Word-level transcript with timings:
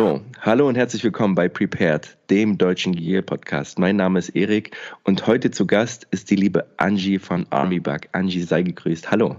So, 0.00 0.22
hallo 0.40 0.66
und 0.66 0.76
herzlich 0.76 1.04
willkommen 1.04 1.34
bei 1.34 1.46
Prepared, 1.46 2.16
dem 2.30 2.56
deutschen 2.56 2.96
Gier-Podcast. 2.96 3.78
Mein 3.78 3.96
Name 3.96 4.18
ist 4.18 4.30
Erik 4.30 4.74
und 5.04 5.26
heute 5.26 5.50
zu 5.50 5.66
Gast 5.66 6.06
ist 6.10 6.30
die 6.30 6.36
liebe 6.36 6.64
Angie 6.78 7.18
von 7.18 7.46
Armybug. 7.50 8.08
Angie, 8.12 8.40
sei 8.40 8.62
gegrüßt. 8.62 9.10
Hallo. 9.10 9.36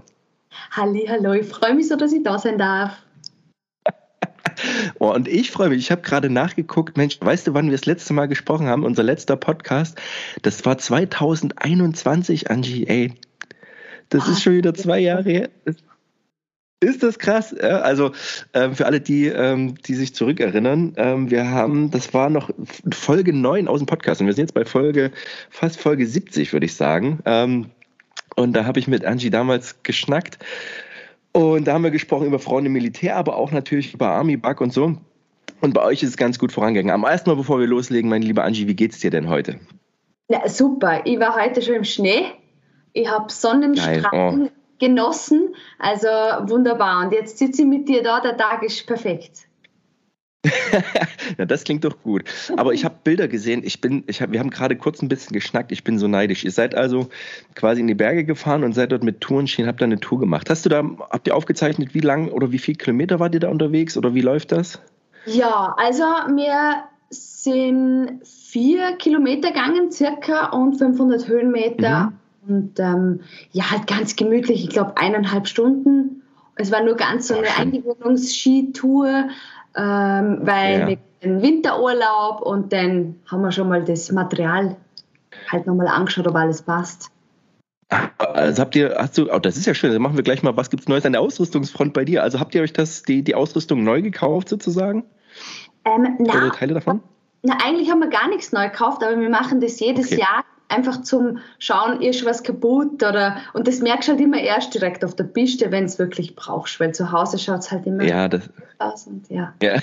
Halli, 0.70 1.06
hallo, 1.08 1.32
ich 1.32 1.48
freue 1.48 1.74
mich 1.74 1.88
so, 1.88 1.96
dass 1.96 2.12
ich 2.12 2.22
da 2.22 2.38
sein 2.38 2.58
darf. 2.58 2.96
Oh, 5.00 5.12
und 5.12 5.26
ich 5.26 5.50
freue 5.50 5.70
mich. 5.70 5.78
Ich 5.78 5.90
habe 5.90 6.02
gerade 6.02 6.30
nachgeguckt. 6.30 6.96
Mensch, 6.96 7.18
weißt 7.20 7.48
du, 7.48 7.54
wann 7.54 7.64
wir 7.64 7.72
das 7.72 7.86
letzte 7.86 8.12
Mal 8.12 8.26
gesprochen 8.26 8.68
haben? 8.68 8.84
Unser 8.84 9.02
letzter 9.02 9.34
Podcast. 9.34 10.00
Das 10.42 10.64
war 10.64 10.78
2021, 10.78 12.52
Angie. 12.52 12.86
Ey, 12.86 13.14
das 14.10 14.28
oh, 14.28 14.30
ist 14.30 14.44
schon 14.44 14.52
wieder 14.52 14.74
zwei 14.74 15.00
Jahre 15.00 15.28
her. 15.28 15.48
Ist 16.82 17.02
das 17.02 17.18
krass? 17.18 17.54
Also 17.54 18.12
ähm, 18.54 18.74
für 18.74 18.86
alle, 18.86 19.00
die, 19.00 19.26
ähm, 19.26 19.76
die 19.86 19.94
sich 19.94 20.14
zurückerinnern, 20.14 20.94
ähm, 20.96 21.30
wir 21.30 21.48
haben, 21.48 21.90
das 21.90 22.12
war 22.12 22.28
noch 22.28 22.50
Folge 22.92 23.32
9 23.32 23.68
aus 23.68 23.80
dem 23.80 23.86
Podcast 23.86 24.20
und 24.20 24.26
wir 24.26 24.34
sind 24.34 24.44
jetzt 24.44 24.54
bei 24.54 24.64
Folge, 24.64 25.12
fast 25.48 25.80
Folge 25.80 26.06
70, 26.06 26.52
würde 26.52 26.66
ich 26.66 26.74
sagen. 26.74 27.20
Ähm, 27.24 27.66
und 28.34 28.54
da 28.54 28.64
habe 28.64 28.80
ich 28.80 28.88
mit 28.88 29.04
Angie 29.04 29.30
damals 29.30 29.82
geschnackt 29.82 30.38
und 31.32 31.66
da 31.66 31.74
haben 31.74 31.84
wir 31.84 31.90
gesprochen 31.90 32.26
über 32.26 32.38
Frauen 32.38 32.66
im 32.66 32.72
Militär, 32.72 33.16
aber 33.16 33.36
auch 33.36 33.52
natürlich 33.52 33.94
über 33.94 34.08
Army 34.08 34.36
Bug 34.36 34.60
und 34.60 34.72
so. 34.72 34.96
Und 35.60 35.74
bei 35.74 35.82
euch 35.82 36.02
ist 36.02 36.10
es 36.10 36.16
ganz 36.16 36.38
gut 36.38 36.50
vorangegangen. 36.50 36.92
Am 36.92 37.04
ersten 37.04 37.30
Mal, 37.30 37.36
bevor 37.36 37.60
wir 37.60 37.66
loslegen, 37.66 38.10
meine 38.10 38.24
liebe 38.24 38.42
Angie, 38.42 38.66
wie 38.66 38.74
geht's 38.74 38.98
dir 38.98 39.10
denn 39.10 39.28
heute? 39.28 39.60
Ja, 40.28 40.48
super. 40.48 41.02
Ich 41.04 41.20
war 41.20 41.36
heute 41.40 41.62
schon 41.62 41.76
im 41.76 41.84
Schnee. 41.84 42.24
Ich 42.92 43.08
habe 43.08 43.32
Sonnenstrahlen. 43.32 44.50
Genossen. 44.82 45.54
Also 45.78 46.08
wunderbar. 46.08 47.04
Und 47.04 47.12
jetzt 47.12 47.38
sitze 47.38 47.62
ich 47.62 47.68
mit 47.68 47.88
dir 47.88 48.02
da. 48.02 48.20
Der 48.20 48.36
Tag 48.36 48.64
ist 48.64 48.84
perfekt. 48.86 49.46
ja, 51.38 51.44
das 51.44 51.62
klingt 51.62 51.84
doch 51.84 52.02
gut. 52.02 52.24
Aber 52.56 52.74
ich 52.74 52.84
habe 52.84 52.96
Bilder 53.04 53.28
gesehen. 53.28 53.62
Ich 53.64 53.80
bin, 53.80 54.02
ich 54.08 54.20
hab, 54.20 54.32
wir 54.32 54.40
haben 54.40 54.50
gerade 54.50 54.74
kurz 54.74 55.00
ein 55.00 55.08
bisschen 55.08 55.34
geschnackt. 55.34 55.70
Ich 55.70 55.84
bin 55.84 56.00
so 56.00 56.08
neidisch. 56.08 56.44
Ihr 56.44 56.50
seid 56.50 56.74
also 56.74 57.08
quasi 57.54 57.80
in 57.80 57.86
die 57.86 57.94
Berge 57.94 58.24
gefahren 58.24 58.64
und 58.64 58.72
seid 58.72 58.90
dort 58.90 59.04
mit 59.04 59.20
Tourenschienen, 59.20 59.68
habt 59.68 59.80
da 59.80 59.84
eine 59.84 60.00
Tour 60.00 60.18
gemacht. 60.18 60.50
Hast 60.50 60.64
du 60.64 60.68
da, 60.68 60.82
habt 61.10 61.28
ihr 61.28 61.36
aufgezeichnet, 61.36 61.94
wie 61.94 62.00
lang 62.00 62.28
oder 62.28 62.50
wie 62.50 62.58
viele 62.58 62.76
Kilometer 62.76 63.20
wart 63.20 63.34
ihr 63.34 63.40
da 63.40 63.50
unterwegs 63.50 63.96
oder 63.96 64.14
wie 64.14 64.20
läuft 64.20 64.50
das? 64.50 64.80
Ja, 65.26 65.76
also 65.78 66.02
wir 66.02 66.82
sind 67.10 68.20
vier 68.24 68.96
Kilometer 68.96 69.52
gegangen 69.52 69.92
circa 69.92 70.46
und 70.46 70.74
500 70.74 71.28
Höhenmeter. 71.28 72.10
Mhm. 72.10 72.18
Und 72.46 72.78
ähm, 72.78 73.20
ja, 73.52 73.70
halt 73.70 73.86
ganz 73.86 74.16
gemütlich. 74.16 74.64
Ich 74.64 74.70
glaube 74.70 74.96
eineinhalb 74.96 75.46
Stunden. 75.46 76.22
Es 76.56 76.70
war 76.70 76.82
nur 76.82 76.96
ganz 76.96 77.28
so 77.28 77.36
eine 77.36 77.48
Eingewöhnungsskitour 77.56 79.30
ähm, 79.76 80.40
weil 80.42 80.80
ja. 80.80 80.88
wir 80.88 80.98
den 81.22 81.42
Winterurlaub 81.42 82.42
und 82.42 82.72
dann 82.72 83.20
haben 83.26 83.42
wir 83.42 83.52
schon 83.52 83.68
mal 83.68 83.84
das 83.84 84.10
Material 84.12 84.76
halt 85.50 85.66
nochmal 85.66 85.88
angeschaut, 85.88 86.26
ob 86.26 86.34
alles 86.34 86.62
passt. 86.62 87.10
Also 88.18 88.62
habt 88.62 88.74
ihr, 88.74 88.96
hast 88.98 89.18
du, 89.18 89.30
oh, 89.30 89.38
das 89.38 89.56
ist 89.56 89.66
ja 89.66 89.74
schön, 89.74 89.92
dann 89.92 90.00
machen 90.00 90.16
wir 90.16 90.24
gleich 90.24 90.42
mal, 90.42 90.56
was 90.56 90.70
gibt 90.70 90.82
es 90.82 90.88
Neues 90.88 91.04
an 91.04 91.12
der 91.12 91.20
Ausrüstungsfront 91.20 91.92
bei 91.92 92.04
dir? 92.04 92.22
Also 92.22 92.40
habt 92.40 92.54
ihr 92.54 92.62
euch 92.62 92.72
das, 92.72 93.02
die, 93.02 93.22
die 93.22 93.34
Ausrüstung 93.34 93.84
neu 93.84 94.00
gekauft 94.00 94.48
sozusagen? 94.48 95.04
Ähm, 95.84 96.16
na, 96.18 96.34
Oder 96.34 96.52
Teile 96.52 96.74
davon? 96.74 97.02
Na, 97.42 97.58
eigentlich 97.64 97.90
haben 97.90 98.00
wir 98.00 98.08
gar 98.08 98.28
nichts 98.28 98.52
neu 98.52 98.68
gekauft, 98.68 99.02
aber 99.02 99.18
wir 99.18 99.28
machen 99.28 99.60
das 99.60 99.78
jedes 99.80 100.06
okay. 100.06 100.20
Jahr 100.20 100.44
einfach 100.72 101.02
zum 101.02 101.38
Schauen, 101.58 102.00
ist 102.00 102.24
was 102.24 102.42
kaputt 102.42 103.02
oder 103.02 103.36
und 103.52 103.68
das 103.68 103.80
merkst 103.80 104.08
du 104.08 104.12
halt 104.12 104.20
immer 104.20 104.40
erst 104.40 104.74
direkt 104.74 105.04
auf 105.04 105.14
der 105.14 105.24
Piste, 105.24 105.70
wenn 105.70 105.84
es 105.84 105.98
wirklich 105.98 106.34
brauchst, 106.34 106.80
weil 106.80 106.92
zu 106.92 107.12
Hause 107.12 107.38
schaut 107.38 107.60
es 107.60 107.70
halt 107.70 107.86
immer 107.86 108.04
ja, 108.04 108.28
das, 108.28 108.48
aus 108.78 109.06
und 109.06 109.28
ja. 109.28 109.54
ja. 109.62 109.76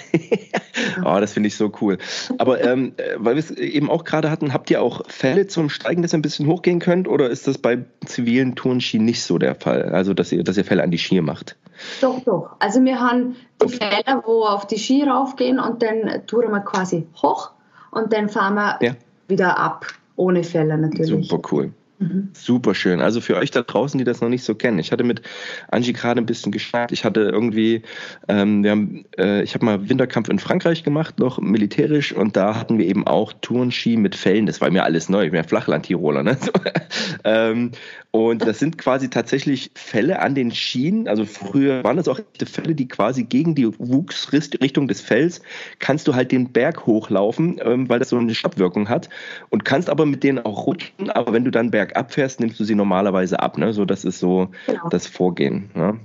oh, 1.06 1.20
das 1.20 1.34
finde 1.34 1.48
ich 1.48 1.56
so 1.56 1.72
cool. 1.82 1.98
Aber 2.38 2.62
ähm, 2.62 2.94
äh, 2.98 3.16
weil 3.18 3.36
wir 3.36 3.40
es 3.40 3.52
eben 3.52 3.90
auch 3.90 4.04
gerade 4.04 4.30
hatten, 4.32 4.54
habt 4.54 4.70
ihr 4.70 4.82
auch 4.82 5.02
Fälle 5.08 5.48
zum 5.48 5.70
Steigen, 5.70 6.02
dass 6.02 6.14
ihr 6.14 6.18
ein 6.18 6.24
bisschen 6.24 6.48
hochgehen 6.48 6.80
könnt 6.80 7.08
oder 7.08 7.30
ist 7.30 7.48
das 7.48 7.58
bei 7.58 7.86
zivilen 8.06 8.56
Tourenski 8.56 9.00
nicht 9.00 9.24
so 9.24 9.38
der 9.38 9.56
Fall? 9.56 9.84
Also 9.84 10.14
dass 10.14 10.32
ihr, 10.32 10.44
dass 10.44 10.58
ihr 10.58 10.66
Fälle 10.66 10.84
an 10.84 10.92
die 10.92 10.98
Ski 10.98 11.22
macht? 11.22 11.56
Doch, 12.02 12.20
doch. 12.22 12.56
Also 12.60 12.84
wir 12.84 13.00
haben 13.00 13.36
die. 13.62 13.70
Fälle, 13.70 14.22
wo 14.26 14.44
auf 14.44 14.68
die 14.68 14.78
Ski 14.78 15.04
raufgehen 15.04 15.60
und 15.60 15.82
dann 15.82 16.26
touren 16.28 16.52
wir 16.52 16.62
quasi 16.62 17.08
hoch 17.22 17.52
und 17.92 18.12
dann 18.12 18.30
fahren 18.30 18.56
wir 18.56 18.78
ja. 18.82 18.92
wieder 19.28 19.58
ab 19.58 19.86
ohne 20.20 20.44
Fälle 20.44 20.78
natürlich. 20.78 21.28
Super 21.28 21.42
cool. 21.52 21.72
Mhm. 22.00 22.30
Super 22.34 22.76
schön. 22.76 23.02
Also 23.02 23.20
für 23.20 23.36
euch 23.36 23.52
da 23.52 23.62
draußen, 23.62 23.98
die 23.98 24.06
das 24.06 24.22
noch 24.22 24.30
nicht 24.30 24.46
so 24.46 24.56
kennen. 24.56 24.80
Ich 24.80 24.94
hatte 24.94 25.04
mit 25.04 25.22
Angie 25.68 25.92
gerade 25.92 26.22
ein 26.22 26.26
bisschen 26.26 26.52
geschnackt. 26.52 26.94
Ich 26.94 27.04
hatte 27.04 27.22
irgendwie, 27.22 27.84
ähm, 28.30 28.64
wir 28.64 28.72
haben, 28.72 29.06
äh, 29.18 29.44
ich 29.44 29.54
habe 29.54 29.66
mal 29.66 29.90
Winterkampf 29.90 30.30
in 30.30 30.40
Frankreich 30.40 30.84
gemacht, 30.86 31.20
noch 31.20 31.40
militärisch, 31.40 32.14
und 32.14 32.38
da 32.38 32.56
hatten 32.56 32.78
wir 32.78 32.86
eben 32.86 33.06
auch 33.06 33.34
Tourenski 33.42 33.98
mit 33.98 34.16
Fällen. 34.16 34.46
Das 34.46 34.62
war 34.62 34.72
mir 34.72 34.86
alles 34.86 35.10
neu. 35.10 35.26
Ich 35.26 35.32
bin 35.32 35.42
ja 35.42 35.48
Flachland-Tiroler. 35.48 36.24
Ne? 36.24 36.38
ähm, 37.26 37.72
und 38.12 38.42
das 38.42 38.60
sind 38.60 38.78
quasi 38.78 39.10
tatsächlich 39.10 39.70
Fälle 39.76 40.20
an 40.20 40.34
den 40.34 40.52
Schienen. 40.52 41.08
Also 41.08 41.26
früher 41.26 41.84
waren 41.84 41.98
das 41.98 42.08
auch 42.08 42.20
Fälle, 42.46 42.74
die 42.74 42.88
quasi 42.88 43.24
gegen 43.24 43.56
die 43.56 43.68
Wuchsrichtung 43.78 44.88
des 44.88 45.02
Fells 45.02 45.42
kannst 45.78 46.08
du 46.08 46.16
halt 46.16 46.32
den 46.32 46.52
Berg 46.52 46.88
hochlaufen, 46.88 47.60
ähm, 47.64 47.90
weil 47.90 48.00
das 48.00 48.10
so 48.10 48.18
eine 48.18 48.34
Stoppwirkung 48.34 48.90
hat. 48.90 49.10
Und 49.50 49.66
kannst 49.66 49.90
aber 49.90 50.06
mit 50.06 50.24
denen 50.24 50.40
auch 50.40 50.66
rutschen. 50.66 51.10
Aber 51.12 51.34
wenn 51.34 51.44
du 51.44 51.52
dann 51.52 51.72
bergab 51.90 52.14
fährst, 52.14 52.40
nimmst 52.40 52.60
du 52.60 52.64
sie 52.64 52.76
normalerweise 52.76 53.40
ab. 53.40 53.58
Ne? 53.58 53.74
So, 53.74 53.86
das 53.86 54.06
ist 54.06 54.20
so 54.20 54.50
genau. 54.66 54.90
das 54.90 55.08
Vorgehen. 55.08 55.70
Ne? 55.74 56.00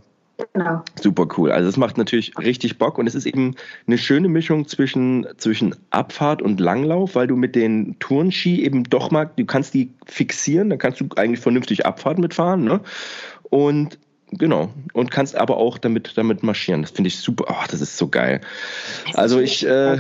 Genau. 0.52 0.82
Super 1.00 1.28
cool. 1.36 1.52
Also 1.52 1.68
es 1.68 1.76
macht 1.76 1.96
natürlich 1.96 2.36
richtig 2.38 2.78
Bock 2.78 2.98
und 2.98 3.06
es 3.06 3.14
ist 3.14 3.26
eben 3.26 3.54
eine 3.86 3.98
schöne 3.98 4.28
Mischung 4.28 4.66
zwischen, 4.66 5.26
zwischen 5.36 5.76
Abfahrt 5.90 6.42
und 6.42 6.58
Langlauf, 6.58 7.14
weil 7.14 7.28
du 7.28 7.36
mit 7.36 7.54
den 7.54 7.96
Tourenski 8.00 8.64
eben 8.64 8.84
doch 8.84 9.10
mal, 9.10 9.30
du 9.36 9.44
kannst 9.44 9.74
die 9.74 9.92
fixieren, 10.06 10.70
dann 10.70 10.78
kannst 10.78 11.00
du 11.00 11.06
eigentlich 11.16 11.40
vernünftig 11.40 11.86
Abfahrt 11.86 12.18
mitfahren. 12.18 12.64
Ne? 12.64 12.80
Und 13.44 13.98
genau. 14.32 14.70
Und 14.92 15.12
kannst 15.12 15.36
aber 15.36 15.56
auch 15.56 15.78
damit, 15.78 16.14
damit 16.16 16.42
marschieren. 16.42 16.82
Das 16.82 16.90
finde 16.90 17.08
ich 17.08 17.18
super. 17.18 17.44
Oh, 17.48 17.64
das 17.70 17.80
ist 17.80 17.96
so 17.96 18.08
geil. 18.08 18.40
Also 19.14 19.38
ich. 19.38 19.64
Äh, 19.64 19.98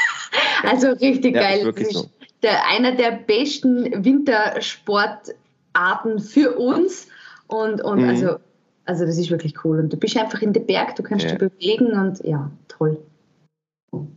also 0.62 0.88
richtig 0.92 1.34
ja, 1.34 1.42
geil. 1.42 1.74
Ist 1.76 1.92
so. 1.92 2.08
Der, 2.42 2.66
einer 2.68 2.92
der 2.92 3.12
besten 3.12 4.04
Wintersportarten 4.04 6.20
für 6.20 6.56
uns. 6.56 7.08
Und, 7.48 7.82
und 7.82 8.02
mhm. 8.02 8.08
also 8.08 8.38
also 8.86 9.04
das 9.04 9.18
ist 9.18 9.30
wirklich 9.30 9.64
cool. 9.64 9.80
Und 9.80 9.92
du 9.92 9.96
bist 9.96 10.16
einfach 10.16 10.40
in 10.40 10.52
den 10.52 10.64
Berg, 10.64 10.96
du 10.96 11.02
kannst 11.02 11.24
ja. 11.24 11.32
dich 11.32 11.38
bewegen 11.38 11.92
und 11.92 12.24
ja, 12.24 12.50
toll. 12.68 12.98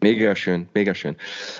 Mega 0.01 0.35
schön, 0.35 0.67
mega 0.73 0.93
schön. 0.93 1.15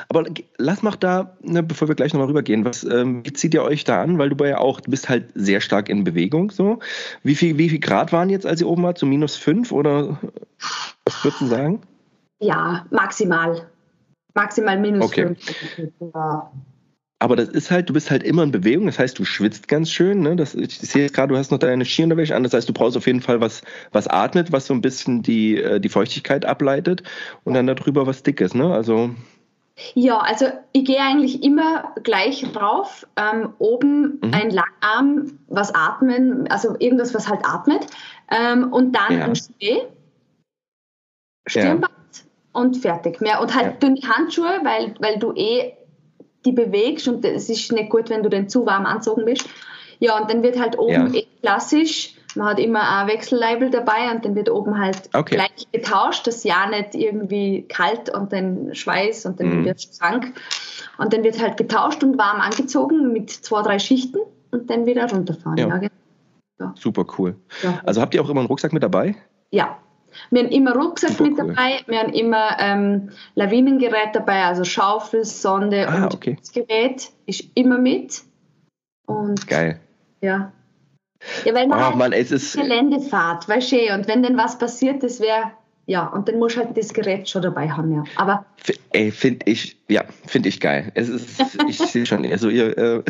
Aber 0.09 0.25
lass 0.57 0.83
mal 0.83 0.93
da, 0.99 1.37
ne, 1.41 1.63
bevor 1.63 1.87
wir 1.87 1.95
gleich 1.95 2.13
nochmal 2.13 2.27
rübergehen, 2.27 2.65
was 2.65 2.83
ähm, 2.83 3.25
wie 3.25 3.33
zieht 3.33 3.53
ihr 3.53 3.63
euch 3.63 3.83
da 3.83 4.01
an? 4.01 4.17
Weil 4.17 4.29
du 4.29 4.45
ja 4.45 4.57
auch, 4.57 4.81
du 4.81 4.91
bist 4.91 5.09
halt 5.09 5.29
sehr 5.35 5.61
stark 5.61 5.89
in 5.89 6.03
Bewegung. 6.03 6.51
So. 6.51 6.79
Wie 7.23 7.35
viel, 7.35 7.57
wie 7.57 7.69
viel 7.69 7.79
Grad 7.79 8.11
waren 8.11 8.29
jetzt, 8.29 8.45
als 8.45 8.61
ihr 8.61 8.67
oben 8.67 8.83
wart? 8.83 8.97
So 8.97 9.05
minus 9.05 9.37
fünf 9.37 9.71
oder 9.71 10.19
was 11.05 11.23
würdest 11.23 11.41
du 11.41 11.45
sagen? 11.45 11.81
Ja, 12.39 12.85
maximal. 12.91 13.68
Maximal 14.39 14.79
minus 14.79 15.05
okay. 15.05 15.35
fünf. 15.75 15.91
Ja. 16.13 16.51
Aber 17.21 17.35
das 17.35 17.49
ist 17.49 17.69
halt, 17.69 17.89
du 17.89 17.93
bist 17.93 18.09
halt 18.09 18.23
immer 18.23 18.43
in 18.43 18.51
Bewegung, 18.51 18.85
das 18.85 18.97
heißt, 18.97 19.19
du 19.19 19.25
schwitzt 19.25 19.67
ganz 19.67 19.91
schön. 19.91 20.21
Ne? 20.21 20.37
Das, 20.37 20.55
ich 20.55 20.79
sehe 20.79 21.01
jetzt 21.01 21.13
gerade, 21.13 21.33
du 21.33 21.37
hast 21.37 21.51
noch 21.51 21.57
deine 21.57 21.83
Skierunterwäsche 21.83 22.33
an, 22.33 22.43
das 22.43 22.53
heißt, 22.53 22.69
du 22.69 22.71
brauchst 22.71 22.95
auf 22.95 23.07
jeden 23.07 23.21
Fall 23.21 23.41
was, 23.41 23.61
was 23.91 24.07
atmet, 24.07 24.53
was 24.53 24.67
so 24.67 24.73
ein 24.73 24.79
bisschen 24.79 25.21
die, 25.21 25.57
äh, 25.57 25.81
die 25.81 25.89
Feuchtigkeit 25.89 26.45
ableitet 26.45 27.03
und 27.43 27.55
dann 27.55 27.67
darüber 27.67 28.07
was 28.07 28.23
Dickes. 28.23 28.53
Ne? 28.53 28.73
Also 28.73 29.09
ja, 29.93 30.17
also 30.19 30.45
ich 30.71 30.85
gehe 30.85 30.99
eigentlich 30.99 31.43
immer 31.43 31.93
gleich 32.03 32.45
rauf. 32.55 33.05
Ähm, 33.17 33.53
oben 33.59 34.19
mhm. 34.21 34.33
ein 34.33 34.49
Langarm, 34.51 35.39
was 35.47 35.73
atmen, 35.73 36.47
also 36.49 36.75
irgendwas, 36.79 37.13
was 37.13 37.27
halt 37.27 37.45
atmet. 37.45 37.85
Ähm, 38.29 38.71
und 38.71 38.93
dann 38.93 39.17
ja. 39.17 39.25
ein 39.25 39.35
Schnee, 39.35 39.81
Stirnband. 41.47 41.98
Und 42.59 42.77
fertig. 42.77 43.21
Mehr, 43.21 43.41
und 43.41 43.55
halt 43.55 43.81
dünne 43.81 44.01
Handschuhe, 44.01 44.59
weil, 44.63 44.93
weil 44.99 45.17
du 45.17 45.33
eh 45.33 45.73
die 46.45 46.51
bewegst 46.51 47.07
und 47.07 47.25
es 47.25 47.49
ist 47.49 47.71
nicht 47.71 47.89
gut, 47.89 48.09
wenn 48.09 48.23
du 48.23 48.29
dann 48.29 48.47
zu 48.49 48.65
warm 48.65 48.85
anzogen 48.85 49.25
bist. 49.25 49.49
Ja, 49.99 50.17
und 50.19 50.31
dann 50.31 50.43
wird 50.43 50.59
halt 50.59 50.77
oben 50.77 51.13
eh 51.13 51.25
klassisch, 51.41 52.15
man 52.35 52.47
hat 52.47 52.59
immer 52.59 52.87
ein 52.87 53.07
Wechselleibel 53.07 53.69
dabei 53.69 54.11
und 54.13 54.23
dann 54.23 54.35
wird 54.35 54.49
oben 54.49 54.79
halt 54.79 55.09
okay. 55.13 55.35
gleich 55.35 55.67
getauscht, 55.71 56.27
dass 56.27 56.43
ja 56.43 56.69
nicht 56.69 56.95
irgendwie 56.95 57.63
kalt 57.67 58.15
und 58.15 58.31
dann 58.31 58.73
Schweiß 58.75 59.25
und 59.25 59.39
dann 59.39 59.61
mm. 59.61 59.65
wird 59.65 59.79
es 59.79 59.99
krank. 59.99 60.33
Und 60.97 61.11
dann 61.11 61.23
wird 61.23 61.41
halt 61.41 61.57
getauscht 61.57 62.03
und 62.03 62.17
warm 62.17 62.39
angezogen 62.39 63.13
mit 63.13 63.31
zwei, 63.31 63.61
drei 63.63 63.79
Schichten 63.79 64.19
und 64.51 64.69
dann 64.69 64.85
wieder 64.85 65.09
runterfahren. 65.09 65.57
Ja. 65.57 65.67
Ja, 65.67 65.77
genau. 65.77 65.91
ja. 66.59 66.73
Super 66.77 67.05
cool. 67.17 67.35
Also 67.83 67.99
habt 67.99 68.13
ihr 68.13 68.21
auch 68.21 68.29
immer 68.29 68.41
einen 68.41 68.47
Rucksack 68.47 68.73
mit 68.73 68.83
dabei? 68.83 69.15
Ja, 69.51 69.79
wir 70.31 70.43
haben 70.43 70.49
immer 70.49 70.75
Rucksack 70.75 71.11
Super 71.11 71.23
mit 71.23 71.39
cool. 71.39 71.47
dabei, 71.47 71.79
wir 71.87 71.99
haben 71.99 72.13
immer 72.13 72.57
ähm, 72.59 73.09
Lawinengerät 73.35 74.13
dabei, 74.13 74.43
also 74.43 74.63
Schaufel, 74.63 75.25
Sonde 75.25 75.87
ah, 75.87 76.03
und 76.03 76.13
okay. 76.13 76.37
das 76.39 76.51
Gerät 76.51 77.11
ist 77.25 77.45
immer 77.55 77.77
mit. 77.77 78.21
Und 79.05 79.47
Geil. 79.47 79.79
Ja. 80.21 80.51
Ja, 81.43 81.53
weil 81.53 81.67
man 81.67 81.79
oh, 81.79 81.83
halt 81.83 81.95
Mann, 81.95 82.13
es 82.13 82.31
ist 82.31 82.55
Geländefahrt, 82.55 83.49
weißt 83.49 83.71
du, 83.73 83.93
und 83.93 84.07
wenn 84.07 84.23
denn 84.23 84.37
was 84.37 84.57
passiert, 84.57 85.03
das 85.03 85.19
wäre 85.19 85.51
ja, 85.89 86.05
und 86.05 86.27
dann 86.27 86.37
musst 86.37 86.55
du 86.55 86.59
halt 86.59 86.77
das 86.77 86.93
Gerät 86.93 87.27
schon 87.27 87.41
dabei 87.41 87.67
haben, 87.67 87.91
ja. 87.91 88.03
Aber 88.15 88.45
Ey, 88.91 89.09
finde 89.09 89.49
ich, 89.49 89.75
ja, 89.87 90.03
finde 90.27 90.49
ich 90.49 90.59
geil. 90.59 90.91
Es 90.93 91.09
ist, 91.09 91.41
ich 91.67 91.79
sehe 91.79 92.05
schon, 92.05 92.23
also 92.27 92.47
ihr, 92.47 92.77
äh, 92.77 93.03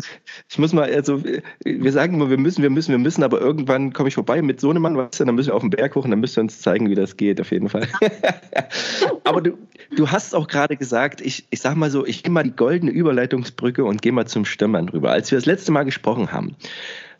ich 0.48 0.58
muss 0.58 0.72
mal, 0.72 0.90
also 0.90 1.22
wir 1.62 1.92
sagen 1.92 2.14
immer, 2.14 2.30
wir 2.30 2.38
müssen, 2.38 2.62
wir 2.62 2.70
müssen, 2.70 2.92
wir 2.92 2.98
müssen, 2.98 3.22
aber 3.22 3.38
irgendwann 3.38 3.92
komme 3.92 4.08
ich 4.08 4.14
vorbei 4.14 4.40
mit 4.40 4.60
so 4.60 4.70
einem 4.70 4.80
Mann, 4.80 4.96
weißt 4.96 5.20
du, 5.20 5.26
dann 5.26 5.34
müssen 5.34 5.48
wir 5.48 5.56
auf 5.56 5.60
den 5.60 5.68
Berg 5.68 5.94
hoch 5.94 6.04
und 6.04 6.10
dann 6.10 6.20
müsst 6.20 6.38
ihr 6.38 6.40
uns 6.40 6.62
zeigen, 6.62 6.88
wie 6.88 6.94
das 6.94 7.18
geht, 7.18 7.38
auf 7.38 7.50
jeden 7.50 7.68
Fall. 7.68 7.86
aber 9.24 9.42
du, 9.42 9.58
du 9.94 10.10
hast 10.10 10.34
auch 10.34 10.48
gerade 10.48 10.78
gesagt, 10.78 11.20
ich, 11.20 11.46
ich 11.50 11.60
sag 11.60 11.76
mal 11.76 11.90
so, 11.90 12.06
ich 12.06 12.22
gehe 12.22 12.32
mal 12.32 12.44
die 12.44 12.56
goldene 12.56 12.92
Überleitungsbrücke 12.92 13.84
und 13.84 14.00
gehe 14.00 14.12
mal 14.12 14.26
zum 14.26 14.46
Stürmern 14.46 14.88
rüber. 14.88 15.10
Als 15.10 15.30
wir 15.30 15.36
das 15.36 15.44
letzte 15.44 15.70
Mal 15.70 15.84
gesprochen 15.84 16.32
haben, 16.32 16.56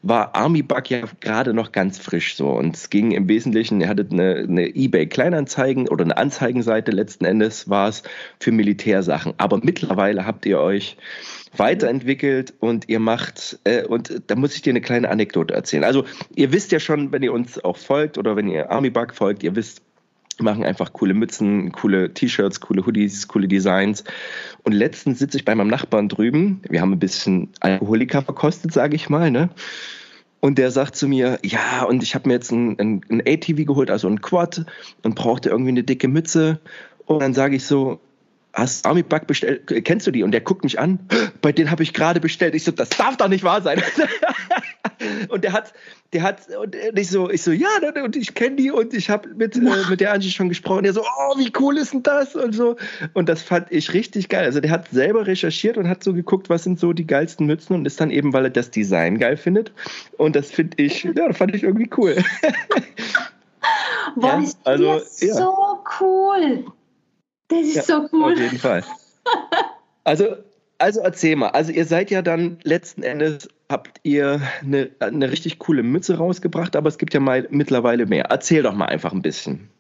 war 0.02 0.34
Army 0.34 0.62
Bug 0.62 0.88
ja 0.90 1.02
gerade 1.20 1.52
noch 1.52 1.72
ganz 1.72 1.98
frisch 1.98 2.34
so. 2.34 2.50
Und 2.50 2.76
es 2.76 2.90
ging 2.90 3.10
im 3.10 3.28
Wesentlichen, 3.28 3.80
er 3.80 3.88
hatte 3.88 4.06
eine, 4.10 4.46
eine 4.48 4.74
eBay-Kleinanzeigen 4.74 5.88
oder 5.88 6.04
eine 6.04 6.16
Anzeigenseite 6.16 6.90
letzten 6.90 7.24
Endes 7.24 7.68
war 7.68 7.88
es 7.88 8.02
für 8.38 8.52
Militärsachen. 8.52 9.34
Aber 9.36 9.60
mittlerweile 9.62 10.26
habt 10.26 10.46
ihr 10.46 10.58
euch 10.60 10.96
weiterentwickelt 11.56 12.54
und 12.60 12.88
ihr 12.88 13.00
macht, 13.00 13.58
äh, 13.64 13.84
und 13.84 14.22
da 14.28 14.36
muss 14.36 14.54
ich 14.54 14.62
dir 14.62 14.70
eine 14.70 14.80
kleine 14.80 15.10
Anekdote 15.10 15.52
erzählen. 15.52 15.84
Also 15.84 16.04
ihr 16.34 16.52
wisst 16.52 16.72
ja 16.72 16.80
schon, 16.80 17.12
wenn 17.12 17.22
ihr 17.22 17.32
uns 17.32 17.62
auch 17.62 17.76
folgt 17.76 18.18
oder 18.18 18.36
wenn 18.36 18.48
ihr 18.48 18.70
Army 18.70 18.90
Bug 18.90 19.14
folgt, 19.14 19.42
ihr 19.42 19.56
wisst, 19.56 19.82
machen 20.42 20.64
einfach 20.64 20.92
coole 20.92 21.14
Mützen, 21.14 21.72
coole 21.72 22.12
T-Shirts, 22.12 22.60
coole 22.60 22.84
Hoodies, 22.86 23.28
coole 23.28 23.48
Designs. 23.48 24.04
Und 24.62 24.72
letztens 24.72 25.18
sitze 25.18 25.38
ich 25.38 25.44
bei 25.44 25.54
meinem 25.54 25.68
Nachbarn 25.68 26.08
drüben. 26.08 26.62
Wir 26.68 26.80
haben 26.80 26.92
ein 26.92 26.98
bisschen 26.98 27.48
Alkoholiker 27.60 28.22
verkostet, 28.22 28.72
sage 28.72 28.96
ich 28.96 29.08
mal, 29.08 29.30
ne? 29.30 29.50
Und 30.40 30.56
der 30.56 30.70
sagt 30.70 30.96
zu 30.96 31.06
mir, 31.06 31.38
ja, 31.42 31.84
und 31.84 32.02
ich 32.02 32.14
habe 32.14 32.28
mir 32.28 32.34
jetzt 32.34 32.50
ein, 32.50 32.78
ein, 32.78 33.04
ein 33.10 33.22
ATV 33.26 33.66
geholt, 33.66 33.90
also 33.90 34.08
ein 34.08 34.22
Quad, 34.22 34.64
und 35.02 35.14
brauchte 35.14 35.50
irgendwie 35.50 35.70
eine 35.70 35.84
dicke 35.84 36.08
Mütze. 36.08 36.60
Und 37.04 37.20
dann 37.20 37.34
sage 37.34 37.56
ich 37.56 37.64
so, 37.64 38.00
hast 38.52 38.86
Army 38.86 39.02
Bug 39.02 39.26
bestellt, 39.26 39.66
kennst 39.84 40.06
du 40.06 40.10
die? 40.10 40.22
Und 40.22 40.32
der 40.32 40.40
guckt 40.40 40.64
mich 40.64 40.78
an, 40.78 40.98
bei 41.42 41.52
denen 41.52 41.70
habe 41.70 41.82
ich 41.82 41.92
gerade 41.92 42.20
bestellt. 42.20 42.54
Ich 42.54 42.64
so, 42.64 42.72
das 42.72 42.88
darf 42.90 43.16
doch 43.16 43.28
nicht 43.28 43.44
wahr 43.44 43.62
sein. 43.62 43.82
und 45.28 45.44
der 45.44 45.52
hat, 45.52 45.72
der 46.12 46.22
hat, 46.22 46.48
und 46.48 46.74
ich 46.74 47.08
so, 47.08 47.30
ich 47.30 47.42
so, 47.42 47.52
ja, 47.52 47.68
und 48.02 48.16
ich 48.16 48.34
kenne 48.34 48.56
die 48.56 48.70
und 48.72 48.92
ich 48.94 49.10
habe 49.10 49.28
mit, 49.28 49.56
äh, 49.56 49.60
mit 49.88 50.00
der 50.00 50.12
Angie 50.12 50.30
schon 50.30 50.48
gesprochen. 50.48 50.82
Der 50.82 50.92
so, 50.92 51.02
oh, 51.02 51.38
wie 51.38 51.52
cool 51.58 51.78
ist 51.78 51.92
denn 51.92 52.02
das? 52.02 52.34
Und 52.34 52.52
so. 52.52 52.76
Und 53.12 53.28
das 53.28 53.42
fand 53.42 53.70
ich 53.70 53.92
richtig 53.92 54.28
geil. 54.28 54.44
Also 54.44 54.60
der 54.60 54.72
hat 54.72 54.88
selber 54.88 55.26
recherchiert 55.26 55.76
und 55.76 55.88
hat 55.88 56.02
so 56.02 56.12
geguckt, 56.12 56.50
was 56.50 56.64
sind 56.64 56.80
so 56.80 56.92
die 56.92 57.06
geilsten 57.06 57.46
Mützen 57.46 57.76
und 57.76 57.86
ist 57.86 58.00
dann 58.00 58.10
eben, 58.10 58.32
weil 58.32 58.44
er 58.44 58.50
das 58.50 58.70
Design 58.70 59.18
geil 59.18 59.36
findet. 59.36 59.72
Und 60.16 60.34
das 60.34 60.50
finde 60.50 60.82
ich, 60.82 61.04
ja, 61.04 61.12
das 61.12 61.36
fand 61.36 61.54
ich 61.54 61.62
irgendwie 61.62 61.90
cool. 61.96 62.16
Boah, 64.16 64.40
ja, 64.40 64.48
also, 64.64 65.00
ja. 65.20 65.34
so 65.34 65.78
cool. 66.00 66.64
Das 67.46 67.60
ist 67.60 67.74
ja, 67.76 67.82
so 67.82 68.08
cool. 68.12 68.32
Auf 68.32 68.38
jeden 68.38 68.58
Fall. 68.58 68.84
Also, 70.02 70.34
also 70.78 71.00
erzähl 71.00 71.36
mal. 71.36 71.50
Also 71.50 71.72
ihr 71.72 71.84
seid 71.84 72.10
ja 72.10 72.22
dann 72.22 72.58
letzten 72.64 73.02
Endes 73.02 73.48
habt 73.70 74.00
ihr 74.02 74.40
eine, 74.62 74.90
eine 75.00 75.30
richtig 75.30 75.58
coole 75.58 75.82
Mütze 75.82 76.18
rausgebracht, 76.18 76.76
aber 76.76 76.88
es 76.88 76.98
gibt 76.98 77.14
ja 77.14 77.20
mal 77.20 77.46
mittlerweile 77.50 78.06
mehr. 78.06 78.26
Erzähl 78.26 78.62
doch 78.62 78.74
mal 78.74 78.86
einfach 78.86 79.12
ein 79.12 79.22
bisschen. 79.22 79.70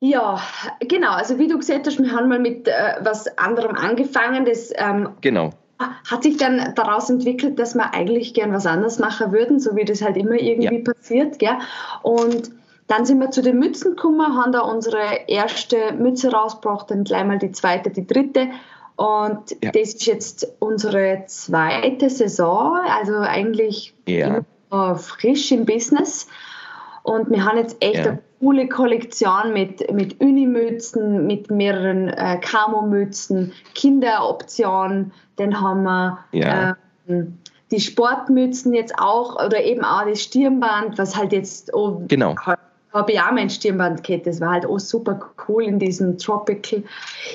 Ja, 0.00 0.40
genau. 0.80 1.12
Also 1.12 1.38
wie 1.38 1.48
du 1.48 1.58
gesagt 1.58 1.86
hast, 1.86 1.98
wir 1.98 2.12
haben 2.12 2.28
mal 2.28 2.38
mit 2.38 2.68
äh, 2.68 2.94
was 3.00 3.36
anderem 3.36 3.76
angefangen. 3.76 4.44
Das 4.44 4.72
ähm, 4.76 5.10
genau. 5.20 5.50
hat 5.78 6.22
sich 6.22 6.36
dann 6.36 6.72
daraus 6.76 7.10
entwickelt, 7.10 7.58
dass 7.58 7.74
wir 7.74 7.92
eigentlich 7.94 8.32
gern 8.32 8.52
was 8.52 8.66
anderes 8.66 8.98
machen 8.98 9.32
würden, 9.32 9.58
so 9.58 9.74
wie 9.74 9.84
das 9.84 10.02
halt 10.02 10.16
immer 10.16 10.40
irgendwie 10.40 10.82
ja. 10.84 10.92
passiert. 10.92 11.38
Gell? 11.38 11.58
Und 12.02 12.52
dann 12.86 13.04
sind 13.04 13.18
wir 13.18 13.30
zu 13.30 13.42
den 13.42 13.58
Mützen 13.58 13.96
gekommen, 13.96 14.36
haben 14.36 14.52
da 14.52 14.60
unsere 14.60 15.02
erste 15.26 15.92
Mütze 15.92 16.32
rausgebracht, 16.32 16.90
dann 16.90 17.04
gleich 17.04 17.24
mal 17.24 17.38
die 17.38 17.52
zweite, 17.52 17.90
die 17.90 18.06
dritte. 18.06 18.48
Und 18.98 19.52
ja. 19.62 19.70
das 19.70 19.94
ist 19.94 20.06
jetzt 20.06 20.54
unsere 20.58 21.22
zweite 21.28 22.10
Saison, 22.10 22.78
also 22.88 23.14
eigentlich 23.18 23.94
ja. 24.08 24.42
frisch 24.96 25.52
im 25.52 25.66
Business. 25.66 26.26
Und 27.04 27.30
wir 27.30 27.44
haben 27.44 27.58
jetzt 27.58 27.76
echt 27.78 27.94
ja. 27.94 28.10
eine 28.10 28.18
coole 28.40 28.68
Kollektion 28.68 29.52
mit, 29.52 29.88
mit 29.92 30.20
Unimützen, 30.20 31.28
mit 31.28 31.48
mehreren 31.48 32.08
äh, 32.08 32.40
Camo-Mützen, 32.40 33.52
Kinderoptionen. 33.76 35.12
Dann 35.36 35.60
haben 35.60 35.84
wir 35.84 36.18
ja. 36.32 36.76
äh, 37.06 37.22
die 37.70 37.80
Sportmützen 37.80 38.74
jetzt 38.74 38.98
auch 38.98 39.36
oder 39.36 39.62
eben 39.62 39.84
auch 39.84 40.06
das 40.06 40.22
Stirnband, 40.22 40.98
was 40.98 41.16
halt 41.16 41.32
jetzt 41.32 41.72
oh, 41.72 42.02
genau 42.08 42.34
habe 42.92 43.12
ich 43.12 43.20
auch 43.20 43.32
mein 43.32 43.50
Stirnband 43.50 44.02
gehabt. 44.02 44.26
Das 44.26 44.40
war 44.40 44.52
halt 44.52 44.66
auch 44.66 44.78
super 44.78 45.32
cool 45.46 45.64
in 45.64 45.78
diesem 45.78 46.18
Tropical. 46.18 46.82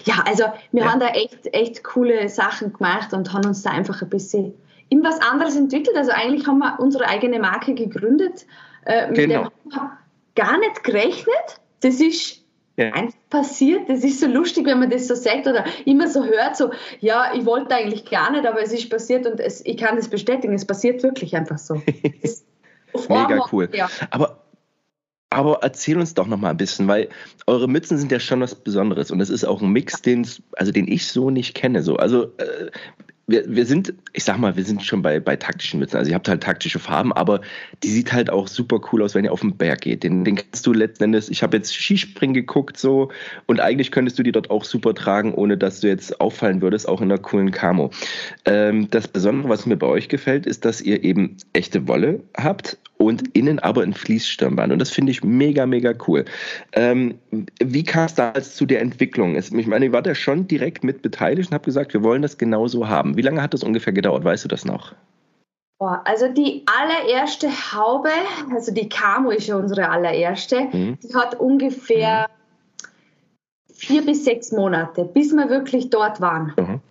Ja, 0.06 0.24
also 0.28 0.46
wir 0.72 0.84
ja. 0.84 0.92
haben 0.92 1.00
da 1.00 1.08
echt, 1.10 1.54
echt 1.54 1.84
coole 1.84 2.28
Sachen 2.30 2.74
gemacht 2.74 3.14
und 3.14 3.34
haben 3.34 3.46
uns 3.46 3.62
da 3.62 3.72
einfach 3.72 4.02
ein 4.02 4.10
bisschen 4.10 4.54
in 4.90 5.04
was 5.04 5.20
anderes 5.22 5.56
entwickelt. 5.56 5.96
Also 5.96 6.12
eigentlich 6.12 6.48
haben 6.48 6.60
wir 6.60 6.80
unsere 6.80 7.08
eigene 7.08 7.40
Marke 7.40 7.74
gegründet. 7.74 8.46
Äh, 8.86 9.08
mit 9.08 9.16
genau. 9.16 9.44
dem 9.44 9.44
haben 9.44 9.52
wir 9.66 9.98
gar 10.36 10.58
nicht 10.58 10.84
gerechnet. 10.84 11.60
Das 11.82 12.00
ist 12.00 12.44
ja. 12.78 12.92
einfach 12.94 13.18
passiert. 13.30 13.90
Das 13.90 14.04
ist 14.04 14.20
so 14.20 14.28
lustig, 14.28 14.66
wenn 14.66 14.80
man 14.80 14.90
das 14.90 15.08
so 15.08 15.16
sagt 15.16 15.48
oder 15.48 15.66
immer 15.86 16.08
so 16.08 16.24
hört, 16.26 16.58
so, 16.58 16.72
ja, 17.00 17.32
ich 17.34 17.46
wollte 17.46 17.76
eigentlich 17.76 18.10
gar 18.10 18.32
nicht, 18.32 18.46
aber 18.46 18.62
es 18.62 18.74
ist 18.74 18.90
passiert 18.90 19.28
und 19.28 19.40
es, 19.40 19.66
ich 19.66 19.78
kann 19.78 19.96
das 19.96 20.08
bestätigen, 20.08 20.54
es 20.54 20.66
passiert 20.66 21.04
wirklich 21.04 21.36
einfach 21.36 21.58
so. 21.58 21.76
Mega 23.10 23.46
cool. 23.52 23.70
Ja. 23.74 23.90
Aber 24.12 24.43
aber 25.34 25.60
erzähl 25.62 25.98
uns 25.98 26.14
doch 26.14 26.28
noch 26.28 26.40
mal 26.40 26.52
ein 26.52 26.58
bisschen, 26.58 26.88
weil 26.88 27.10
eure 27.48 27.68
Mützen 27.68 27.98
sind 27.98 28.12
ja 28.12 28.20
schon 28.20 28.42
was 28.42 28.56
Besonderes 28.56 29.12
und 29.12 29.22
es 29.22 29.30
ist 29.30 29.44
auch 29.44 29.62
ein 29.62 29.72
Mix, 29.72 30.02
den, 30.02 30.28
also 30.54 30.72
den 30.72 30.88
ich 30.88 31.08
so 31.08 31.30
nicht 31.30 31.56
kenne. 31.56 31.84
So. 31.84 31.98
Also 31.98 32.26
äh, 32.38 32.72
wir, 33.28 33.44
wir 33.48 33.66
sind, 33.66 33.94
ich 34.12 34.26
sag 34.26 34.38
mal, 34.38 34.58
wir 34.58 34.66
sind 34.66 34.84
schon 34.84 35.02
bei, 35.02 35.20
bei 35.20 35.36
taktischen 35.36 35.80
Mützen. 35.80 35.98
Also 35.98 36.12
ihr 36.12 36.16
habt 36.16 36.28
halt 36.28 36.44
taktische 36.44 36.80
Farben, 36.80 37.14
aber 37.14 37.42
die 37.82 37.90
sieht 37.90 38.12
halt 38.12 38.30
auch 38.30 38.48
super 38.48 38.82
cool 38.92 39.02
aus, 39.02 39.16
wenn 39.16 39.24
ihr 39.24 39.32
auf 39.32 39.40
den 39.40 39.56
Berg 39.56 39.82
geht. 39.82 40.04
Den, 40.04 40.26
den 40.26 40.36
kannst 40.36 40.66
du 40.66 40.74
letzten 40.74 41.06
Endes, 41.06 41.30
ich 41.30 41.42
habe 41.42 41.56
jetzt 41.56 41.74
Skispringen 41.74 42.34
geguckt 42.34 42.78
so 42.78 43.12
und 43.46 43.62
eigentlich 43.62 43.92
könntest 43.92 44.20
du 44.20 44.24
die 44.24 44.34
dort 44.34 44.50
auch 44.50 44.66
super 44.66 44.94
tragen, 44.94 45.34
ohne 45.34 45.58
dass 45.58 45.80
du 45.80 45.88
jetzt 45.88 46.20
auffallen 46.20 46.62
würdest, 46.62 46.88
auch 46.88 47.00
in 47.00 47.12
einer 47.12 47.22
coolen 47.22 47.52
Camo. 47.52 47.92
Ähm, 48.46 48.90
das 48.90 49.08
Besondere, 49.08 49.50
was 49.50 49.66
mir 49.66 49.78
bei 49.78 49.88
euch 49.88 50.10
gefällt, 50.10 50.46
ist, 50.46 50.66
dass 50.66 50.82
ihr 50.82 51.04
eben 51.04 51.38
echte 51.54 51.88
Wolle 51.88 52.22
habt 52.36 52.78
und 53.06 53.36
innen 53.36 53.60
aber 53.60 53.84
ein 53.84 53.94
Fließstirnband. 53.94 54.74
Und 54.74 54.80
das 54.80 54.90
finde 54.90 55.12
ich 55.12 55.24
mega, 55.24 55.66
mega 55.66 55.94
cool. 56.08 56.26
Ähm, 56.74 57.20
wie 57.64 57.84
kam 57.84 58.06
es 58.06 58.16
damals 58.16 58.56
zu 58.56 58.66
der 58.66 58.82
Entwicklung? 58.82 59.36
Ich 59.36 59.68
meine, 59.68 59.86
ich 59.86 59.92
war 59.92 60.02
da 60.02 60.16
schon 60.16 60.48
direkt 60.48 60.84
mit 60.84 61.02
beteiligt 61.02 61.50
und 61.50 61.56
habe 61.56 61.66
gesagt, 61.66 61.94
wir 61.94 62.04
wollen 62.04 62.22
das 62.22 62.38
genauso 62.38 62.88
haben. 62.88 63.18
Wie 63.18 63.22
lange 63.22 63.42
hat 63.42 63.54
das 63.54 63.64
ungefähr 63.64 63.94
gedauert? 63.94 64.24
Weißt 64.24 64.44
du 64.44 64.48
das 64.48 64.66
noch? 64.66 64.94
Also 65.80 66.30
die 66.30 66.64
allererste 66.66 67.50
Haube, 67.50 68.10
also 68.54 68.74
die 68.74 68.88
Camo 68.88 69.32
ist 69.32 69.48
ja 69.48 69.58
unsere 69.58 69.90
allererste, 69.90 70.62
mhm. 70.72 70.98
die 71.04 71.14
hat 71.14 71.40
ungefähr 71.40 72.30
mhm. 72.30 73.74
vier 73.74 74.06
bis 74.06 74.24
sechs 74.24 74.52
Monate, 74.52 75.04
bis 75.04 75.34
wir 75.34 75.50
wirklich 75.50 75.90
dort 75.90 76.22
waren. 76.22 76.54
Mhm. 76.58 76.82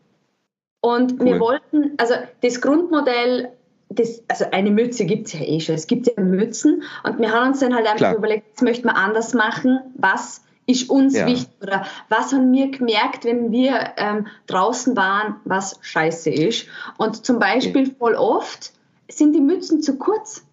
Und 0.83 1.21
cool. 1.21 1.27
wir 1.27 1.41
wollten, 1.41 1.93
also 1.97 2.15
das 2.43 2.61
Grundmodell 2.61 3.53
das, 3.99 4.23
also 4.29 4.47
eine 4.53 4.71
Mütze 4.71 5.05
gibt 5.05 5.27
es 5.27 5.33
ja 5.35 5.41
eh 5.41 5.61
schon. 5.61 5.75
Es 5.75 5.87
gibt 5.87 6.07
ja 6.07 6.23
Mützen 6.23 6.83
und 7.05 7.19
wir 7.19 7.33
haben 7.33 7.49
uns 7.49 7.61
dann 7.61 7.75
halt 7.75 7.87
einfach 7.87 7.99
Klar. 7.99 8.17
überlegt, 8.17 8.55
das 8.55 8.63
möchten 8.63 8.87
wir 8.87 8.97
anders 8.97 9.35
machen. 9.35 9.81
Was 9.97 10.43
ist 10.67 10.89
uns 10.91 11.17
ja. 11.17 11.27
wichtig 11.27 11.51
oder 11.61 11.85
was 12.09 12.33
haben 12.33 12.53
wir 12.53 12.71
gemerkt, 12.71 13.25
wenn 13.25 13.51
wir 13.51 13.95
ähm, 13.97 14.27
draußen 14.47 14.97
waren, 14.97 15.37
was 15.45 15.79
scheiße 15.83 16.31
ist. 16.31 16.67
Und 16.99 17.27
zum 17.27 17.39
Beispiel 17.39 17.89
ja. 17.89 17.95
voll 17.99 18.15
oft 18.15 18.73
sind 19.11 19.35
die 19.35 19.41
Mützen 19.41 19.83
zu 19.83 19.99
kurz 19.99 20.45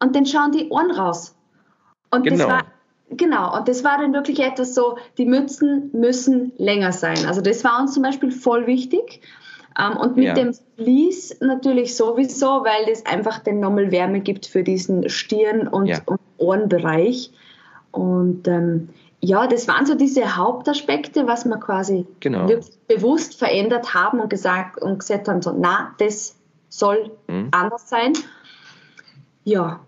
und 0.00 0.14
dann 0.14 0.26
schauen 0.26 0.52
die 0.52 0.68
Ohren 0.68 0.90
raus. 0.90 1.34
Und 2.10 2.22
genau. 2.24 2.36
das 2.36 2.48
war 2.48 2.64
Genau, 3.10 3.56
und 3.56 3.68
das 3.68 3.84
war 3.84 3.98
dann 3.98 4.12
wirklich 4.12 4.38
etwas 4.40 4.74
so, 4.74 4.98
die 5.16 5.24
Mützen 5.24 5.90
müssen 5.92 6.52
länger 6.58 6.92
sein. 6.92 7.24
Also 7.26 7.40
das 7.40 7.64
war 7.64 7.80
uns 7.80 7.94
zum 7.94 8.02
Beispiel 8.02 8.30
voll 8.30 8.66
wichtig. 8.66 9.22
Ähm, 9.78 9.96
und 9.96 10.16
mit 10.16 10.26
ja. 10.26 10.34
dem 10.34 10.52
Vlies 10.76 11.36
natürlich 11.40 11.96
sowieso, 11.96 12.64
weil 12.64 12.86
das 12.86 13.06
einfach 13.06 13.38
den 13.38 13.60
nochmal 13.60 13.90
Wärme 13.92 14.20
gibt 14.20 14.46
für 14.46 14.62
diesen 14.62 15.08
Stirn- 15.08 15.68
und, 15.68 15.86
ja. 15.86 16.00
und 16.06 16.20
Ohrenbereich. 16.36 17.30
Und 17.92 18.48
ähm, 18.48 18.88
ja, 19.20 19.46
das 19.46 19.66
waren 19.68 19.86
so 19.86 19.94
diese 19.94 20.36
Hauptaspekte, 20.36 21.26
was 21.26 21.44
wir 21.44 21.56
quasi 21.58 22.06
genau. 22.20 22.48
bewusst 22.86 23.38
verändert 23.38 23.94
haben 23.94 24.20
und 24.20 24.30
gesagt 24.30 24.80
und 24.80 25.00
gesagt 25.00 25.28
haben, 25.28 25.42
so, 25.42 25.54
na, 25.56 25.94
das 25.98 26.36
soll 26.68 27.10
mhm. 27.26 27.48
anders 27.50 27.88
sein. 27.88 28.12
Ja, 29.44 29.80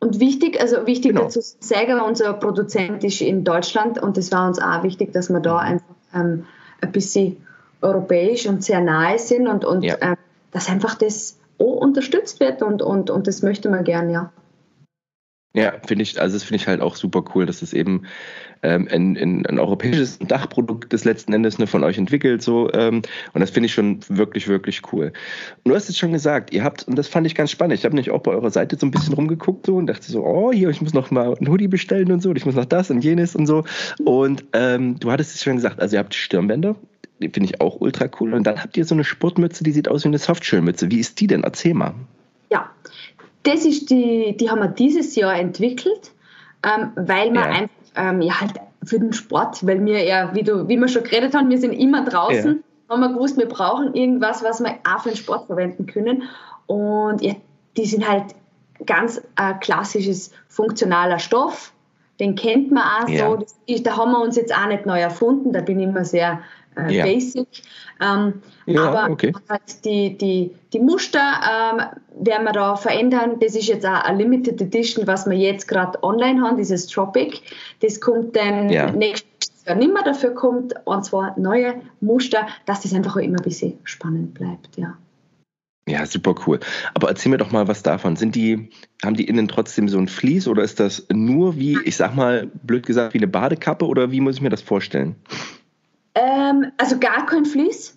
und 0.00 0.20
wichtig, 0.20 0.60
also 0.60 0.86
wichtig 0.86 1.12
genau. 1.12 1.22
dazu 1.22 1.40
zu 1.40 1.56
sagen, 1.60 2.00
unser 2.00 2.34
Produzent 2.34 3.04
ist 3.04 3.22
in 3.22 3.44
Deutschland 3.44 3.98
und 4.02 4.18
es 4.18 4.32
war 4.32 4.46
uns 4.48 4.58
auch 4.58 4.82
wichtig, 4.82 5.12
dass 5.12 5.30
wir 5.30 5.40
da 5.40 5.54
mhm. 5.54 5.60
einfach 5.60 5.94
ähm, 6.14 6.46
ein 6.82 6.92
bisschen 6.92 7.38
europäisch 7.84 8.46
und 8.46 8.64
sehr 8.64 8.80
nahe 8.80 9.18
sind 9.18 9.46
und, 9.46 9.64
und 9.64 9.82
ja. 9.82 9.94
äh, 10.00 10.16
dass 10.50 10.68
einfach 10.68 10.94
das 10.94 11.38
auch 11.58 11.76
unterstützt 11.76 12.40
wird 12.40 12.62
und, 12.62 12.82
und, 12.82 13.10
und 13.10 13.26
das 13.26 13.42
möchte 13.42 13.68
man 13.68 13.84
gern, 13.84 14.10
ja. 14.10 14.32
Ja, 15.56 15.72
finde 15.86 16.02
ich, 16.02 16.20
also 16.20 16.34
das 16.34 16.42
finde 16.42 16.56
ich 16.56 16.66
halt 16.66 16.80
auch 16.80 16.96
super 16.96 17.22
cool, 17.32 17.46
dass 17.46 17.62
es 17.62 17.72
eben 17.72 18.02
ähm, 18.64 18.88
ein, 18.90 19.16
ein, 19.16 19.46
ein, 19.46 19.58
europäisches 19.60 20.18
Dachprodukt 20.18 20.92
des 20.92 21.04
letzten 21.04 21.32
Endes 21.32 21.60
ne, 21.60 21.68
von 21.68 21.84
euch 21.84 21.96
entwickelt. 21.96 22.42
So, 22.42 22.72
ähm, 22.72 23.02
und 23.32 23.40
das 23.40 23.50
finde 23.50 23.66
ich 23.66 23.72
schon 23.72 24.00
wirklich, 24.08 24.48
wirklich 24.48 24.82
cool. 24.92 25.12
Und 25.62 25.70
du 25.70 25.76
hast 25.76 25.88
es 25.88 25.96
schon 25.96 26.10
gesagt, 26.12 26.52
ihr 26.52 26.64
habt, 26.64 26.82
und 26.88 26.96
das 26.98 27.06
fand 27.06 27.24
ich 27.28 27.36
ganz 27.36 27.52
spannend, 27.52 27.78
ich 27.78 27.84
habe 27.84 27.94
nämlich 27.94 28.10
auch 28.10 28.22
bei 28.22 28.32
eurer 28.32 28.50
Seite 28.50 28.76
so 28.76 28.84
ein 28.84 28.90
bisschen 28.90 29.14
rumgeguckt 29.14 29.66
so 29.66 29.76
und 29.76 29.86
dachte 29.86 30.10
so, 30.10 30.24
oh, 30.24 30.50
hier, 30.52 30.70
ich 30.70 30.82
muss 30.82 30.92
noch 30.92 31.12
mal 31.12 31.36
ein 31.40 31.48
Hoodie 31.48 31.68
bestellen 31.68 32.10
und 32.10 32.20
so, 32.20 32.30
und 32.30 32.36
ich 32.36 32.46
muss 32.46 32.56
noch 32.56 32.64
das 32.64 32.90
und 32.90 33.04
jenes 33.04 33.36
und 33.36 33.46
so. 33.46 33.62
Und 34.04 34.44
ähm, 34.54 34.98
du 34.98 35.12
hattest 35.12 35.36
es 35.36 35.44
schon 35.44 35.54
gesagt, 35.54 35.78
also 35.78 35.94
ihr 35.94 36.00
habt 36.00 36.14
Stirnbänder, 36.14 36.74
finde 37.18 37.44
ich 37.44 37.60
auch 37.60 37.80
ultra 37.80 38.08
cool. 38.20 38.34
Und 38.34 38.44
dann 38.44 38.62
habt 38.62 38.76
ihr 38.76 38.84
so 38.84 38.94
eine 38.94 39.04
Sportmütze, 39.04 39.64
die 39.64 39.72
sieht 39.72 39.88
aus 39.88 40.04
wie 40.04 40.08
eine 40.08 40.18
Softshellmütze. 40.18 40.90
Wie 40.90 41.00
ist 41.00 41.20
die 41.20 41.26
denn? 41.26 41.44
Erzähl 41.44 41.74
mal. 41.74 41.94
Ja, 42.50 42.70
das 43.44 43.64
ist 43.64 43.90
die, 43.90 44.36
die 44.36 44.50
haben 44.50 44.60
wir 44.60 44.68
dieses 44.68 45.14
Jahr 45.14 45.34
entwickelt, 45.34 46.12
ähm, 46.64 46.90
weil 46.96 47.32
wir 47.32 47.40
ja. 47.40 47.46
einfach 47.46 47.74
ähm, 47.96 48.22
ja, 48.22 48.40
halt 48.40 48.52
für 48.82 48.98
den 48.98 49.12
Sport, 49.12 49.66
weil 49.66 49.84
wir 49.84 50.02
ja, 50.04 50.34
wie, 50.34 50.42
du, 50.42 50.68
wie 50.68 50.76
wir 50.76 50.88
schon 50.88 51.04
geredet 51.04 51.34
haben, 51.34 51.48
wir 51.50 51.58
sind 51.58 51.72
immer 51.72 52.04
draußen, 52.04 52.62
ja. 52.62 52.94
haben 52.94 53.00
wir 53.00 53.10
gewusst, 53.10 53.38
wir 53.38 53.48
brauchen 53.48 53.94
irgendwas, 53.94 54.42
was 54.42 54.60
wir 54.60 54.74
auch 54.88 55.02
für 55.02 55.10
den 55.10 55.16
Sport 55.16 55.46
verwenden 55.46 55.86
können. 55.86 56.24
Und 56.66 57.22
ja, 57.22 57.34
die 57.76 57.86
sind 57.86 58.08
halt 58.08 58.34
ganz 58.86 59.22
äh, 59.36 59.54
klassisches 59.60 60.32
funktionaler 60.48 61.18
Stoff. 61.18 61.72
Den 62.20 62.36
kennt 62.36 62.70
man 62.70 62.82
auch 62.82 63.08
ja. 63.08 63.30
so. 63.30 63.44
Ist, 63.66 63.86
da 63.86 63.96
haben 63.96 64.12
wir 64.12 64.20
uns 64.20 64.36
jetzt 64.36 64.54
auch 64.54 64.66
nicht 64.66 64.86
neu 64.86 65.00
erfunden. 65.00 65.52
Da 65.52 65.60
bin 65.60 65.80
ich 65.80 65.86
immer 65.86 66.04
sehr 66.04 66.40
äh, 66.76 66.92
ja. 66.92 67.04
basic. 67.04 67.48
Ähm, 68.00 68.42
ja, 68.66 68.84
aber 68.84 69.12
okay. 69.12 69.32
halt 69.48 69.84
die, 69.84 70.16
die, 70.16 70.54
die 70.72 70.80
Muster 70.80 71.20
ähm, 71.20 72.24
werden 72.24 72.44
wir 72.44 72.52
da 72.52 72.76
verändern. 72.76 73.36
Das 73.40 73.54
ist 73.54 73.68
jetzt 73.68 73.86
auch 73.86 74.04
eine 74.04 74.18
Limited 74.18 74.60
Edition, 74.60 75.06
was 75.06 75.28
wir 75.28 75.36
jetzt 75.36 75.68
gerade 75.68 76.02
online 76.02 76.42
haben, 76.42 76.56
dieses 76.56 76.86
Tropic. 76.86 77.40
Das 77.80 78.00
kommt 78.00 78.36
dann 78.36 78.68
ja. 78.70 78.90
nächstes 78.90 79.64
Jahr 79.66 79.76
nicht 79.76 79.92
mehr. 79.92 80.02
Dafür 80.02 80.30
kommt 80.30 80.74
und 80.84 81.04
zwar 81.04 81.38
neue 81.38 81.82
Muster, 82.00 82.46
dass 82.66 82.82
das 82.82 82.94
einfach 82.94 83.16
auch 83.16 83.20
immer 83.20 83.38
ein 83.38 83.44
bisschen 83.44 83.78
spannend 83.84 84.34
bleibt. 84.34 84.76
Ja. 84.76 84.96
Ja, 85.86 86.06
super 86.06 86.34
cool. 86.46 86.60
Aber 86.94 87.08
erzähl 87.08 87.30
mir 87.30 87.36
doch 87.36 87.52
mal 87.52 87.68
was 87.68 87.82
davon. 87.82 88.16
Sind 88.16 88.34
die, 88.34 88.70
haben 89.04 89.16
die 89.16 89.28
innen 89.28 89.48
trotzdem 89.48 89.88
so 89.88 89.98
ein 89.98 90.08
Vlies 90.08 90.48
oder 90.48 90.62
ist 90.62 90.80
das 90.80 91.06
nur 91.12 91.56
wie, 91.56 91.78
ich 91.84 91.96
sag 91.96 92.14
mal, 92.14 92.50
blöd 92.62 92.86
gesagt, 92.86 93.12
wie 93.12 93.18
eine 93.18 93.28
Badekappe 93.28 93.86
oder 93.86 94.10
wie 94.10 94.22
muss 94.22 94.36
ich 94.36 94.40
mir 94.40 94.48
das 94.48 94.62
vorstellen? 94.62 95.16
Ähm, 96.14 96.72
also 96.76 96.98
gar 96.98 97.26
kein 97.26 97.44
Vlies 97.44 97.96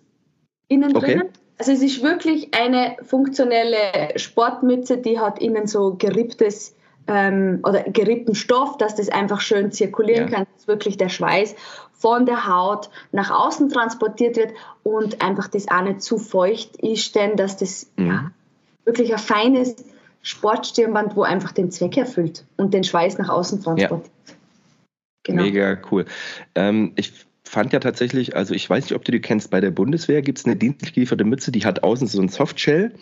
innen 0.67 0.95
okay. 0.95 1.05
drinnen. 1.05 1.29
Also 1.59 1.71
es 1.71 1.81
ist 1.81 2.03
wirklich 2.03 2.53
eine 2.53 2.97
funktionelle 3.03 4.17
Sportmütze, 4.17 4.97
die 4.97 5.19
hat 5.19 5.39
innen 5.39 5.65
so 5.67 5.95
geripptes 5.95 6.75
ähm, 7.07 7.59
oder 7.63 7.83
gerippten 7.83 8.35
Stoff, 8.35 8.77
dass 8.77 8.95
das 8.95 9.09
einfach 9.09 9.41
schön 9.41 9.71
zirkulieren 9.71 10.29
ja. 10.29 10.37
kann, 10.37 10.47
dass 10.55 10.67
wirklich 10.67 10.97
der 10.97 11.09
Schweiß 11.09 11.55
von 11.93 12.25
der 12.25 12.47
Haut 12.47 12.89
nach 13.11 13.31
außen 13.31 13.69
transportiert 13.69 14.37
wird 14.37 14.51
und 14.83 15.21
einfach 15.21 15.47
das 15.47 15.67
auch 15.67 15.81
nicht 15.81 16.01
zu 16.01 16.19
feucht 16.19 16.77
ist, 16.77 17.15
denn 17.15 17.37
dass 17.37 17.57
das 17.57 17.89
mhm. 17.95 18.07
ja, 18.07 18.31
wirklich 18.85 19.13
ein 19.13 19.19
feines 19.19 19.75
Sportstirnband, 20.21 21.15
wo 21.15 21.23
einfach 21.23 21.53
den 21.53 21.71
Zweck 21.71 21.97
erfüllt 21.97 22.45
und 22.57 22.73
den 22.73 22.83
Schweiß 22.83 23.17
nach 23.17 23.29
außen 23.29 23.63
transportiert. 23.63 24.11
Ja. 24.27 24.33
Genau. 25.23 25.43
Mega 25.43 25.77
cool. 25.91 26.05
Ähm, 26.55 26.93
ich 26.95 27.26
fand 27.47 27.73
ja 27.73 27.79
tatsächlich, 27.79 28.35
also 28.35 28.53
ich 28.53 28.69
weiß 28.69 28.85
nicht, 28.85 28.95
ob 28.95 29.05
du 29.05 29.11
die 29.11 29.21
kennst, 29.21 29.49
bei 29.49 29.61
der 29.61 29.71
Bundeswehr 29.71 30.21
gibt 30.21 30.39
es 30.39 30.45
eine 30.45 30.55
dienstlich 30.55 30.93
gelieferte 30.93 31.23
Mütze, 31.23 31.51
die 31.51 31.65
hat 31.65 31.83
außen 31.83 32.07
so 32.07 32.21
ein 32.21 32.29
Softshell 32.29 32.93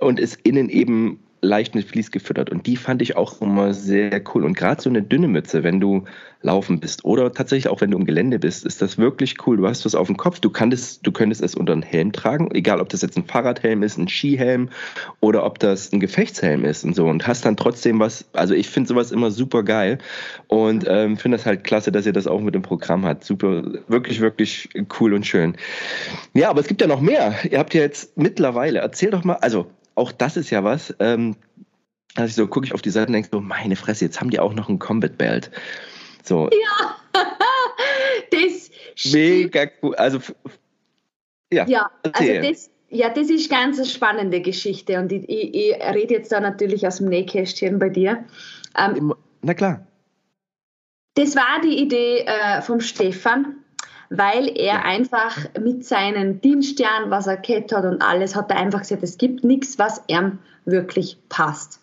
und 0.00 0.20
ist 0.20 0.38
innen 0.42 0.68
eben 0.68 1.20
leicht 1.42 1.74
mit 1.74 1.88
Vlies 1.88 2.12
gefüttert. 2.12 2.50
Und 2.50 2.66
die 2.66 2.76
fand 2.76 3.02
ich 3.02 3.16
auch 3.16 3.40
immer 3.42 3.74
sehr 3.74 4.22
cool. 4.32 4.44
Und 4.44 4.56
gerade 4.56 4.80
so 4.80 4.88
eine 4.88 5.02
dünne 5.02 5.28
Mütze, 5.28 5.64
wenn 5.64 5.80
du 5.80 6.04
laufen 6.40 6.80
bist 6.80 7.04
oder 7.04 7.32
tatsächlich 7.32 7.68
auch 7.68 7.80
wenn 7.80 7.90
du 7.90 7.98
im 7.98 8.04
Gelände 8.04 8.38
bist, 8.38 8.64
ist 8.64 8.82
das 8.82 8.98
wirklich 8.98 9.46
cool. 9.46 9.56
Du 9.56 9.66
hast 9.66 9.84
was 9.84 9.94
auf 9.94 10.06
dem 10.06 10.16
Kopf, 10.16 10.40
du, 10.40 10.50
kannst, 10.50 11.06
du 11.06 11.12
könntest 11.12 11.42
es 11.42 11.54
unter 11.54 11.72
einen 11.72 11.82
Helm 11.82 12.12
tragen, 12.12 12.50
egal 12.52 12.80
ob 12.80 12.88
das 12.88 13.02
jetzt 13.02 13.16
ein 13.16 13.24
Fahrradhelm 13.24 13.82
ist, 13.82 13.98
ein 13.98 14.08
Skihelm 14.08 14.68
oder 15.20 15.44
ob 15.44 15.58
das 15.58 15.92
ein 15.92 16.00
Gefechtshelm 16.00 16.64
ist 16.64 16.84
und 16.84 16.94
so. 16.94 17.06
Und 17.06 17.26
hast 17.26 17.44
dann 17.44 17.56
trotzdem 17.56 18.00
was, 18.00 18.24
also 18.32 18.54
ich 18.54 18.68
finde 18.68 18.88
sowas 18.88 19.12
immer 19.12 19.30
super 19.30 19.62
geil 19.62 19.98
und 20.48 20.84
ähm, 20.88 21.16
finde 21.16 21.38
das 21.38 21.46
halt 21.46 21.64
klasse, 21.64 21.92
dass 21.92 22.06
ihr 22.06 22.12
das 22.12 22.26
auch 22.26 22.40
mit 22.40 22.54
dem 22.54 22.62
Programm 22.62 23.04
habt. 23.04 23.24
Super, 23.24 23.62
wirklich, 23.88 24.20
wirklich 24.20 24.68
cool 25.00 25.14
und 25.14 25.26
schön. 25.26 25.56
Ja, 26.34 26.50
aber 26.50 26.60
es 26.60 26.66
gibt 26.66 26.80
ja 26.80 26.86
noch 26.86 27.00
mehr. 27.00 27.34
Ihr 27.48 27.58
habt 27.58 27.74
ja 27.74 27.82
jetzt 27.82 28.16
mittlerweile, 28.16 28.80
erzähl 28.80 29.10
doch 29.10 29.24
mal, 29.24 29.34
also 29.34 29.66
auch 29.94 30.12
das 30.12 30.36
ist 30.36 30.50
ja 30.50 30.64
was. 30.64 30.94
Ähm, 30.98 31.36
also 32.14 32.28
ich 32.28 32.34
so 32.34 32.46
gucke 32.46 32.66
ich 32.66 32.74
auf 32.74 32.82
die 32.82 32.90
Seite 32.90 33.08
und 33.08 33.14
denke 33.14 33.28
so, 33.32 33.40
meine 33.40 33.76
Fresse, 33.76 34.04
jetzt 34.04 34.20
haben 34.20 34.30
die 34.30 34.40
auch 34.40 34.54
noch 34.54 34.68
ein 34.68 34.78
Combat 34.78 35.16
Belt. 35.16 35.50
So. 36.22 36.50
Ja, 36.50 36.96
das 38.30 38.70
Mega 39.12 39.66
cool. 39.82 39.94
Also, 39.96 40.18
ja, 41.52 41.66
ja 41.66 41.90
also 42.12 42.32
das, 42.42 42.70
ja, 42.90 43.08
das 43.08 43.30
ist 43.30 43.50
ganz 43.50 43.78
eine 43.78 43.86
spannende 43.86 44.40
Geschichte 44.40 44.98
und 44.98 45.12
ich, 45.12 45.28
ich, 45.28 45.54
ich 45.54 45.74
rede 45.94 46.14
jetzt 46.14 46.30
da 46.30 46.40
natürlich 46.40 46.86
aus 46.86 46.98
dem 46.98 47.08
Nähkästchen 47.08 47.78
bei 47.78 47.88
dir. 47.88 48.24
Ähm, 48.76 49.14
Na 49.40 49.54
klar. 49.54 49.86
Das 51.14 51.36
war 51.36 51.60
die 51.62 51.78
Idee 51.78 52.20
äh, 52.20 52.62
vom 52.62 52.80
Stefan, 52.80 53.56
weil 54.16 54.48
er 54.56 54.84
einfach 54.84 55.36
mit 55.60 55.84
seinen 55.84 56.40
Dienstjahren, 56.40 57.10
was 57.10 57.26
er 57.26 57.38
gehabt 57.38 57.72
hat 57.72 57.84
und 57.84 58.02
alles, 58.02 58.36
hat 58.36 58.50
er 58.50 58.58
einfach 58.58 58.80
gesagt, 58.80 59.02
es 59.02 59.16
gibt 59.16 59.42
nichts, 59.42 59.78
was 59.78 60.02
ihm 60.06 60.38
wirklich 60.64 61.18
passt. 61.28 61.80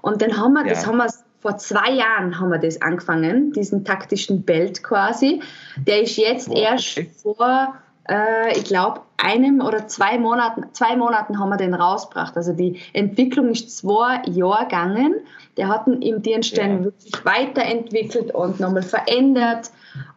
Und 0.00 0.22
dann 0.22 0.36
haben 0.36 0.52
wir, 0.54 0.64
ja. 0.64 0.70
das 0.70 0.86
haben 0.86 0.98
wir 0.98 1.08
vor 1.40 1.58
zwei 1.58 1.90
Jahren 1.90 2.40
haben 2.40 2.50
wir 2.50 2.58
das 2.58 2.80
angefangen, 2.82 3.52
diesen 3.52 3.84
taktischen 3.84 4.42
Belt 4.42 4.82
quasi. 4.82 5.42
Der 5.76 6.02
ist 6.02 6.16
jetzt 6.16 6.48
Boah, 6.48 6.56
erst 6.56 7.00
vor, 7.22 7.74
äh, 8.08 8.56
ich 8.56 8.64
glaube, 8.64 9.02
einem 9.16 9.60
oder 9.60 9.86
zwei 9.86 10.18
Monaten, 10.18 10.64
zwei 10.72 10.96
Monaten 10.96 11.38
haben 11.38 11.48
wir 11.48 11.56
den 11.56 11.74
rausgebracht. 11.74 12.36
Also 12.36 12.52
die 12.52 12.80
Entwicklung 12.92 13.50
ist 13.50 13.76
zwei 13.76 14.22
Jahre 14.26 14.64
gegangen. 14.64 15.14
Der 15.56 15.68
hat 15.68 15.86
ihn 15.86 16.02
im 16.02 16.22
Dienst 16.22 16.56
ja. 16.56 16.82
wirklich 16.82 17.24
weiterentwickelt 17.24 18.34
und 18.34 18.60
nochmal 18.60 18.82
verändert. 18.82 19.70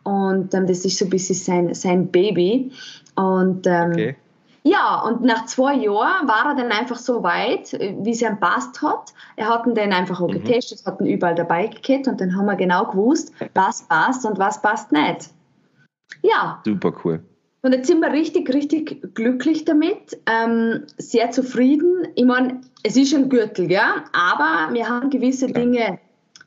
Und 0.03 0.53
ähm, 0.53 0.67
das 0.67 0.85
ist 0.85 0.97
so 0.97 1.05
ein 1.05 1.09
bisschen 1.09 1.35
sein, 1.35 1.73
sein 1.73 2.07
Baby. 2.07 2.71
Und 3.15 3.65
ähm, 3.67 3.91
okay. 3.91 4.15
ja, 4.63 5.01
und 5.01 5.23
nach 5.23 5.45
zwei 5.45 5.75
Jahren 5.75 6.27
war 6.27 6.47
er 6.47 6.55
dann 6.55 6.71
einfach 6.71 6.97
so 6.97 7.23
weit, 7.23 7.71
wie 7.73 8.11
es 8.11 8.21
ihm 8.21 8.39
passt 8.39 8.81
hat. 8.81 9.13
Er 9.35 9.49
hat 9.49 9.65
ihn 9.65 9.75
dann 9.75 9.93
einfach 9.93 10.19
auch 10.21 10.27
mhm. 10.27 10.43
getestet, 10.43 10.85
hat 10.85 10.99
ihn 10.99 11.07
überall 11.07 11.35
dabei 11.35 11.67
gekriegt 11.67 12.07
und 12.07 12.19
dann 12.19 12.35
haben 12.35 12.45
wir 12.45 12.55
genau 12.55 12.85
gewusst, 12.85 13.33
was 13.53 13.83
passt 13.83 14.25
und 14.25 14.39
was 14.39 14.61
passt 14.61 14.91
nicht. 14.91 15.29
Ja. 16.21 16.61
Super 16.65 16.93
cool. 17.03 17.23
Und 17.61 17.73
jetzt 17.73 17.87
sind 17.87 17.99
wir 17.99 18.11
richtig, 18.11 18.53
richtig 18.53 19.13
glücklich 19.15 19.65
damit, 19.65 20.17
ähm, 20.25 20.85
sehr 20.97 21.31
zufrieden. 21.31 22.07
Ich 22.15 22.25
meine, 22.25 22.61
es 22.83 22.95
ist 22.95 23.13
ein 23.13 23.27
Gürtel, 23.27 23.69
ja, 23.69 24.05
aber 24.13 24.73
wir 24.73 24.87
haben 24.87 25.09
gewisse. 25.09 25.47
Dinge 25.47 25.99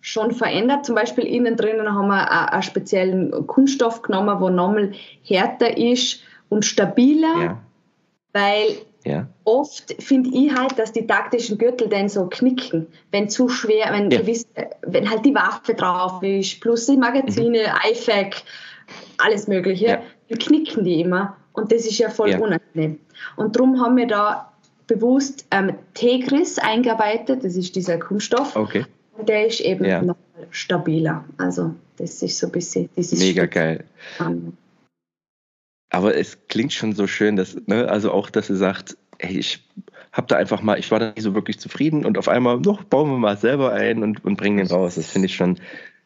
schon 0.02 0.32
verändert. 0.32 0.84
Zum 0.84 0.96
Beispiel 0.96 1.24
innen 1.24 1.56
drinnen 1.56 1.94
haben 1.94 2.08
wir 2.08 2.52
einen 2.52 2.62
speziellen 2.62 3.46
Kunststoff 3.46 4.02
genommen, 4.02 4.40
wo 4.40 4.50
nochmal 4.50 4.92
härter 5.22 5.78
ist 5.78 6.20
und 6.50 6.64
stabiler, 6.64 7.42
ja. 7.42 7.58
weil 8.32 8.76
ja. 9.04 9.28
oft 9.44 9.94
finde 10.02 10.30
ich 10.34 10.54
halt, 10.54 10.78
dass 10.78 10.92
die 10.92 11.06
taktischen 11.06 11.56
Gürtel 11.56 11.88
dann 11.88 12.08
so 12.08 12.26
knicken, 12.26 12.88
wenn 13.12 13.28
zu 13.28 13.48
schwer, 13.48 13.92
wenn, 13.92 14.10
ja. 14.10 14.20
gewiss, 14.20 14.46
wenn 14.82 15.08
halt 15.08 15.24
die 15.24 15.34
Waffe 15.34 15.74
drauf 15.74 16.22
ist, 16.22 16.60
plus 16.60 16.86
die 16.86 16.96
Magazine, 16.96 17.60
mhm. 17.60 17.92
IFAC, 17.92 18.42
alles 19.18 19.46
Mögliche, 19.46 19.86
ja. 19.86 20.02
Knicken 20.36 20.84
die 20.84 21.00
immer 21.00 21.36
und 21.52 21.72
das 21.72 21.86
ist 21.86 21.98
ja 21.98 22.10
voll 22.10 22.34
unangenehm. 22.34 22.98
Und 23.36 23.56
darum 23.56 23.80
haben 23.80 23.96
wir 23.96 24.06
da 24.06 24.52
bewusst 24.86 25.46
ähm, 25.50 25.74
Tegris 25.94 26.58
eingearbeitet, 26.58 27.44
das 27.44 27.56
ist 27.56 27.76
dieser 27.76 27.98
Kunststoff. 27.98 28.56
Okay 28.56 28.84
der 29.18 29.46
ist 29.46 29.60
eben 29.60 29.84
ja. 29.84 30.02
noch 30.02 30.16
stabiler. 30.50 31.24
Also 31.38 31.74
das 31.96 32.22
ist 32.22 32.38
so 32.38 32.46
ein 32.46 32.52
bisschen 32.52 32.88
dieses 32.96 33.18
Mega 33.18 33.46
geil. 33.46 33.84
Aber 35.90 36.16
es 36.16 36.38
klingt 36.48 36.72
schon 36.72 36.94
so 36.94 37.06
schön, 37.06 37.36
dass, 37.36 37.56
ne, 37.66 37.88
also 37.88 38.12
auch, 38.12 38.30
dass 38.30 38.46
sie 38.46 38.56
sagt, 38.56 38.96
ey, 39.18 39.38
ich 39.38 39.62
habe 40.12 40.26
da 40.26 40.36
einfach 40.36 40.62
mal, 40.62 40.78
ich 40.78 40.90
war 40.90 40.98
da 40.98 41.10
nicht 41.10 41.22
so 41.22 41.34
wirklich 41.34 41.58
zufrieden 41.58 42.04
und 42.04 42.18
auf 42.18 42.28
einmal, 42.28 42.60
noch 42.60 42.82
bauen 42.84 43.10
wir 43.10 43.18
mal 43.18 43.36
selber 43.36 43.72
ein 43.72 44.02
und, 44.02 44.24
und 44.24 44.36
bringen 44.36 44.58
den 44.58 44.66
raus. 44.66 44.94
Das 44.94 45.06
finde 45.06 45.26
ich 45.26 45.34
schon 45.34 45.58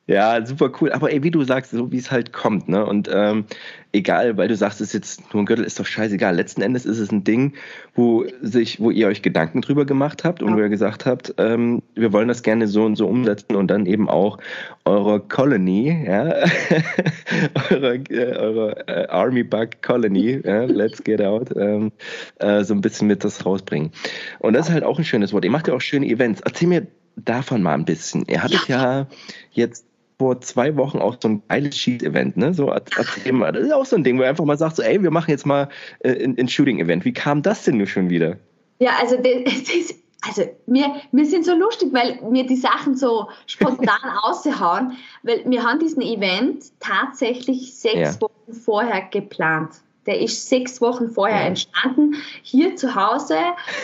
ja, 0.09 0.47
super 0.47 0.71
cool. 0.81 0.93
Aber 0.93 1.13
ey, 1.13 1.25
wie 1.25 1.33
du 1.33 1.43
sagst, 1.43 1.73
so 1.73 1.91
wie 1.91 1.99
es 1.99 2.13
halt 2.13 2.33
kommt, 2.33 2.69
ne? 2.69 2.87
Und 2.87 3.11
ähm, 3.13 3.45
egal, 3.93 4.37
weil 4.37 4.47
du 4.47 4.55
sagst, 4.55 4.81
es 4.81 4.89
ist 4.89 4.93
jetzt 4.95 5.35
nur 5.35 5.43
ein 5.43 5.47
Gürtel, 5.47 5.65
ist 5.65 5.81
doch 5.81 5.87
scheißegal. 5.87 6.37
Letzten 6.37 6.63
Endes 6.63 6.87
ist 6.87 7.01
es 7.01 7.11
ein 7.11 7.25
Ding, 7.25 7.55
wo 7.97 8.25
sich, 8.41 8.79
wo 8.79 8.93
ihr 8.93 9.09
euch 9.09 9.23
Gedanken 9.23 9.63
drüber 9.63 9.85
gemacht 9.85 10.23
habt 10.23 10.43
und 10.43 10.51
ja. 10.51 10.57
wo 10.57 10.61
ihr 10.61 10.69
gesagt 10.69 11.07
habt, 11.07 11.35
ähm, 11.39 11.83
wir 11.97 12.13
wollen 12.13 12.29
das 12.29 12.45
gerne 12.45 12.69
so 12.69 12.85
und 12.85 12.95
so 12.95 13.09
umsetzen 13.09 13.57
und 13.57 13.69
dann 13.69 13.87
eben 13.87 14.09
auch 14.09 14.39
eure 14.85 15.19
Colony, 15.19 16.05
ja, 16.07 16.35
eure, 17.71 17.95
äh, 17.97 18.37
eure 18.37 18.87
äh, 18.87 19.09
Army 19.09 19.43
Bug 19.43 19.83
Colony, 19.83 20.41
ja, 20.45 20.65
let's 20.67 21.03
get 21.03 21.21
out, 21.21 21.51
ähm, 21.57 21.91
äh, 22.39 22.63
so 22.63 22.75
ein 22.75 22.81
bisschen 22.81 23.09
mit 23.09 23.25
das 23.25 23.45
rausbringen. 23.45 23.91
Und 24.39 24.55
das 24.55 24.69
ist 24.69 24.73
halt 24.73 24.85
auch 24.85 24.99
ein 24.99 25.05
schönes 25.05 25.33
Wort. 25.33 25.45
Ihr 25.45 25.51
macht 25.51 25.67
ja 25.67 25.75
auch 25.75 25.81
schöne 25.81 26.07
Events. 26.07 26.43
Erzähl 26.43 26.69
mir 26.69 26.87
davon 27.17 27.63
mal 27.63 27.75
ein 27.75 27.85
bisschen. 27.85 28.25
Ihr 28.29 28.43
hattet 28.43 28.69
ja, 28.69 29.01
ja 29.01 29.07
jetzt 29.51 29.87
vor 30.18 30.40
zwei 30.40 30.76
Wochen 30.76 30.99
auch 30.99 31.16
so 31.20 31.28
ein 31.28 31.42
geiles 31.49 31.76
Sheet-Event, 31.76 32.37
ne? 32.37 32.54
So, 32.54 32.70
das 32.70 33.16
ist 33.16 33.73
auch 33.73 33.85
so 33.85 33.96
ein 33.96 34.04
Ding, 34.04 34.18
wo 34.18 34.23
er 34.23 34.30
einfach 34.30 34.44
mal 34.44 34.56
sagt, 34.56 34.76
so, 34.76 34.82
ey, 34.82 35.02
wir 35.02 35.11
machen 35.11 35.30
jetzt 35.30 35.44
mal 35.44 35.68
äh, 36.00 36.25
ein, 36.25 36.38
ein 36.38 36.49
Shooting-Event. 36.49 37.04
Wie 37.04 37.12
kam 37.12 37.42
das 37.42 37.64
denn 37.64 37.76
nur 37.76 37.87
schon 37.87 38.08
wieder? 38.08 38.37
Ja, 38.78 38.92
also 39.00 39.16
das, 39.44 39.64
das, 39.64 39.94
also 40.26 40.42
wir, 40.66 40.94
wir 41.12 41.26
sind 41.26 41.44
so 41.44 41.54
lustig, 41.54 41.92
weil 41.92 42.18
wir 42.30 42.46
die 42.46 42.56
Sachen 42.56 42.96
so 42.96 43.28
spontan 43.46 43.99
aushauen, 44.23 44.96
weil 45.23 45.42
wir 45.44 45.62
haben 45.62 45.78
diesen 45.78 46.02
Event 46.02 46.64
tatsächlich 46.80 47.75
sechs 47.75 48.14
ja. 48.14 48.20
Wochen 48.20 48.52
vorher 48.52 49.02
geplant. 49.02 49.76
Der 50.06 50.20
ist 50.20 50.49
sechs 50.49 50.80
Wochen 50.80 51.11
vorher 51.11 51.40
ja. 51.40 51.46
entstanden, 51.49 52.14
hier 52.42 52.76
zu 52.76 52.94
Hause. 52.94 53.37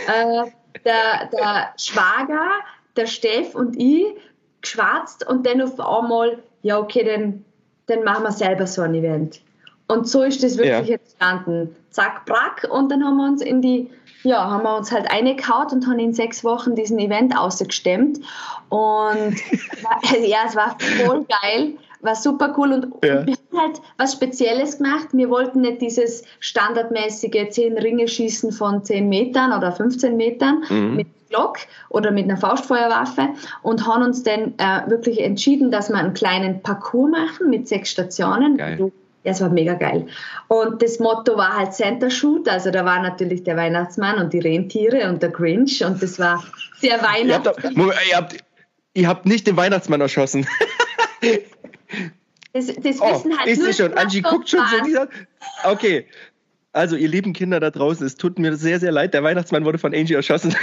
Äh, 0.07 0.51
der, 0.85 1.29
der 1.33 1.75
Schwager, 1.77 2.49
der 2.97 3.07
Steff 3.07 3.55
und 3.55 3.77
ich 3.79 4.07
geschwatzt 4.63 5.27
und 5.27 5.47
dann 5.47 5.61
auf 5.61 5.79
einmal, 5.79 6.39
ja 6.63 6.79
okay, 6.79 7.05
dann, 7.05 7.45
dann 7.87 8.05
machen 8.05 8.25
wir 8.25 8.33
selber 8.33 8.67
so 8.67 8.83
ein 8.83 8.95
Event. 8.95 9.41
Und 9.89 10.09
so 10.09 10.23
ist 10.23 10.43
das 10.43 10.57
wirklich 10.57 10.89
ja. 10.89 10.97
entstanden. 10.97 11.77
Zack, 11.91 12.25
brack. 12.25 12.67
Und 12.71 12.91
dann 12.91 13.05
haben 13.05 13.19
wir 13.19 13.27
uns 13.27 13.43
in 13.43 13.61
die, 13.61 13.91
ja, 14.23 14.49
haben 14.49 14.63
wir 14.63 14.77
uns 14.77 14.91
halt 14.91 15.11
eingehaut 15.11 15.73
und 15.73 15.87
haben 15.87 15.99
in 15.99 16.15
sechs 16.15 16.43
Wochen 16.45 16.75
diesen 16.75 16.99
Event 16.99 17.37
ausgestemmt. 17.37 18.21
Und 18.71 19.37
ja, 20.27 20.39
es 20.47 20.57
war 20.57 20.79
voll 21.05 21.27
geil, 21.43 21.75
war 22.03 22.15
super 22.15 22.55
cool. 22.59 22.73
Und, 22.73 23.05
ja. 23.05 23.21
und, 23.21 23.27
wir 23.27 23.35
haben 23.35 23.59
halt 23.59 23.81
was 23.97 24.13
Spezielles 24.13 24.79
gemacht. 24.79 25.09
Wir 25.13 25.31
wollten 25.31 25.63
nicht 25.63 25.81
dieses 25.81 26.25
standardmäßige 26.41 27.49
10 27.51 27.79
Ringe 27.79 28.09
schießen 28.09 28.53
von 28.53 28.85
10 28.85 29.09
Metern 29.09 29.53
oder 29.53 29.73
15 29.73 30.17
Metern 30.17 30.63
mhm. 30.69 30.97
mit 30.97 31.07
Glock 31.31 31.59
oder 31.89 32.11
mit 32.11 32.25
einer 32.25 32.37
Faustfeuerwaffe 32.37 33.31
und 33.63 33.87
haben 33.87 34.03
uns 34.03 34.23
dann 34.23 34.55
äh, 34.59 34.91
wirklich 34.91 35.23
entschieden, 35.23 35.71
dass 35.71 35.89
wir 35.89 35.97
einen 35.97 36.13
kleinen 36.13 36.63
Parcours 36.63 37.11
machen 37.11 37.49
mit 37.49 37.69
sechs 37.69 37.91
Stationen. 37.91 38.59
Geil. 38.59 38.93
Ja, 39.25 39.31
es 39.31 39.41
war 39.41 39.49
mega 39.49 39.75
geil. 39.75 40.07
Und 40.49 40.83
das 40.83 40.99
Motto 40.99 41.37
war 41.37 41.57
halt 41.57 41.73
Center 41.73 42.11
Shoot, 42.11 42.49
also 42.49 42.71
da 42.71 42.85
war 42.85 43.01
natürlich 43.01 43.45
der 43.45 43.57
Weihnachtsmann 43.57 44.19
und 44.19 44.33
die 44.33 44.41
Rentiere 44.41 45.09
und 45.09 45.23
der 45.23 45.31
Grinch 45.31 45.83
und 45.85 46.03
das 46.03 46.19
war 46.19 46.43
sehr 46.81 47.01
weihnachtlich. 47.01 47.77
Ihr, 47.77 47.95
ihr, 48.11 48.17
habt, 48.17 48.37
ihr 48.95 49.09
habt 49.09 49.25
nicht 49.25 49.47
den 49.47 49.57
Weihnachtsmann 49.57 50.01
erschossen. 50.01 50.47
Das, 52.53 52.67
das 52.67 53.01
oh, 53.01 53.15
wissen 53.15 53.39
halt 53.39 53.49
ist 53.49 53.63
nur 53.63 53.73
schon. 53.73 53.95
Angie 53.95 54.21
guckt 54.21 54.49
schon 54.49 54.65
so 54.67 54.87
wieder. 54.87 55.09
Okay. 55.65 56.07
Also, 56.73 56.97
ihr 56.97 57.09
lieben 57.09 57.33
Kinder 57.33 57.61
da 57.61 57.71
draußen, 57.71 58.07
es 58.07 58.17
tut 58.17 58.39
mir 58.39 58.57
sehr, 58.57 58.81
sehr 58.81 58.93
leid. 58.93 59.15
Der 59.15 59.23
Weihnachtsmann 59.23 59.65
wurde 59.65 59.79
von 59.79 59.95
Angie 59.95 60.15
erschossen. 60.15 60.55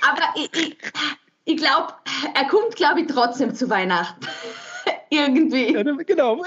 Aber 0.00 0.22
ich, 0.36 0.50
ich, 0.54 0.76
ich 1.44 1.56
glaube, 1.56 1.92
er 2.34 2.46
kommt, 2.48 2.76
glaube 2.76 3.02
ich, 3.02 3.06
trotzdem 3.06 3.54
zu 3.54 3.68
Weihnachten. 3.68 4.26
Irgendwie. 5.10 5.74
Ja, 5.74 5.82
genau. 5.82 6.42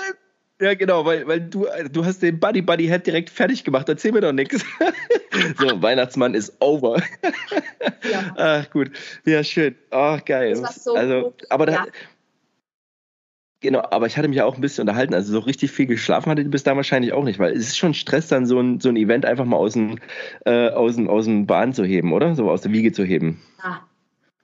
Ja, 0.60 0.74
genau, 0.74 1.06
weil, 1.06 1.28
weil 1.28 1.42
du, 1.42 1.68
du 1.92 2.04
hast 2.04 2.24
den 2.24 2.40
Buddy 2.40 2.64
Buddy 2.64 2.88
Head 2.88 3.06
direkt 3.06 3.30
fertig 3.30 3.64
gemacht. 3.64 3.88
Erzähl 3.90 4.12
mir 4.12 4.22
doch 4.22 4.34
nichts. 4.34 4.64
So, 5.60 5.82
Weihnachtsmann 5.84 6.34
ist 6.34 6.54
over. 6.62 7.00
Ja. 8.10 8.34
Ach, 8.38 8.70
gut. 8.72 8.90
Ja, 9.24 9.44
schön. 9.44 9.76
Ach, 9.92 10.24
geil. 10.26 10.52
Das 10.52 10.62
war 10.64 10.72
so 10.72 10.96
also, 10.96 11.22
gut. 11.26 11.44
aber 11.52 11.68
da, 11.68 11.72
ja. 11.74 11.86
Genau, 13.60 13.82
aber 13.90 14.06
ich 14.06 14.18
hatte 14.18 14.28
mich 14.28 14.42
auch 14.42 14.56
ein 14.56 14.62
bisschen 14.62 14.84
unterhalten. 14.84 15.16
Also 15.16 15.34
so 15.34 15.40
richtig 15.40 15.72
viel 15.72 15.88
geschlafen 15.88 16.30
hatte 16.30 16.44
du 16.44 16.50
bis 16.50 16.64
da 16.64 16.76
wahrscheinlich 16.76 17.14
auch 17.14 17.24
nicht, 17.24 17.40
weil 17.40 17.54
es 17.54 17.70
ist 17.70 17.78
schon 17.78 17.96
Stress, 17.96 18.28
dann 18.28 18.46
so 18.46 18.60
ein, 18.60 18.80
so 18.80 18.90
ein 18.90 18.98
Event 18.98 19.26
einfach 19.26 19.46
mal 19.46 19.58
aus 19.58 19.74
dem, 19.74 19.98
äh, 20.46 20.70
aus, 20.70 20.96
dem, 20.96 21.10
aus 21.10 21.26
dem 21.26 21.48
Bahn 21.48 21.74
zu 21.74 21.84
heben, 21.84 22.14
oder? 22.14 22.36
So 22.36 22.52
aus 22.52 22.62
der 22.62 22.72
Wiege 22.72 22.92
zu 22.92 23.04
heben. 23.04 23.42
Ja. 23.64 23.82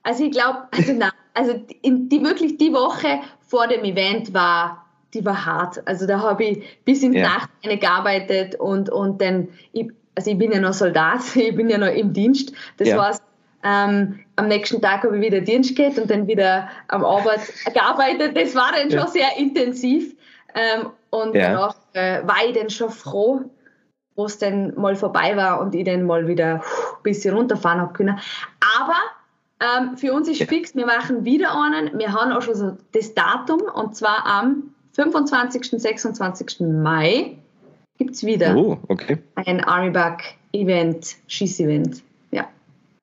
Also 0.02 0.24
ich 0.24 0.32
glaube, 0.32 0.64
also, 0.72 0.92
na, 0.98 1.10
also 1.32 1.54
die, 1.54 2.08
die 2.08 2.22
wirklich 2.22 2.58
die 2.58 2.72
Woche 2.72 3.20
vor 3.40 3.68
dem 3.68 3.84
Event 3.84 4.34
war, 4.34 4.84
die 5.14 5.24
war 5.24 5.46
hart. 5.46 5.86
Also 5.86 6.06
da 6.06 6.20
habe 6.20 6.44
ich 6.44 6.84
bis 6.84 7.02
in 7.04 7.12
die 7.12 7.18
ja. 7.18 7.28
Nacht 7.28 7.50
gearbeitet 7.62 8.56
und, 8.56 8.90
und 8.90 9.20
dann, 9.20 9.48
ich, 9.72 9.90
also 10.16 10.30
ich 10.30 10.38
bin 10.38 10.50
ja 10.50 10.60
noch 10.60 10.72
Soldat, 10.72 11.20
ich 11.36 11.54
bin 11.54 11.70
ja 11.70 11.78
noch 11.78 11.86
im 11.86 12.12
Dienst. 12.12 12.52
Das 12.78 12.88
ja. 12.88 12.96
war 12.96 13.16
ähm, 13.64 14.20
am 14.36 14.48
nächsten 14.48 14.80
Tag 14.80 15.04
habe 15.04 15.16
ich 15.16 15.22
wieder 15.24 15.40
Dienst 15.40 15.74
gehabt 15.74 15.98
und 15.98 16.10
dann 16.10 16.26
wieder 16.26 16.68
am 16.88 17.04
Arbeit 17.04 17.40
gearbeitet. 17.72 18.36
Das 18.36 18.54
war 18.54 18.72
dann 18.72 18.90
schon 18.90 19.08
sehr 19.08 19.36
intensiv. 19.38 20.14
Ähm, 20.54 20.90
und 21.10 21.34
ja. 21.34 21.52
danach 21.52 21.76
äh, 21.94 22.26
war 22.26 22.46
ich 22.46 22.54
dann 22.54 22.70
schon 22.70 22.90
froh, 22.90 23.42
wo 24.16 24.26
es 24.26 24.38
dann 24.38 24.74
mal 24.76 24.94
vorbei 24.94 25.36
war 25.36 25.60
und 25.60 25.74
ich 25.74 25.84
dann 25.84 26.04
mal 26.04 26.28
wieder 26.28 26.56
ein 26.56 27.02
bisschen 27.02 27.34
runterfahren 27.34 27.80
habe 27.80 27.92
können. 27.92 28.18
Aber 28.78 28.96
ähm, 29.60 29.96
für 29.96 30.12
uns 30.12 30.28
ist 30.28 30.40
ja. 30.40 30.46
fix, 30.46 30.74
wir 30.76 30.86
machen 30.86 31.24
wieder 31.24 31.58
einen. 31.60 31.98
Wir 31.98 32.12
haben 32.12 32.32
auch 32.32 32.42
schon 32.42 32.54
so 32.54 32.76
das 32.92 33.14
Datum 33.14 33.62
und 33.62 33.96
zwar 33.96 34.26
am 34.26 34.74
25. 34.92 35.70
26. 35.80 36.60
Mai 36.60 37.36
gibt 37.98 38.14
es 38.14 38.24
wieder 38.24 38.56
oh, 38.56 38.78
okay. 38.88 39.18
ein 39.36 39.62
Army 39.62 39.90
Bug 39.90 40.18
Event, 40.52 41.16
Schießevent. 41.26 42.02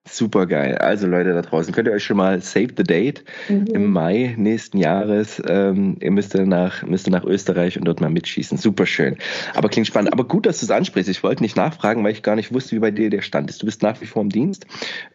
Super 0.10 0.48
geil. 0.48 0.80
Also 0.80 1.06
Leute 1.06 1.32
da 1.32 1.44
draußen, 1.44 1.74
könnt 1.74 1.88
ihr 1.88 1.94
euch 1.94 2.04
schon 2.04 2.18
mal 2.18 2.42
save 2.42 2.70
the 2.76 2.84
date 2.84 3.24
mhm. 3.48 3.68
im 3.68 3.92
Mai 3.92 4.34
nächsten 4.36 4.80
Jahres. 4.80 5.40
Ähm, 5.48 5.98
ihr 6.02 6.10
müsst 6.10 6.34
nach, 6.34 6.82
müsst 6.82 7.08
nach 7.08 7.24
Österreich 7.24 7.78
und 7.78 7.86
dort 7.86 8.02
mal 8.02 8.10
mitschießen. 8.10 8.58
Super 8.58 8.88
schön. 8.88 9.18
Aber 9.54 9.70
klingt 9.70 9.86
spannend. 9.86 10.12
Aber 10.12 10.24
gut, 10.24 10.48
dass 10.48 10.60
du 10.60 10.66
es 10.66 10.72
ansprichst. 10.72 11.08
Ich 11.08 11.22
wollte 11.22 11.44
nicht 11.44 11.56
nachfragen, 11.56 12.04
weil 12.04 12.14
ich 12.14 12.24
gar 12.24 12.36
nicht 12.36 12.52
wusste, 12.52 12.76
wie 12.76 12.80
bei 12.80 12.90
dir 12.90 13.12
der 13.12 13.22
Stand 13.22 13.52
ist. 13.52 13.62
Du 13.62 13.68
bist 13.68 13.84
nach 13.84 14.02
wie 14.02 14.08
vor 14.08 14.24
im 14.24 14.30
Dienst. 14.30 14.66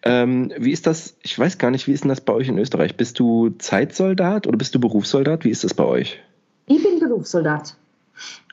Ähm, 0.04 0.52
wie 0.56 0.70
ist 0.70 0.86
das? 0.86 1.16
Ich 1.22 1.36
weiß 1.36 1.58
gar 1.58 1.72
nicht, 1.72 1.88
wie 1.88 1.92
ist 1.92 2.04
denn 2.04 2.08
das 2.08 2.20
bei 2.20 2.32
euch 2.32 2.46
in 2.46 2.56
Österreich? 2.56 2.96
Bist 2.96 3.18
du 3.18 3.50
Zeitsoldat 3.58 4.46
oder 4.46 4.56
bist 4.56 4.74
du 4.76 4.78
Berufssoldat? 4.78 5.44
Wie 5.44 5.50
ist 5.50 5.64
das 5.64 5.74
bei 5.74 5.84
euch? 5.84 6.22
Ich 6.66 6.80
bin 6.80 7.00
Berufssoldat. 7.00 7.76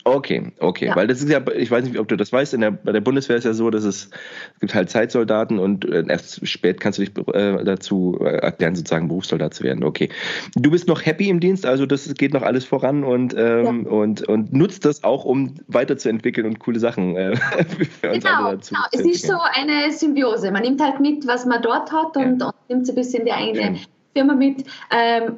Okay, 0.06 0.52
okay, 0.60 0.88
ja. 0.88 0.96
weil 0.96 1.08
das 1.08 1.22
ist 1.22 1.30
ja, 1.30 1.40
ich 1.56 1.72
weiß 1.72 1.86
nicht, 1.86 1.98
ob 1.98 2.10
du 2.10 2.18
das 2.18 2.34
weißt, 2.34 2.54
in 2.54 2.62
der, 2.62 2.72
bei 2.72 2.92
der 2.92 3.00
Bundeswehr 3.00 3.38
ist 3.38 3.46
ja 3.46 3.54
so, 3.54 3.70
dass 3.70 3.86
es, 3.86 4.10
es 4.54 4.60
gibt 4.60 4.76
halt 4.76 4.90
Zeitsoldaten 4.90 5.60
und 5.60 5.86
äh, 5.86 6.04
erst 6.08 6.46
spät 6.46 6.82
kannst 6.82 7.00
du 7.00 7.06
dich 7.06 7.18
äh, 7.34 7.64
dazu 7.64 8.20
äh, 8.20 8.36
erklären, 8.36 8.76
sozusagen 8.76 9.08
Berufssoldat 9.08 9.54
zu 9.54 9.64
werden. 9.64 9.86
Okay. 9.86 10.10
Du 10.56 10.72
bist 10.72 10.90
noch 10.90 11.06
happy 11.06 11.30
im 11.30 11.40
Dienst, 11.40 11.66
also 11.66 11.86
das 11.86 12.14
geht 12.16 12.34
noch 12.34 12.42
alles 12.42 12.66
voran 12.66 13.06
und, 13.06 13.34
ähm, 13.38 13.86
ja. 13.86 13.92
und, 13.92 14.28
und 14.28 14.52
nutzt 14.52 14.84
das 14.84 15.06
auch, 15.06 15.24
um 15.24 15.56
weiterzuentwickeln 15.68 16.48
und 16.48 16.60
coole 16.60 16.80
Sachen 16.80 17.16
äh, 17.16 17.36
für 18.02 18.12
uns 18.12 18.24
genau, 18.26 18.46
alle 18.46 18.58
dazu 18.58 18.76
genau. 18.76 18.86
Es 18.92 19.02
ist 19.06 19.26
so 19.26 19.38
eine 19.54 19.92
Symbiose. 19.92 20.52
Man 20.52 20.64
nimmt 20.64 20.82
halt 20.82 21.00
mit, 21.00 21.26
was 21.28 21.46
man 21.46 21.62
dort 21.62 21.94
hat 21.94 22.18
und, 22.18 22.42
ja. 22.42 22.48
und 22.48 22.56
nimmt 22.68 22.86
so 22.86 22.92
ein 22.92 22.96
bisschen 22.96 23.24
die 23.24 23.32
eigene 23.32 23.78
Firma 24.14 24.34
mit. 24.34 24.66
Ähm, 24.92 25.38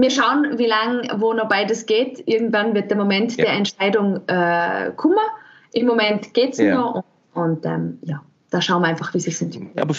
wir 0.00 0.10
schauen, 0.10 0.58
wie 0.58 0.66
lange, 0.66 1.08
wo 1.18 1.32
noch 1.32 1.48
beides 1.48 1.86
geht. 1.86 2.22
Irgendwann 2.26 2.74
wird 2.74 2.90
der 2.90 2.96
Moment 2.96 3.36
ja. 3.36 3.44
der 3.44 3.54
Entscheidung 3.54 4.20
äh, 4.26 4.92
kommen. 4.96 5.18
Im 5.72 5.86
Moment 5.86 6.34
geht 6.34 6.52
es 6.52 6.58
ja. 6.58 6.74
noch 6.74 7.04
und, 7.34 7.64
und 7.64 7.66
ähm, 7.66 7.98
ja, 8.02 8.22
da 8.50 8.60
schauen 8.60 8.82
wir 8.82 8.88
einfach, 8.88 9.14
wie 9.14 9.20
sich 9.20 9.40
entwickelt. 9.40 9.80
Aber 9.80 9.94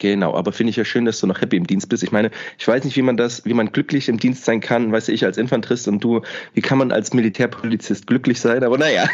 Genau, 0.00 0.34
aber 0.34 0.50
finde 0.52 0.70
ich 0.70 0.76
ja 0.76 0.84
schön, 0.86 1.04
dass 1.04 1.20
du 1.20 1.26
noch 1.26 1.42
happy 1.42 1.58
im 1.58 1.66
Dienst 1.66 1.90
bist. 1.90 2.02
Ich 2.02 2.10
meine, 2.10 2.30
ich 2.58 2.66
weiß 2.66 2.84
nicht, 2.84 2.96
wie 2.96 3.02
man 3.02 3.18
das, 3.18 3.44
wie 3.44 3.52
man 3.52 3.70
glücklich 3.70 4.08
im 4.08 4.18
Dienst 4.18 4.46
sein 4.46 4.60
kann, 4.60 4.90
weiß 4.90 5.08
ich 5.08 5.26
als 5.26 5.36
Infanterist 5.36 5.86
und 5.88 6.02
du, 6.02 6.22
wie 6.54 6.62
kann 6.62 6.78
man 6.78 6.90
als 6.90 7.12
Militärpolizist 7.12 8.06
glücklich 8.06 8.40
sein, 8.40 8.64
aber 8.64 8.78
naja. 8.78 9.06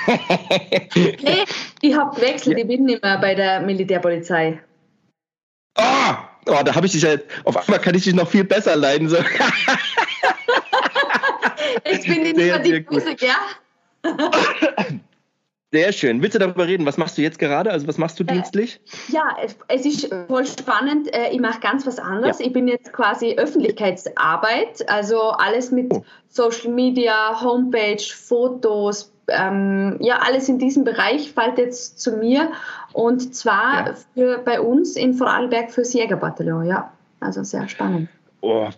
nee, 0.95 1.45
ich 1.83 1.97
habe 1.97 2.15
gewechselt, 2.15 2.57
ja. 2.57 2.63
ich 2.63 2.69
bin 2.69 2.85
nicht 2.85 3.03
mehr 3.03 3.19
bei 3.19 3.35
der 3.35 3.63
Militärpolizei. 3.63 4.61
Ah! 5.77 6.26
Oh, 6.47 6.63
da 6.65 6.75
habe 6.75 6.87
ich 6.87 6.93
dich 6.93 7.03
ja, 7.03 7.17
auf 7.45 7.57
einmal 7.57 7.81
kann 7.81 7.95
ich 7.95 8.05
dich 8.05 8.15
noch 8.15 8.29
viel 8.29 8.45
besser 8.45 8.77
leiden. 8.77 9.09
So. 9.09 9.19
ich 11.85 12.03
bin 12.07 12.23
nicht 12.23 12.37
mehr 12.37 12.59
die 12.61 12.87
Musik, 12.89 13.23
ja? 13.23 13.37
Sehr 15.73 15.93
schön. 15.93 16.23
Willst 16.23 16.37
du 16.37 16.39
darüber 16.39 16.67
reden? 16.67 16.87
Was 16.87 16.97
machst 16.97 17.19
du 17.19 17.23
jetzt 17.23 17.39
gerade? 17.41 17.71
Also 17.73 17.89
was 17.89 17.99
machst 17.99 18.21
du 18.21 18.25
äh, 18.25 18.29
dienstlich? 18.29 18.81
Ja, 19.09 19.37
es 19.69 19.85
ist 19.85 20.09
voll 20.29 20.47
spannend. 20.47 21.13
Äh, 21.13 21.31
ich 21.33 21.41
mache 21.41 21.59
ganz 21.61 21.85
was 21.87 21.99
anderes. 21.99 22.39
Ja. 22.39 22.47
Ich 22.47 22.53
bin 22.53 22.69
jetzt 22.69 22.93
quasi 22.93 23.35
Öffentlichkeitsarbeit, 23.35 24.89
also 24.89 25.21
alles 25.31 25.73
mit 25.73 25.93
oh. 25.93 26.05
Social 26.29 26.71
Media, 26.71 27.41
Homepage, 27.43 28.01
Fotos, 28.01 29.13
ähm, 29.29 29.97
ja, 30.01 30.21
alles 30.27 30.49
in 30.49 30.59
diesem 30.59 30.85
Bereich 30.85 31.33
fällt 31.33 31.59
jetzt 31.59 32.01
zu 32.01 32.17
mir 32.17 32.53
und 32.93 33.35
zwar 33.35 33.89
ja. 33.89 33.95
für, 34.15 34.39
bei 34.39 34.61
uns 34.61 34.97
in 34.97 35.15
Vorarlberg 35.15 35.71
fürs 35.71 35.93
Jägerbataillon, 35.93 36.67
ja. 36.67 36.93
Also 37.21 37.43
sehr 37.43 37.69
spannend. 37.69 38.09
Oh, 38.41 38.69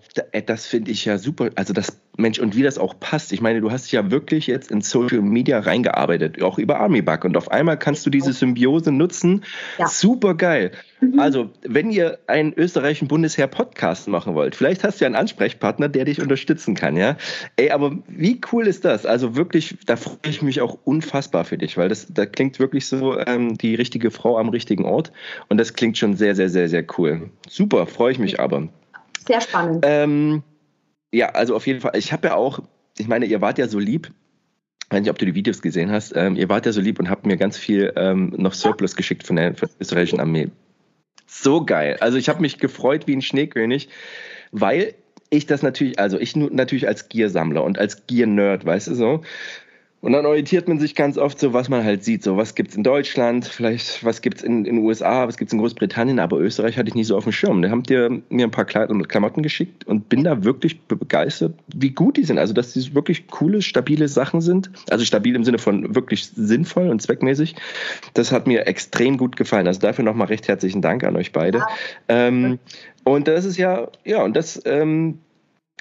das 0.47 0.67
finde 0.67 0.91
ich 0.93 1.05
ja 1.05 1.19
super. 1.19 1.51
Also 1.57 1.73
das, 1.73 2.01
Mensch, 2.17 2.39
und 2.39 2.57
wie 2.57 2.63
das 2.63 2.79
auch 2.79 2.99
passt. 2.99 3.33
Ich 3.33 3.41
meine, 3.41 3.61
du 3.61 3.71
hast 3.71 3.91
ja 3.91 4.11
wirklich 4.11 4.47
jetzt 4.47 4.71
in 4.71 4.81
Social 4.81 5.21
Media 5.21 5.59
reingearbeitet, 5.59 6.43
auch 6.43 6.59
über 6.59 6.81
Armybug. 6.81 7.25
Und 7.25 7.37
auf 7.37 7.51
einmal 7.51 7.79
kannst 7.79 8.07
du 8.07 8.11
diese 8.11 8.33
Symbiose 8.33 8.93
nutzen. 8.93 9.45
Ja. 9.79 9.87
Super 9.87 10.35
geil. 10.35 10.71
Mhm. 11.01 11.19
Also, 11.19 11.51
wenn 11.63 11.91
ihr 11.91 12.19
einen 12.29 12.53
österreichischen 12.55 13.09
Bundesheer 13.09 13.47
Podcast 13.47 14.09
machen 14.09 14.35
wollt, 14.35 14.57
vielleicht 14.57 14.85
hast 14.85 15.01
du 15.01 15.05
ja 15.05 15.07
einen 15.07 15.17
Ansprechpartner, 15.17 15.89
der 15.89 16.05
dich 16.05 16.21
unterstützen 16.21 16.75
kann, 16.75 16.97
ja. 16.97 17.17
Ey, 17.57 17.71
aber 17.71 17.99
wie 18.09 18.41
cool 18.53 18.67
ist 18.67 18.85
das? 18.85 19.07
Also 19.07 19.37
wirklich, 19.37 19.77
da 19.87 19.97
freue 19.97 20.17
ich 20.29 20.41
mich 20.41 20.61
auch 20.61 20.79
unfassbar 20.85 21.45
für 21.45 21.59
dich, 21.59 21.77
weil 21.77 21.89
das, 21.89 22.07
da 22.13 22.27
klingt 22.27 22.59
wirklich 22.59 22.87
so 22.87 23.19
ähm, 23.19 23.59
die 23.59 23.75
richtige 23.75 24.11
Frau 24.11 24.39
am 24.39 24.49
richtigen 24.49 24.85
Ort. 24.85 25.13
Und 25.49 25.59
das 25.59 25.75
klingt 25.75 25.99
schon 25.99 26.17
sehr, 26.17 26.35
sehr, 26.35 26.49
sehr, 26.49 26.69
sehr 26.69 26.85
cool. 26.97 27.31
Super, 27.49 27.87
freue 27.87 28.13
ich 28.13 28.19
mich 28.19 28.41
aber. 28.41 28.69
Sehr 29.29 29.41
spannend. 29.43 29.85
Ähm, 29.87 30.43
ja, 31.13 31.29
also 31.31 31.55
auf 31.55 31.67
jeden 31.67 31.81
Fall. 31.81 31.93
Ich 31.95 32.13
habe 32.13 32.29
ja 32.29 32.35
auch, 32.35 32.61
ich 32.97 33.09
meine, 33.09 33.27
ihr 33.27 33.41
wart 33.41 33.59
ja 33.59 33.69
so 33.69 33.79
lieb. 33.79 34.11
Ich 34.85 34.91
weiß 34.91 35.03
nicht, 35.03 35.11
ob 35.11 35.19
du 35.19 35.27
die 35.27 35.35
Videos 35.35 35.61
gesehen 35.61 35.93
hast. 35.93 36.17
Ähm, 36.17 36.35
ihr 36.35 36.49
wart 36.49 36.65
ja 36.65 36.73
so 36.73 36.81
lieb 36.81 36.99
und 36.99 37.11
habt 37.11 37.27
mir 37.27 37.37
ganz 37.37 37.59
viel 37.59 37.93
ähm, 37.97 38.33
noch 38.37 38.55
Surplus 38.55 38.97
geschickt 38.97 39.27
von 39.27 39.37
der, 39.37 39.55
von 39.55 39.69
der 39.69 39.81
österreichischen 39.83 40.19
Armee. 40.19 40.49
So 41.27 41.63
geil. 41.63 41.99
Also 42.01 42.17
ich 42.17 42.31
habe 42.31 42.41
mich 42.41 42.59
gefreut 42.59 43.07
wie 43.07 43.15
ein 43.15 43.21
Schneekönig, 43.23 43.91
weil 44.51 44.95
ich 45.29 45.45
das 45.45 45.63
natürlich, 45.63 45.99
also 45.99 46.19
ich 46.19 46.35
natürlich 46.35 46.89
als 46.89 47.11
Gear-Sammler 47.11 47.63
und 47.65 47.79
als 47.79 48.07
Gear-Nerd, 48.07 48.65
weißt 48.65 48.89
du 48.89 48.95
so, 48.95 49.23
und 50.01 50.13
dann 50.13 50.27
orientiert 50.27 50.69
man 50.69 50.79
sich 50.79 50.95
ganz 50.95 51.19
oft 51.19 51.41
so, 51.41 51.53
was 51.53 51.69
man 51.69 51.83
halt 51.83 52.05
sieht. 52.05 52.23
So, 52.23 52.37
was 52.37 52.55
gibt's 52.55 52.77
in 52.77 52.85
Deutschland, 52.85 53.47
vielleicht 53.47 54.05
was 54.05 54.23
gibt's 54.23 54.43
in 54.43 54.63
den 54.63 54.79
USA, 54.79 55.27
was 55.27 55.37
gibt's 55.37 55.53
in 55.53 55.59
Großbritannien, 55.59 56.21
aber 56.21 56.39
Österreich 56.39 56.79
hatte 56.79 56.89
ich 56.89 56.95
nie 56.95 57.03
so 57.03 57.17
auf 57.17 57.25
dem 57.25 57.33
Schirm. 57.33 57.63
Da 57.63 57.71
habt 57.71 57.91
ihr 57.91 58.23
mir 58.29 58.47
ein 58.47 58.51
paar 58.53 58.65
Klamotten 58.65 59.43
geschickt 59.43 59.87
und 59.87 60.09
bin 60.09 60.23
da 60.23 60.45
wirklich 60.45 60.81
begeistert, 60.83 61.55
wie 61.75 61.91
gut 61.91 62.17
die 62.17 62.25
sind. 62.25 62.39
Also, 62.39 62.55
dass 62.55 62.73
die 62.73 62.95
wirklich 62.95 63.27
coole, 63.27 63.61
stabile 63.61 64.07
Sachen 64.07 64.41
sind. 64.41 64.71
Also 64.89 65.05
stabil 65.05 65.35
im 65.35 65.43
Sinne 65.43 65.59
von 65.59 65.95
wirklich 65.97 66.29
sinnvoll 66.29 66.91
und 66.91 67.03
zweckmäßig. 67.03 67.57
Das 68.15 68.31
hat 68.31 68.47
mir 68.47 68.69
extrem 68.69 69.17
gut 69.17 69.37
gefallen. 69.37 69.67
Also 69.67 69.81
dafür 69.81 70.05
nochmal 70.05 70.29
recht 70.29 70.47
herzlichen 70.47 70.81
Dank 70.81 71.03
an 71.03 71.17
euch 71.17 71.33
beide. 71.33 71.59
Ja. 71.59 71.69
Ähm, 72.09 72.61
und 73.03 73.27
das 73.27 73.45
ist 73.45 73.57
ja, 73.57 73.89
ja, 74.05 74.23
und 74.23 74.37
das, 74.37 74.63
ähm, 74.65 75.19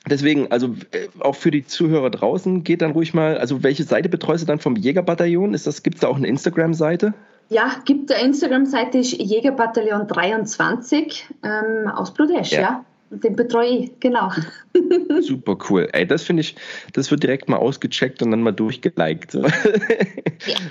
Deswegen, 0.10 0.52
also 0.52 0.76
äh, 0.91 1.08
auch 1.20 1.36
für 1.36 1.52
die 1.52 1.65
Zuhörer 1.65 2.10
draußen, 2.10 2.63
geht 2.63 2.82
dann 2.82 2.91
ruhig 2.91 3.13
mal, 3.13 3.38
also 3.38 3.63
welche 3.63 3.84
Seite 3.84 4.10
betreust 4.10 4.43
du 4.43 4.48
dann 4.48 4.60
vom 4.60 4.76
Jägerbataillon? 4.76 5.54
Ist 5.54 5.67
das, 5.67 5.84
gibt 5.84 5.96
es 5.96 6.02
da 6.02 6.08
auch 6.08 6.17
eine 6.17 6.28
Instagram-Seite? 6.28 7.13
Ja, 7.50 7.72
gibt 7.86 8.12
eine 8.12 8.24
Instagram-Seite, 8.26 9.00
ist 9.00 9.13
Jägerbataillon 9.13 10.08
23 10.08 11.28
ähm, 11.43 11.88
aus 11.89 12.13
Bludesch, 12.13 12.52
ja. 12.52 12.62
ja. 12.62 12.86
Den 13.10 13.38
betreue 13.38 13.70
ich, 13.70 13.91
genau. 14.02 14.32
Super 15.22 15.58
cool. 15.70 15.88
Ey, 15.93 16.06
das 16.06 16.24
finde 16.24 16.41
ich, 16.41 16.58
das 16.91 17.10
wird 17.10 17.24
direkt 17.24 17.48
mal 17.48 17.56
ausgecheckt 17.56 18.22
und 18.22 18.32
dann 18.32 18.41
mal 18.41 18.52
durchgeliked. 18.52 19.34
Ja, 19.34 19.48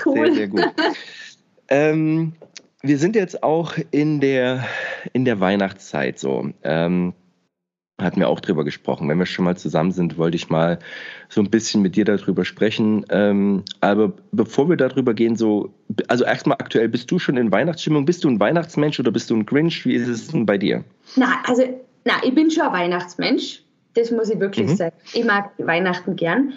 cool. 0.05 0.27
Sehr, 0.27 0.35
sehr 0.35 0.49
gut. 0.49 0.63
ähm, 1.69 2.35
wir 2.83 2.99
sind 2.99 3.17
jetzt 3.17 3.43
auch 3.43 3.75
in 3.91 4.21
der, 4.21 4.67
in 5.15 5.25
der 5.25 5.41
Weihnachtszeit 5.41 6.19
so. 6.19 6.51
Ähm, 6.63 7.15
hatten 7.99 8.21
wir 8.21 8.29
auch 8.29 8.41
drüber 8.41 8.65
gesprochen. 8.65 9.09
Wenn 9.09 9.19
wir 9.19 9.27
schon 9.27 9.45
mal 9.45 9.57
zusammen 9.57 9.91
sind, 9.91 10.19
wollte 10.19 10.37
ich 10.37 10.51
mal 10.51 10.79
so 11.29 11.41
ein 11.41 11.51
bisschen 11.51 11.81
mit 11.81 11.97
dir 11.97 12.05
darüber 12.05 12.45
sprechen. 12.45 13.07
Ähm, 13.09 13.65
aber 13.81 14.13
bevor 14.33 14.69
wir 14.69 14.77
darüber 14.77 15.15
gehen, 15.15 15.37
so, 15.37 15.73
also 16.09 16.25
erstmal 16.25 16.59
aktuell, 16.61 16.89
bist 16.89 17.11
du 17.11 17.19
schon 17.19 17.39
in 17.39 17.51
Weihnachtsstimmung? 17.51 18.05
Bist 18.05 18.25
du 18.25 18.29
ein 18.29 18.39
Weihnachtsmensch 18.39 19.01
oder 19.01 19.11
bist 19.11 19.31
du 19.31 19.37
ein 19.37 19.47
Grinch? 19.47 19.87
Wie 19.87 19.95
ist 19.95 20.09
es 20.09 20.29
denn 20.29 20.45
bei 20.45 20.59
dir? 20.59 20.85
Na, 21.17 21.39
also, 21.45 21.63
na, 22.05 22.15
ich 22.23 22.35
bin 22.35 22.51
schon 22.51 22.65
ein 22.65 22.73
Weihnachtsmensch. 22.73 23.63
Das 23.95 24.11
muss 24.11 24.29
ich 24.29 24.39
wirklich 24.39 24.69
mhm. 24.69 24.77
sagen. 24.77 24.97
Ich 25.15 25.25
mag 25.25 25.53
Weihnachten 25.57 26.17
gern. 26.17 26.53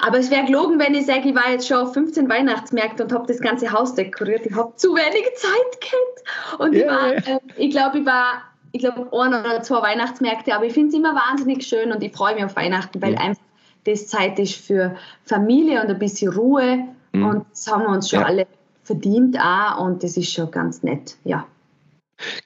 Aber 0.00 0.18
es 0.18 0.30
wäre 0.30 0.46
gelogen, 0.46 0.78
wenn 0.78 0.94
ich 0.94 1.06
sage, 1.06 1.28
ich 1.28 1.34
war 1.34 1.50
jetzt 1.50 1.66
schon 1.66 1.78
auf 1.78 1.92
15 1.92 2.28
Weihnachtsmärkte 2.28 3.02
und 3.02 3.12
habe 3.12 3.26
das 3.26 3.40
ganze 3.40 3.72
Haus 3.72 3.94
dekoriert. 3.94 4.46
Ich 4.46 4.54
habe 4.54 4.74
zu 4.76 4.94
wenig 4.94 5.26
Zeit 5.34 5.80
gehabt. 5.80 6.60
Und 6.60 6.74
yeah. 6.74 7.14
ich 7.14 7.26
war, 7.26 7.34
äh, 7.34 7.38
ich 7.56 7.70
glaube, 7.70 7.98
ich 7.98 8.06
war 8.06 8.51
ich 8.72 8.80
glaube, 8.80 9.08
ein 9.12 9.34
oder 9.34 9.62
zwei 9.62 9.82
Weihnachtsmärkte, 9.82 10.54
aber 10.54 10.64
ich 10.64 10.72
finde 10.72 10.88
es 10.88 10.94
immer 10.94 11.14
wahnsinnig 11.14 11.64
schön 11.64 11.92
und 11.92 12.02
ich 12.02 12.12
freue 12.12 12.34
mich 12.34 12.44
auf 12.44 12.56
Weihnachten, 12.56 13.00
weil 13.02 13.12
mhm. 13.12 13.18
einfach 13.18 13.42
das 13.84 14.06
Zeit 14.06 14.38
ist 14.38 14.54
für 14.54 14.96
Familie 15.24 15.82
und 15.82 15.90
ein 15.90 15.98
bisschen 15.98 16.32
Ruhe 16.32 16.84
mhm. 17.12 17.26
und 17.26 17.46
das 17.50 17.70
haben 17.70 17.82
wir 17.82 17.90
uns 17.90 18.08
schon 18.08 18.20
ja. 18.20 18.26
alle 18.26 18.46
verdient 18.82 19.38
auch 19.38 19.84
und 19.84 20.02
das 20.02 20.16
ist 20.16 20.32
schon 20.32 20.50
ganz 20.50 20.82
nett, 20.82 21.16
ja. 21.24 21.46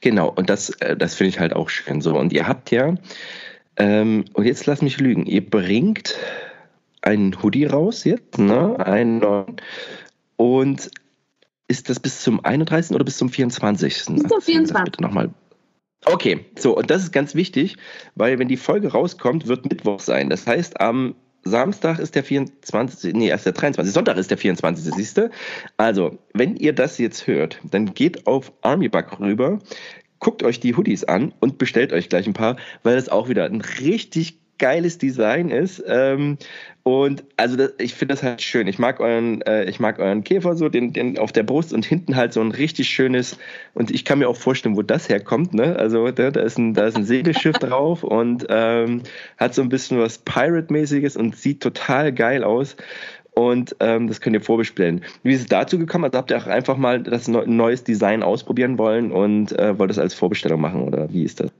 Genau, 0.00 0.28
und 0.30 0.50
das, 0.50 0.70
äh, 0.80 0.96
das 0.96 1.14
finde 1.14 1.28
ich 1.28 1.40
halt 1.40 1.54
auch 1.54 1.68
schön 1.68 2.00
so. 2.00 2.16
Und 2.18 2.32
ihr 2.32 2.48
habt 2.48 2.70
ja, 2.70 2.94
ähm, 3.76 4.24
und 4.32 4.44
jetzt 4.44 4.66
lass 4.66 4.82
mich 4.82 4.98
lügen, 4.98 5.26
ihr 5.26 5.48
bringt 5.48 6.16
einen 7.02 7.42
Hoodie 7.42 7.66
raus 7.66 8.04
jetzt, 8.04 8.38
ne? 8.38 8.78
Einen 8.84 9.18
neuen. 9.18 9.56
Und 10.36 10.90
ist 11.68 11.90
das 11.90 12.00
bis 12.00 12.22
zum 12.22 12.44
31. 12.44 12.94
oder 12.94 13.04
bis 13.04 13.18
zum 13.18 13.28
24.? 13.28 13.94
Bis 13.94 14.04
zum 14.04 14.40
24. 14.40 14.84
Bitte 14.84 15.02
nochmal 15.02 15.30
Okay, 16.08 16.44
so, 16.56 16.76
und 16.76 16.88
das 16.88 17.02
ist 17.02 17.12
ganz 17.12 17.34
wichtig, 17.34 17.76
weil 18.14 18.38
wenn 18.38 18.46
die 18.46 18.56
Folge 18.56 18.92
rauskommt, 18.92 19.48
wird 19.48 19.68
Mittwoch 19.68 19.98
sein. 19.98 20.30
Das 20.30 20.46
heißt, 20.46 20.80
am 20.80 21.16
Samstag 21.42 21.98
ist 21.98 22.14
der 22.14 22.22
24. 22.22 23.12
Nee, 23.12 23.28
erst 23.28 23.44
der 23.44 23.54
23. 23.54 23.92
Sonntag 23.92 24.16
ist 24.16 24.30
der 24.30 24.38
24. 24.38 24.94
Siehst? 24.94 25.20
Also, 25.76 26.18
wenn 26.32 26.54
ihr 26.56 26.72
das 26.72 26.98
jetzt 26.98 27.26
hört, 27.26 27.60
dann 27.64 27.92
geht 27.92 28.26
auf 28.28 28.52
Armybug 28.62 29.18
rüber, 29.18 29.58
guckt 30.20 30.44
euch 30.44 30.60
die 30.60 30.76
Hoodies 30.76 31.02
an 31.02 31.34
und 31.40 31.58
bestellt 31.58 31.92
euch 31.92 32.08
gleich 32.08 32.28
ein 32.28 32.34
paar, 32.34 32.56
weil 32.84 32.94
das 32.94 33.08
auch 33.08 33.28
wieder 33.28 33.44
ein 33.44 33.60
richtig 33.60 34.38
geiles 34.58 34.98
Design 34.98 35.50
ist. 35.50 35.82
Ähm, 35.86 36.38
und 36.82 37.24
also 37.36 37.56
das, 37.56 37.72
ich 37.78 37.94
finde 37.94 38.14
das 38.14 38.22
halt 38.22 38.40
schön. 38.42 38.68
Ich 38.68 38.78
mag 38.78 39.00
euren, 39.00 39.42
äh, 39.42 39.64
ich 39.64 39.80
mag 39.80 39.98
euren 39.98 40.22
Käfer 40.22 40.54
so, 40.56 40.68
den, 40.68 40.92
den 40.92 41.18
auf 41.18 41.32
der 41.32 41.42
Brust 41.42 41.72
und 41.72 41.84
hinten 41.84 42.14
halt 42.14 42.32
so 42.32 42.40
ein 42.40 42.52
richtig 42.52 42.88
schönes. 42.88 43.38
Und 43.74 43.90
ich 43.90 44.04
kann 44.04 44.20
mir 44.20 44.28
auch 44.28 44.36
vorstellen, 44.36 44.76
wo 44.76 44.82
das 44.82 45.08
herkommt. 45.08 45.52
Ne? 45.52 45.76
Also 45.76 46.10
da, 46.12 46.30
da 46.30 46.40
ist 46.42 46.58
ein, 46.58 46.74
da 46.74 46.86
ist 46.86 46.96
ein 46.96 47.04
Segelschiff 47.04 47.58
drauf 47.58 48.04
und 48.04 48.46
ähm, 48.50 49.02
hat 49.36 49.54
so 49.54 49.62
ein 49.62 49.68
bisschen 49.68 49.98
was 49.98 50.18
Pirate-mäßiges 50.18 51.16
und 51.16 51.36
sieht 51.36 51.60
total 51.60 52.12
geil 52.12 52.44
aus. 52.44 52.76
Und 53.38 53.76
ähm, 53.80 54.06
das 54.06 54.20
könnt 54.20 54.34
ihr 54.34 54.40
vorbestellen. 54.40 55.04
Wie 55.22 55.32
ist 55.32 55.40
es 55.40 55.46
dazu 55.46 55.78
gekommen? 55.78 56.04
Also 56.04 56.18
habt 56.18 56.30
ihr 56.30 56.38
auch 56.38 56.46
einfach 56.46 56.76
mal 56.76 57.02
das 57.02 57.28
neues 57.28 57.84
Design 57.84 58.22
ausprobieren 58.22 58.78
wollen 58.78 59.12
und 59.12 59.52
äh, 59.58 59.78
wollt 59.78 59.90
das 59.90 59.98
als 59.98 60.14
Vorbestellung 60.14 60.60
machen 60.60 60.82
oder 60.84 61.12
wie 61.12 61.24
ist 61.24 61.40
das? 61.40 61.50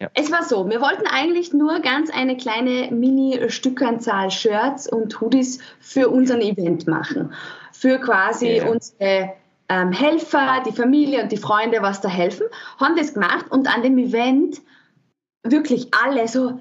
Ja. 0.00 0.08
Es 0.14 0.32
war 0.32 0.42
so, 0.42 0.68
wir 0.68 0.80
wollten 0.80 1.06
eigentlich 1.06 1.52
nur 1.52 1.80
ganz 1.80 2.10
eine 2.10 2.36
kleine 2.36 2.90
Mini-Stückanzahl 2.90 4.30
Shirts 4.30 4.90
und 4.90 5.20
Hoodies 5.20 5.60
für 5.78 6.08
unseren 6.08 6.40
Event 6.40 6.86
machen. 6.86 7.34
Für 7.72 7.98
quasi 7.98 8.56
ja. 8.56 8.66
unsere 8.66 9.34
ähm, 9.68 9.92
Helfer, 9.92 10.62
die 10.66 10.72
Familie 10.72 11.22
und 11.22 11.32
die 11.32 11.36
Freunde, 11.36 11.82
was 11.82 12.00
da 12.00 12.08
helfen. 12.08 12.46
Haben 12.78 12.96
das 12.96 13.12
gemacht 13.12 13.46
und 13.50 13.72
an 13.72 13.82
dem 13.82 13.98
Event 13.98 14.62
wirklich 15.42 15.88
alle 15.92 16.26
so, 16.28 16.60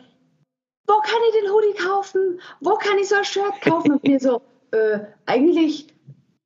wo 0.87 0.93
kann 1.01 1.19
ich 1.29 1.41
den 1.41 1.51
Hoodie 1.51 1.87
kaufen? 1.87 2.41
Wo 2.59 2.75
kann 2.75 2.97
ich 2.99 3.07
so 3.07 3.15
ein 3.15 3.23
Shirt 3.23 3.61
kaufen? 3.61 3.93
Und 3.93 4.03
wir 4.03 4.19
so, 4.19 4.41
äh, 4.71 4.99
eigentlich, 5.25 5.87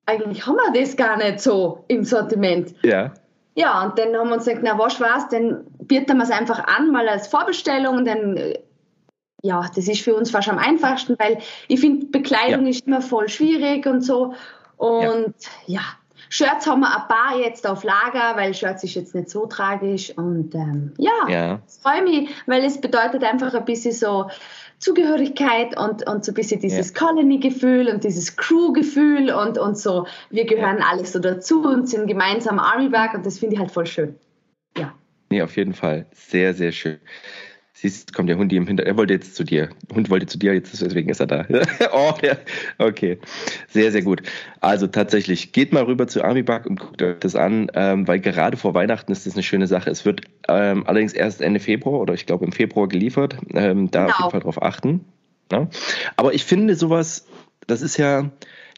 eigentlich 0.06 0.46
haben 0.46 0.58
wir 0.58 0.80
das 0.80 0.96
gar 0.96 1.18
nicht 1.18 1.40
so 1.40 1.86
im 1.88 2.04
Sortiment. 2.04 2.76
Ja. 2.84 3.14
Ja, 3.56 3.84
und 3.84 4.00
dann 4.00 4.16
haben 4.16 4.30
wir 4.30 4.36
uns 4.36 4.46
gesagt, 4.46 4.64
na, 4.64 4.78
was 4.80 5.00
war's, 5.00 5.30
dann 5.30 5.68
bieten 5.88 6.17
wir 6.17 6.24
es 6.24 6.32
einfach 6.32 6.65
an, 6.65 6.91
mal 6.91 7.08
als 7.08 7.28
Vorbestellung 7.28 8.06
dann, 8.06 8.38
äh, 8.38 8.60
ja, 9.41 9.65
das 9.76 9.88
ist 9.88 10.02
für 10.02 10.15
uns 10.15 10.32
fast 10.32 10.50
am 10.50 10.58
einfachsten, 10.58 11.15
weil 11.19 11.39
ich 11.67 11.80
finde, 11.80 12.06
Bekleidung 12.08 12.63
ja. 12.63 12.69
ist 12.69 12.88
immer 12.88 13.02
voll 13.02 13.30
schwierig 13.30 13.86
und 13.86 14.02
so. 14.02 14.34
Und 14.78 15.36
ja. 15.67 15.80
ja. 15.80 15.82
Shirts 16.30 16.65
haben 16.65 16.80
wir 16.80 16.88
ein 16.88 17.08
paar 17.08 17.38
jetzt 17.38 17.67
auf 17.67 17.84
Lager, 17.84 18.36
weil 18.36 18.54
Shirts 18.56 18.84
ist 18.84 18.96
jetzt 18.96 19.13
nicht 19.13 19.30
so 19.30 19.46
tragisch. 19.46 20.12
Und 20.17 20.56
ähm, 20.56 20.93
ja, 20.98 21.28
ja. 21.28 21.60
freue 21.82 22.02
mich, 22.04 22.30
weil 22.48 22.63
es 22.63 22.82
bedeutet 22.82 23.24
einfach 23.24 23.54
ein 23.54 23.65
bisschen 23.65 23.91
so, 23.91 24.30
Zugehörigkeit 24.84 25.78
und, 25.80 26.08
und 26.08 26.26
so 26.26 26.32
ein 26.32 26.36
bisschen 26.36 26.60
dieses 26.60 26.93
ja. 26.93 27.00
Colony-Gefühl 27.00 27.88
und 27.88 28.04
dieses 28.04 28.36
Crew-Gefühl 28.36 29.32
und, 29.32 29.58
und 29.58 29.78
so, 29.78 30.06
wir 30.30 30.46
gehören 30.46 30.80
ja. 30.80 30.88
alle 30.91 31.06
so 31.06 31.19
dazu 31.19 31.63
und 31.63 31.88
sind 31.88 32.08
gemeinsam 32.08 32.60
Army-Bug 32.60 33.13
und 33.13 33.26
das 33.26 33.39
finde 33.39 33.56
ich 33.56 33.60
halt 33.62 33.72
voll 33.72 33.86
schön. 33.86 34.15
Nee, 35.34 35.41
auf 35.41 35.58
jeden 35.58 35.74
Fall. 35.74 36.06
Sehr, 36.12 36.54
sehr 36.54 36.72
schön. 36.72 37.00
Siehst, 37.74 38.13
kommt 38.13 38.30
der 38.30 38.38
Hund 38.38 38.54
im 38.54 38.67
Hintergrund. 38.67 38.88
Er 38.88 38.98
wollte 38.98 39.13
jetzt 39.15 39.36
zu 39.36 39.43
dir. 39.43 39.69
Der 39.89 39.96
Hund 39.96 40.12
wollte 40.12 40.28
zu 40.28 40.38
dir, 40.38 40.54
jetzt 40.54 40.80
deswegen 40.80 41.10
ist 41.10 41.22
er 41.22 41.26
da. 41.26 41.48
oh, 41.91 42.13
ja. 42.22 42.38
Okay. 42.78 43.17
Sehr, 43.67 43.91
sehr 43.91 44.04
gut. 44.04 44.22
Also 44.62 44.86
tatsächlich, 44.86 45.52
geht 45.52 45.74
mal 45.74 45.86
rüber 45.86 46.06
zu 46.06 46.24
Armibug 46.24 46.67
und 46.67 46.80
guckt 46.80 47.02
euch 47.02 47.17
das 47.19 47.36
an, 47.36 47.72
ähm, 47.74 48.08
weil 48.08 48.19
gerade 48.19 48.58
vor 48.58 48.76
Weihnachten 48.76 49.12
ist 49.12 49.26
das 49.26 49.34
eine 49.34 49.41
schöne 49.41 49.65
Sache. 49.65 49.89
Es 49.89 50.06
wird 50.06 50.22
ähm, 50.50 50.86
allerdings 50.86 51.13
erst 51.13 51.41
Ende 51.41 51.60
Februar 51.60 52.00
oder 52.00 52.13
ich 52.13 52.28
glaube 52.28 52.46
im 52.46 52.52
Februar 52.52 52.88
geliefert. 52.88 53.38
Ähm, 53.56 53.89
da 53.89 54.02
genau. 54.02 54.13
auf 54.13 54.19
jeden 54.19 54.32
Fall 54.34 54.41
drauf 54.41 54.62
achten. 54.62 55.04
Ja? 55.52 55.67
Aber 56.15 56.36
ich 56.36 56.43
finde 56.43 56.76
sowas, 56.76 57.26
das 57.65 57.82
ist 57.82 57.98
ja, 57.98 58.30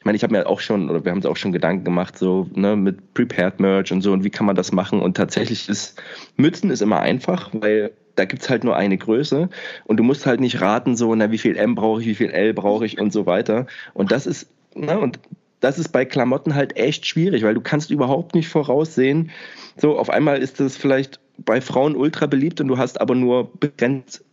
ich 0.05 0.07
meine, 0.07 0.17
ich 0.17 0.23
habe 0.23 0.33
mir 0.33 0.45
auch 0.45 0.59
schon, 0.59 0.87
oder 0.91 1.03
wir 1.03 1.09
haben 1.09 1.17
uns 1.17 1.25
auch 1.25 1.35
schon 1.35 1.51
Gedanken 1.51 1.83
gemacht, 1.83 2.15
so 2.15 2.47
ne, 2.53 2.75
mit 2.75 3.15
Prepared 3.15 3.59
Merch 3.59 3.91
und 3.91 4.03
so 4.03 4.13
und 4.13 4.23
wie 4.23 4.29
kann 4.29 4.45
man 4.45 4.55
das 4.55 4.71
machen. 4.71 5.01
Und 5.01 5.17
tatsächlich 5.17 5.67
ist 5.67 5.99
Mützen 6.37 6.69
ist 6.69 6.83
immer 6.83 6.99
einfach, 6.99 7.49
weil 7.53 7.89
da 8.13 8.25
gibt's 8.25 8.47
halt 8.47 8.63
nur 8.63 8.75
eine 8.75 8.99
Größe 8.99 9.49
und 9.85 9.97
du 9.97 10.03
musst 10.03 10.27
halt 10.27 10.41
nicht 10.41 10.61
raten, 10.61 10.95
so, 10.95 11.15
na, 11.15 11.31
wie 11.31 11.39
viel 11.39 11.57
M 11.57 11.73
brauche 11.73 12.01
ich, 12.01 12.07
wie 12.07 12.13
viel 12.13 12.29
L 12.29 12.53
brauche 12.53 12.85
ich 12.85 12.99
und 12.99 13.13
so 13.13 13.25
weiter. 13.25 13.65
Und 13.95 14.11
das 14.11 14.27
ist, 14.27 14.47
ne, 14.75 14.99
und 14.99 15.17
das 15.59 15.79
ist 15.79 15.89
bei 15.89 16.05
Klamotten 16.05 16.53
halt 16.53 16.77
echt 16.77 17.07
schwierig, 17.07 17.41
weil 17.41 17.55
du 17.55 17.61
kannst 17.61 17.89
überhaupt 17.89 18.35
nicht 18.35 18.47
voraussehen. 18.47 19.31
So, 19.75 19.97
auf 19.97 20.11
einmal 20.11 20.37
ist 20.37 20.59
das 20.59 20.77
vielleicht 20.77 21.19
bei 21.39 21.61
Frauen 21.61 21.95
ultra 21.95 22.27
beliebt 22.27 22.61
und 22.61 22.67
du 22.67 22.77
hast 22.77 23.01
aber 23.01 23.15
nur 23.15 23.51
begrenzt 23.59 24.23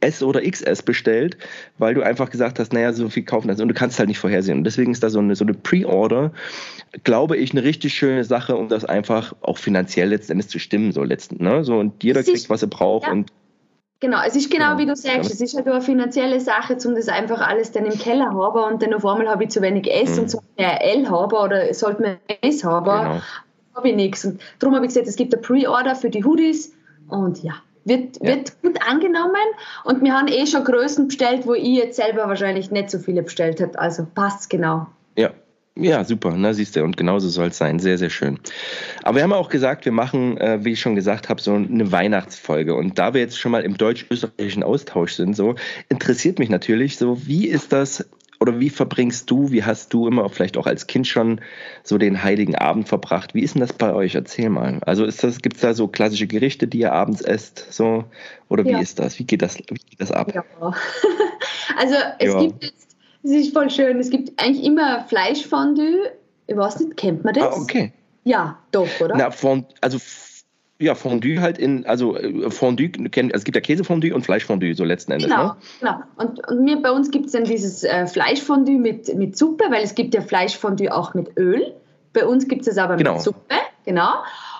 S 0.00 0.22
oder 0.22 0.40
XS 0.42 0.82
bestellt, 0.82 1.36
weil 1.78 1.94
du 1.94 2.02
einfach 2.02 2.30
gesagt 2.30 2.58
hast, 2.58 2.72
naja, 2.72 2.92
so 2.92 3.08
viel 3.08 3.24
kaufen 3.24 3.48
das 3.48 3.60
und 3.60 3.68
du 3.68 3.74
kannst 3.74 3.98
halt 3.98 4.08
nicht 4.08 4.18
vorhersehen. 4.18 4.58
Und 4.58 4.64
deswegen 4.64 4.90
ist 4.90 5.02
da 5.02 5.10
so 5.10 5.20
eine, 5.20 5.36
so 5.36 5.44
eine 5.44 5.54
Pre-Order, 5.54 6.32
glaube 7.04 7.36
ich, 7.36 7.52
eine 7.52 7.62
richtig 7.62 7.94
schöne 7.94 8.24
Sache, 8.24 8.56
um 8.56 8.68
das 8.68 8.84
einfach 8.84 9.34
auch 9.40 9.58
finanziell 9.58 10.08
letztendlich 10.08 10.48
zu 10.48 10.58
stimmen, 10.58 10.92
so 10.92 11.04
letzten, 11.04 11.42
ne? 11.42 11.62
So 11.64 11.78
und 11.78 12.02
jeder 12.02 12.22
kriegt, 12.22 12.50
was 12.50 12.62
er 12.62 12.68
braucht 12.68 13.06
ja. 13.06 13.12
und 13.12 13.30
Genau, 14.00 14.18
es 14.24 14.36
ist 14.36 14.48
genau, 14.48 14.76
genau. 14.76 14.78
wie 14.78 14.86
du 14.86 14.94
sagst, 14.94 15.32
es 15.32 15.40
ist 15.40 15.56
halt 15.56 15.66
eine 15.66 15.80
finanzielle 15.80 16.38
Sache, 16.38 16.76
um 16.86 16.94
das 16.94 17.08
einfach 17.08 17.40
alles 17.40 17.72
dann 17.72 17.84
im 17.84 17.98
Keller 17.98 18.32
haben 18.32 18.72
und 18.72 18.80
dann 18.80 18.94
auf 18.94 19.04
einmal 19.04 19.28
habe 19.28 19.42
ich 19.42 19.50
zu 19.50 19.60
wenig 19.60 19.90
S 19.90 20.14
mhm. 20.14 20.22
und 20.22 20.28
zu 20.28 20.40
mehr 20.56 20.80
L 20.84 21.10
haben 21.10 21.32
oder 21.32 21.74
sollte 21.74 22.02
man 22.02 22.16
S 22.40 22.62
haben, 22.62 22.84
genau. 22.84 23.20
habe 23.74 23.88
ich 23.88 23.96
nichts. 23.96 24.24
Und 24.24 24.40
darum 24.60 24.76
habe 24.76 24.86
ich 24.86 24.90
gesagt, 24.90 25.08
es 25.08 25.16
gibt 25.16 25.34
eine 25.34 25.42
Pre-Order 25.42 25.96
für 25.96 26.10
die 26.10 26.24
Hoodies 26.24 26.72
und 27.08 27.42
ja, 27.42 27.54
wird, 27.88 28.16
ja. 28.20 28.28
wird 28.28 28.60
gut 28.62 28.78
angenommen 28.86 29.34
und 29.84 30.02
wir 30.02 30.12
haben 30.12 30.28
eh 30.28 30.46
schon 30.46 30.64
Größen 30.64 31.08
bestellt, 31.08 31.46
wo 31.46 31.54
ich 31.54 31.76
jetzt 31.76 31.96
selber 31.96 32.28
wahrscheinlich 32.28 32.70
nicht 32.70 32.90
so 32.90 32.98
viele 32.98 33.22
bestellt 33.22 33.60
hätte, 33.60 33.78
also 33.78 34.06
passt 34.14 34.50
genau. 34.50 34.86
Ja, 35.16 35.30
ja, 35.80 36.02
super, 36.02 36.34
na 36.36 36.52
siehst 36.54 36.74
du, 36.74 36.82
und 36.82 36.96
genauso 36.96 37.28
soll 37.28 37.48
es 37.48 37.58
sein. 37.58 37.78
Sehr, 37.78 37.98
sehr 37.98 38.10
schön. 38.10 38.40
Aber 39.04 39.16
wir 39.16 39.22
haben 39.22 39.32
auch 39.32 39.48
gesagt, 39.48 39.84
wir 39.84 39.92
machen, 39.92 40.36
äh, 40.38 40.64
wie 40.64 40.72
ich 40.72 40.80
schon 40.80 40.96
gesagt 40.96 41.28
habe, 41.28 41.40
so 41.40 41.54
eine 41.54 41.92
Weihnachtsfolge. 41.92 42.74
Und 42.74 42.98
da 42.98 43.14
wir 43.14 43.20
jetzt 43.20 43.38
schon 43.38 43.52
mal 43.52 43.62
im 43.62 43.76
deutsch-österreichischen 43.76 44.64
Austausch 44.64 45.12
sind, 45.12 45.36
so 45.36 45.54
interessiert 45.88 46.40
mich 46.40 46.48
natürlich, 46.48 46.98
so 46.98 47.24
wie 47.28 47.46
ist 47.46 47.72
das 47.72 48.08
oder 48.40 48.60
wie 48.60 48.70
verbringst 48.70 49.30
du, 49.30 49.50
wie 49.50 49.64
hast 49.64 49.92
du 49.92 50.06
immer 50.06 50.28
vielleicht 50.28 50.56
auch 50.56 50.66
als 50.66 50.86
Kind 50.86 51.06
schon 51.06 51.40
so 51.82 51.98
den 51.98 52.22
heiligen 52.22 52.54
Abend 52.54 52.88
verbracht? 52.88 53.34
Wie 53.34 53.42
ist 53.42 53.54
denn 53.54 53.60
das 53.60 53.72
bei 53.72 53.92
euch? 53.92 54.14
Erzähl 54.14 54.48
mal. 54.48 54.78
Also 54.82 55.04
ist 55.04 55.24
das, 55.24 55.42
gibt 55.42 55.56
es 55.56 55.62
da 55.62 55.74
so 55.74 55.88
klassische 55.88 56.26
Gerichte, 56.26 56.68
die 56.68 56.80
ihr 56.80 56.92
abends 56.92 57.20
esst? 57.20 57.66
So, 57.72 58.04
oder 58.48 58.64
wie 58.64 58.70
ja. 58.70 58.80
ist 58.80 58.98
das? 58.98 59.18
Wie 59.18 59.24
geht 59.24 59.42
das, 59.42 59.58
wie 59.58 59.74
geht 59.74 60.00
das 60.00 60.12
ab? 60.12 60.32
Ja. 60.34 60.44
Also 61.76 61.94
es 62.18 62.32
ja. 62.32 62.40
gibt 62.40 62.64
jetzt 62.64 62.88
das 63.22 63.32
ist 63.32 63.52
voll 63.52 63.70
schön. 63.70 63.98
Es 63.98 64.10
gibt 64.10 64.40
eigentlich 64.40 64.64
immer 64.64 65.04
Fleischfondue. 65.04 66.12
Ich 66.46 66.56
weiß 66.56 66.80
nicht, 66.80 66.96
kennt 66.96 67.24
man 67.24 67.34
das? 67.34 67.54
Ah, 67.54 67.60
okay. 67.60 67.92
Ja, 68.24 68.58
doch, 68.72 68.88
oder? 69.00 69.16
Na, 69.16 69.30
Fond, 69.30 69.66
also 69.80 69.98
ja, 70.80 70.94
Fondue 70.94 71.40
halt 71.40 71.58
in, 71.58 71.86
also 71.86 72.16
äh, 72.16 72.50
Fondue, 72.50 72.90
also 72.96 73.30
es 73.32 73.44
gibt 73.44 73.56
ja 73.56 73.60
Käsefondue 73.60 74.14
und 74.14 74.22
Fleischfondue, 74.22 74.74
so 74.74 74.84
letzten 74.84 75.12
Endes. 75.12 75.28
Genau, 75.28 75.44
ne? 75.48 75.56
genau. 75.80 76.02
Und, 76.16 76.48
und 76.48 76.64
mir, 76.64 76.80
bei 76.80 76.92
uns 76.92 77.10
gibt 77.10 77.26
es 77.26 77.32
dann 77.32 77.44
dieses 77.44 77.82
äh, 77.82 78.06
Fleischfondue 78.06 78.78
mit, 78.78 79.14
mit 79.16 79.36
Suppe, 79.36 79.64
weil 79.70 79.82
es 79.82 79.94
gibt 79.94 80.14
ja 80.14 80.20
Fleischfondue 80.20 80.94
auch 80.94 81.14
mit 81.14 81.36
Öl. 81.36 81.74
Bei 82.12 82.24
uns 82.24 82.46
gibt 82.46 82.62
es 82.62 82.68
es 82.68 82.78
aber 82.78 82.96
genau. 82.96 83.14
mit 83.14 83.22
Suppe, 83.22 83.56
genau. 83.84 84.14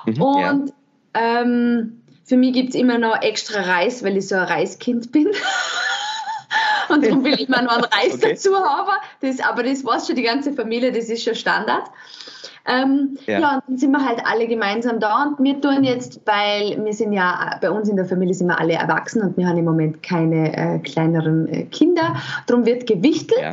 Mhm, 0.06 0.22
und 0.22 0.72
ja. 1.14 1.42
ähm, 1.42 2.00
für 2.24 2.36
mich 2.36 2.52
gibt 2.52 2.70
es 2.70 2.74
immer 2.74 2.98
noch 2.98 3.22
extra 3.22 3.60
Reis, 3.60 4.02
weil 4.02 4.16
ich 4.16 4.28
so 4.28 4.34
ein 4.34 4.44
Reiskind 4.44 5.12
bin. 5.12 5.28
Und 6.88 7.04
darum 7.04 7.22
will 7.22 7.34
ich 7.38 7.48
mir 7.48 7.62
noch 7.62 7.72
einen 7.72 7.84
Reis 7.84 8.14
okay. 8.14 8.30
dazu 8.30 8.56
haben. 8.56 8.92
Das, 9.20 9.40
aber 9.40 9.62
das 9.62 9.84
weiß 9.84 10.06
schon 10.06 10.16
die 10.16 10.22
ganze 10.22 10.54
Familie, 10.54 10.90
das 10.90 11.10
ist 11.10 11.22
schon 11.22 11.34
Standard. 11.34 11.84
Ähm, 12.68 13.16
ja. 13.26 13.40
ja. 13.40 13.54
und 13.54 13.62
dann 13.66 13.78
sind 13.78 13.92
wir 13.92 14.04
halt 14.04 14.20
alle 14.24 14.46
gemeinsam 14.46 15.00
da 15.00 15.24
und 15.24 15.42
wir 15.42 15.60
tun 15.60 15.84
jetzt, 15.84 16.20
weil 16.26 16.84
wir 16.84 16.92
sind 16.92 17.12
ja, 17.12 17.58
bei 17.62 17.70
uns 17.70 17.88
in 17.88 17.96
der 17.96 18.04
Familie 18.04 18.34
sind 18.34 18.46
wir 18.46 18.58
alle 18.58 18.74
erwachsen 18.74 19.22
und 19.22 19.36
wir 19.38 19.48
haben 19.48 19.56
im 19.56 19.64
Moment 19.64 20.02
keine 20.02 20.54
äh, 20.54 20.78
kleineren 20.78 21.48
äh, 21.48 21.64
Kinder. 21.64 22.16
Darum 22.46 22.66
wird 22.66 22.86
gewichtelt. 22.86 23.40
Ja. 23.40 23.52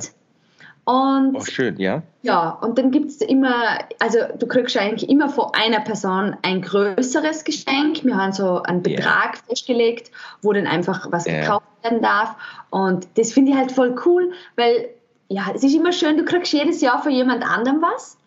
Und, 0.85 1.35
oh, 1.35 1.43
schön, 1.43 1.77
ja. 1.77 2.03
Ja, 2.21 2.49
und 2.61 2.77
dann 2.77 2.91
gibt 2.91 3.09
es 3.09 3.21
immer, 3.21 3.79
also 3.99 4.19
du 4.37 4.45
kriegst 4.45 4.77
eigentlich 4.77 5.09
immer 5.09 5.29
von 5.29 5.47
einer 5.53 5.79
Person 5.79 6.35
ein 6.43 6.61
größeres 6.61 7.43
Geschenk. 7.43 8.03
Wir 8.03 8.15
haben 8.15 8.33
so 8.33 8.61
einen 8.61 8.83
Betrag 8.83 9.33
yeah. 9.33 9.43
festgelegt, 9.47 10.11
wo 10.43 10.53
dann 10.53 10.67
einfach 10.67 11.11
was 11.11 11.25
yeah. 11.25 11.41
gekauft 11.41 11.65
werden 11.81 12.03
darf. 12.03 12.35
Und 12.69 13.07
das 13.17 13.31
finde 13.31 13.53
ich 13.53 13.57
halt 13.57 13.71
voll 13.71 13.95
cool, 14.05 14.31
weil 14.57 14.89
ja, 15.27 15.47
es 15.55 15.63
ist 15.63 15.73
immer 15.73 15.91
schön, 15.91 16.17
du 16.17 16.25
kriegst 16.25 16.53
jedes 16.53 16.81
Jahr 16.81 17.01
von 17.01 17.11
jemand 17.11 17.43
anderem 17.43 17.81
was. 17.81 18.17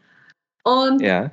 Und 0.68 1.00
ja, 1.00 1.30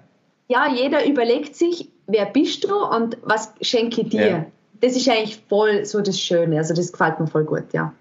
ja 0.47 0.67
jeder 0.73 1.05
überlegt 1.05 1.55
sich, 1.55 1.89
wer 2.07 2.25
bist 2.25 2.63
du 2.63 2.73
und 2.73 3.17
was 3.23 3.53
schenke 3.61 4.01
ich 4.01 4.09
dir. 4.09 4.27
Ja. 4.27 4.45
Das 4.81 4.95
ist 4.95 5.09
eigentlich 5.09 5.41
voll 5.49 5.85
so 5.85 6.01
das 6.01 6.19
Schöne. 6.19 6.57
Also 6.57 6.73
das 6.73 6.91
gefällt 6.91 7.19
mir 7.19 7.27
voll 7.27 7.43
gut, 7.43 7.73
ja. 7.73 7.93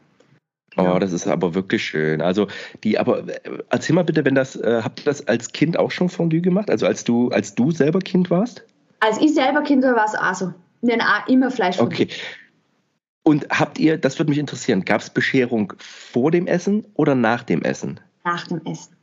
Oh, 0.77 0.99
das 0.99 1.13
ist 1.13 1.27
aber 1.27 1.55
wirklich 1.55 1.85
schön. 1.85 2.21
Also 2.21 2.49
die, 2.83 2.99
aber 2.99 3.29
äh, 3.29 3.59
erzähl 3.71 3.95
mal 3.95 4.05
bitte, 4.05 4.25
wenn 4.25 4.35
das, 4.35 4.57
äh, 4.57 4.81
habt 4.83 5.01
ihr 5.01 5.05
das 5.05 5.27
als 5.29 5.53
Kind 5.53 5.79
auch 5.79 5.91
schon 5.91 6.09
Fondue 6.09 6.41
gemacht? 6.41 6.69
Also 6.69 6.87
als 6.87 7.05
du, 7.05 7.29
als 7.29 7.55
du 7.55 7.71
selber 7.71 8.01
Kind 8.01 8.31
warst? 8.31 8.65
Als 9.01 9.21
ich 9.21 9.35
selber 9.35 9.63
Kind 9.63 9.85
war, 9.85 9.95
war 9.95 10.07
es 10.07 10.15
auch 10.15 10.35
so. 10.35 10.55
Wir 10.83 10.99
haben 10.99 11.33
immer 11.33 11.51
Fleisch 11.51 11.79
Okay. 11.79 12.09
Und 13.23 13.47
habt 13.51 13.79
ihr, 13.79 13.97
das 13.97 14.19
würde 14.19 14.31
mich 14.31 14.39
interessieren, 14.39 14.85
gab 14.85 15.01
es 15.01 15.11
Bescherung 15.11 15.73
vor 15.79 16.31
dem 16.31 16.47
Essen 16.47 16.85
oder 16.95 17.15
nach 17.15 17.43
dem 17.43 17.63
Essen? 17.63 18.01
Nach 18.25 18.47
dem 18.47 18.61
Essen. 18.67 18.94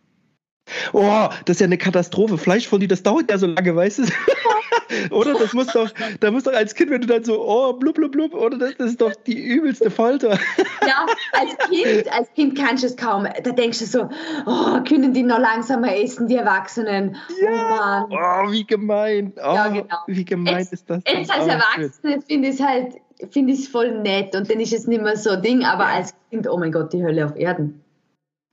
Oh, 0.93 1.29
das 1.45 1.57
ist 1.57 1.59
ja 1.61 1.65
eine 1.65 1.77
Katastrophe. 1.77 2.37
Fleischfondue, 2.37 2.87
das 2.87 3.03
dauert 3.03 3.29
ja 3.29 3.37
so 3.37 3.47
lange, 3.47 3.75
weißt 3.75 3.99
du? 3.99 4.03
oder? 5.11 5.33
Das 5.33 5.53
muss 5.53 5.67
doch, 5.67 5.89
da 6.19 6.31
muss 6.31 6.43
doch 6.43 6.53
als 6.53 6.75
Kind, 6.75 6.91
wenn 6.91 7.01
du 7.01 7.07
dann 7.07 7.23
so, 7.23 7.41
oh, 7.45 7.73
blub, 7.73 7.95
blub, 7.95 8.11
blub, 8.11 8.33
oder? 8.33 8.57
Das, 8.57 8.75
das 8.77 8.91
ist 8.91 9.01
doch 9.01 9.13
die 9.27 9.39
übelste 9.39 9.89
Folter. 9.89 10.31
ja, 10.87 11.05
als 11.33 11.57
Kind, 11.69 12.13
als 12.13 12.31
Kind 12.33 12.57
kannst 12.57 12.83
du 12.83 12.87
es 12.87 12.97
kaum. 12.97 13.27
Da 13.43 13.51
denkst 13.51 13.79
du 13.79 13.85
so, 13.85 14.09
oh, 14.45 14.79
können 14.87 15.13
die 15.13 15.23
noch 15.23 15.39
langsamer 15.39 15.95
essen, 15.95 16.27
die 16.27 16.35
Erwachsenen? 16.35 17.15
Ja. 17.41 18.07
Oh, 18.09 18.15
oh 18.15 18.51
wie 18.51 18.65
gemein. 18.65 19.33
Oh, 19.37 19.53
ja, 19.53 19.67
genau. 19.67 19.97
Wie 20.07 20.25
gemein 20.25 20.59
jetzt, 20.59 20.73
ist 20.73 20.89
das? 20.89 21.01
Jetzt 21.07 21.31
als 21.31 21.45
oh, 21.45 21.49
Erwachsene 21.49 22.21
finde 22.21 22.49
ich 22.49 22.55
es 22.55 22.61
halt, 22.61 22.95
finde 23.31 23.53
ich 23.53 23.59
es 23.61 23.67
voll 23.67 24.01
nett 24.01 24.35
und 24.35 24.49
dann 24.49 24.59
ist 24.59 24.73
es 24.73 24.87
nicht 24.87 25.01
mehr 25.01 25.15
so 25.15 25.31
ein 25.31 25.41
Ding, 25.41 25.63
aber 25.63 25.83
ja. 25.83 25.95
als 25.95 26.13
Kind, 26.29 26.47
oh 26.47 26.57
mein 26.57 26.71
Gott, 26.71 26.93
die 26.93 27.03
Hölle 27.03 27.25
auf 27.25 27.35
Erden. 27.35 27.80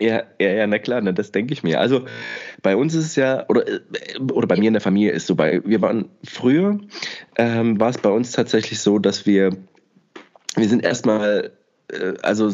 Ja, 0.00 0.22
ja, 0.38 0.48
ja, 0.48 0.66
na 0.66 0.78
klar, 0.78 1.00
ne, 1.00 1.12
das 1.12 1.32
denke 1.32 1.52
ich 1.52 1.64
mir. 1.64 1.80
Also 1.80 2.04
bei 2.62 2.76
uns 2.76 2.94
ist 2.94 3.06
es 3.06 3.16
ja, 3.16 3.44
oder, 3.48 3.66
äh, 3.66 3.80
oder 4.32 4.46
bei 4.46 4.56
mir 4.56 4.68
in 4.68 4.74
der 4.74 4.80
Familie 4.80 5.10
ist 5.10 5.26
so, 5.26 5.34
bei, 5.34 5.60
wir 5.64 5.82
waren 5.82 6.08
früher, 6.24 6.78
ähm, 7.36 7.80
war 7.80 7.90
es 7.90 7.98
bei 7.98 8.10
uns 8.10 8.30
tatsächlich 8.30 8.78
so, 8.78 9.00
dass 9.00 9.26
wir, 9.26 9.56
wir 10.54 10.68
sind 10.68 10.84
erstmal 10.84 11.52
also 12.22 12.50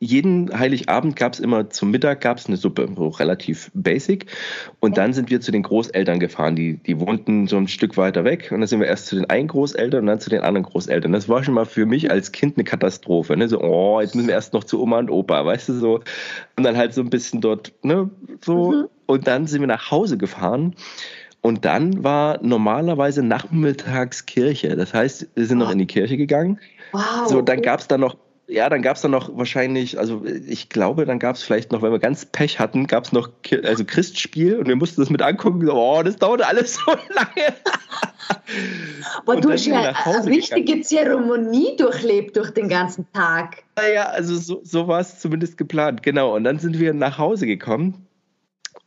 jeden 0.00 0.56
Heiligabend 0.56 1.16
gab 1.16 1.34
es 1.34 1.40
immer 1.40 1.68
zum 1.70 1.90
Mittag 1.90 2.20
gab 2.20 2.38
es 2.38 2.46
eine 2.46 2.56
Suppe, 2.56 2.88
so 2.96 3.08
relativ 3.08 3.70
basic. 3.74 4.26
Und 4.80 4.96
dann 4.96 5.12
sind 5.12 5.28
wir 5.28 5.40
zu 5.40 5.52
den 5.52 5.62
Großeltern 5.62 6.20
gefahren, 6.20 6.56
die, 6.56 6.76
die 6.76 6.98
wohnten 6.98 7.48
so 7.48 7.56
ein 7.56 7.68
Stück 7.68 7.96
weiter 7.96 8.24
weg. 8.24 8.50
Und 8.50 8.60
dann 8.60 8.68
sind 8.68 8.80
wir 8.80 8.86
erst 8.86 9.06
zu 9.06 9.16
den 9.16 9.28
einen 9.28 9.48
Großeltern 9.48 10.00
und 10.00 10.06
dann 10.06 10.20
zu 10.20 10.30
den 10.30 10.40
anderen 10.40 10.64
Großeltern. 10.64 11.12
Das 11.12 11.28
war 11.28 11.44
schon 11.44 11.54
mal 11.54 11.66
für 11.66 11.84
mich 11.84 12.10
als 12.10 12.32
Kind 12.32 12.56
eine 12.56 12.64
Katastrophe. 12.64 13.36
Ne? 13.36 13.48
So, 13.48 13.60
oh, 13.60 14.00
jetzt 14.00 14.14
müssen 14.14 14.28
wir 14.28 14.34
erst 14.34 14.54
noch 14.54 14.64
zu 14.64 14.80
Oma 14.80 15.00
und 15.00 15.10
Opa, 15.10 15.44
weißt 15.44 15.68
du 15.68 15.74
so. 15.74 16.00
Und 16.56 16.64
dann 16.64 16.76
halt 16.76 16.94
so 16.94 17.02
ein 17.02 17.10
bisschen 17.10 17.40
dort, 17.40 17.72
ne, 17.82 18.08
so. 18.42 18.72
Mhm. 18.72 18.88
Und 19.06 19.26
dann 19.26 19.46
sind 19.46 19.60
wir 19.60 19.68
nach 19.68 19.90
Hause 19.90 20.16
gefahren. 20.16 20.74
Und 21.40 21.64
dann 21.64 22.04
war 22.04 22.42
normalerweise 22.42 23.22
nachmittags 23.22 24.26
Kirche. 24.26 24.76
Das 24.76 24.92
heißt, 24.92 25.28
wir 25.34 25.46
sind 25.46 25.58
noch 25.58 25.70
in 25.70 25.78
die 25.78 25.86
Kirche 25.86 26.16
gegangen. 26.16 26.58
Wow. 26.92 27.26
So, 27.26 27.42
dann 27.42 27.62
gab 27.62 27.80
es 27.80 27.88
da 27.88 27.96
noch 27.96 28.16
ja, 28.48 28.68
dann 28.70 28.80
gab 28.80 28.96
es 28.96 29.02
dann 29.02 29.10
noch 29.10 29.36
wahrscheinlich, 29.36 29.98
also 29.98 30.24
ich 30.24 30.70
glaube, 30.70 31.04
dann 31.04 31.18
gab 31.18 31.36
es 31.36 31.42
vielleicht 31.42 31.70
noch, 31.70 31.82
wenn 31.82 31.92
wir 31.92 31.98
ganz 31.98 32.24
Pech 32.24 32.58
hatten, 32.58 32.86
gab 32.86 33.04
es 33.04 33.12
noch 33.12 33.28
also 33.62 33.84
Christspiel 33.84 34.56
und 34.56 34.68
wir 34.68 34.76
mussten 34.76 35.02
das 35.02 35.10
mit 35.10 35.20
angucken. 35.20 35.68
Oh, 35.68 36.02
das 36.02 36.16
dauerte 36.16 36.46
alles 36.46 36.74
so 36.86 36.90
lange. 36.90 37.54
Aber 39.18 39.40
du 39.40 39.50
hast 39.50 39.66
ja 39.66 39.94
eine 39.94 40.26
richtige 40.26 40.62
gegangen. 40.62 40.82
Zeremonie 40.82 41.76
durchlebt 41.76 42.36
durch 42.36 42.50
den 42.50 42.68
ganzen 42.68 43.06
Tag. 43.12 43.64
Naja, 43.76 44.04
also 44.06 44.36
so, 44.36 44.60
so 44.64 44.88
war 44.88 45.00
es 45.00 45.18
zumindest 45.18 45.58
geplant, 45.58 46.02
genau. 46.02 46.34
Und 46.34 46.44
dann 46.44 46.58
sind 46.58 46.78
wir 46.78 46.94
nach 46.94 47.18
Hause 47.18 47.46
gekommen 47.46 48.06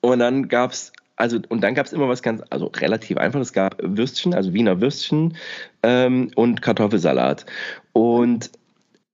und 0.02 0.20
dann 0.20 0.48
gab 0.48 0.72
es 0.72 0.92
also 1.18 1.38
und 1.50 1.62
dann 1.62 1.76
gab 1.76 1.86
es 1.86 1.94
immer 1.94 2.10
was 2.10 2.24
ganz, 2.24 2.42
also 2.50 2.66
relativ 2.66 3.18
einfach. 3.18 3.40
Es 3.40 3.54
gab 3.54 3.76
Würstchen, 3.80 4.34
also 4.34 4.54
Wiener 4.54 4.82
Würstchen 4.82 5.38
ähm, 5.84 6.32
und 6.34 6.64
Kartoffelsalat. 6.64 7.46
Und 7.94 8.50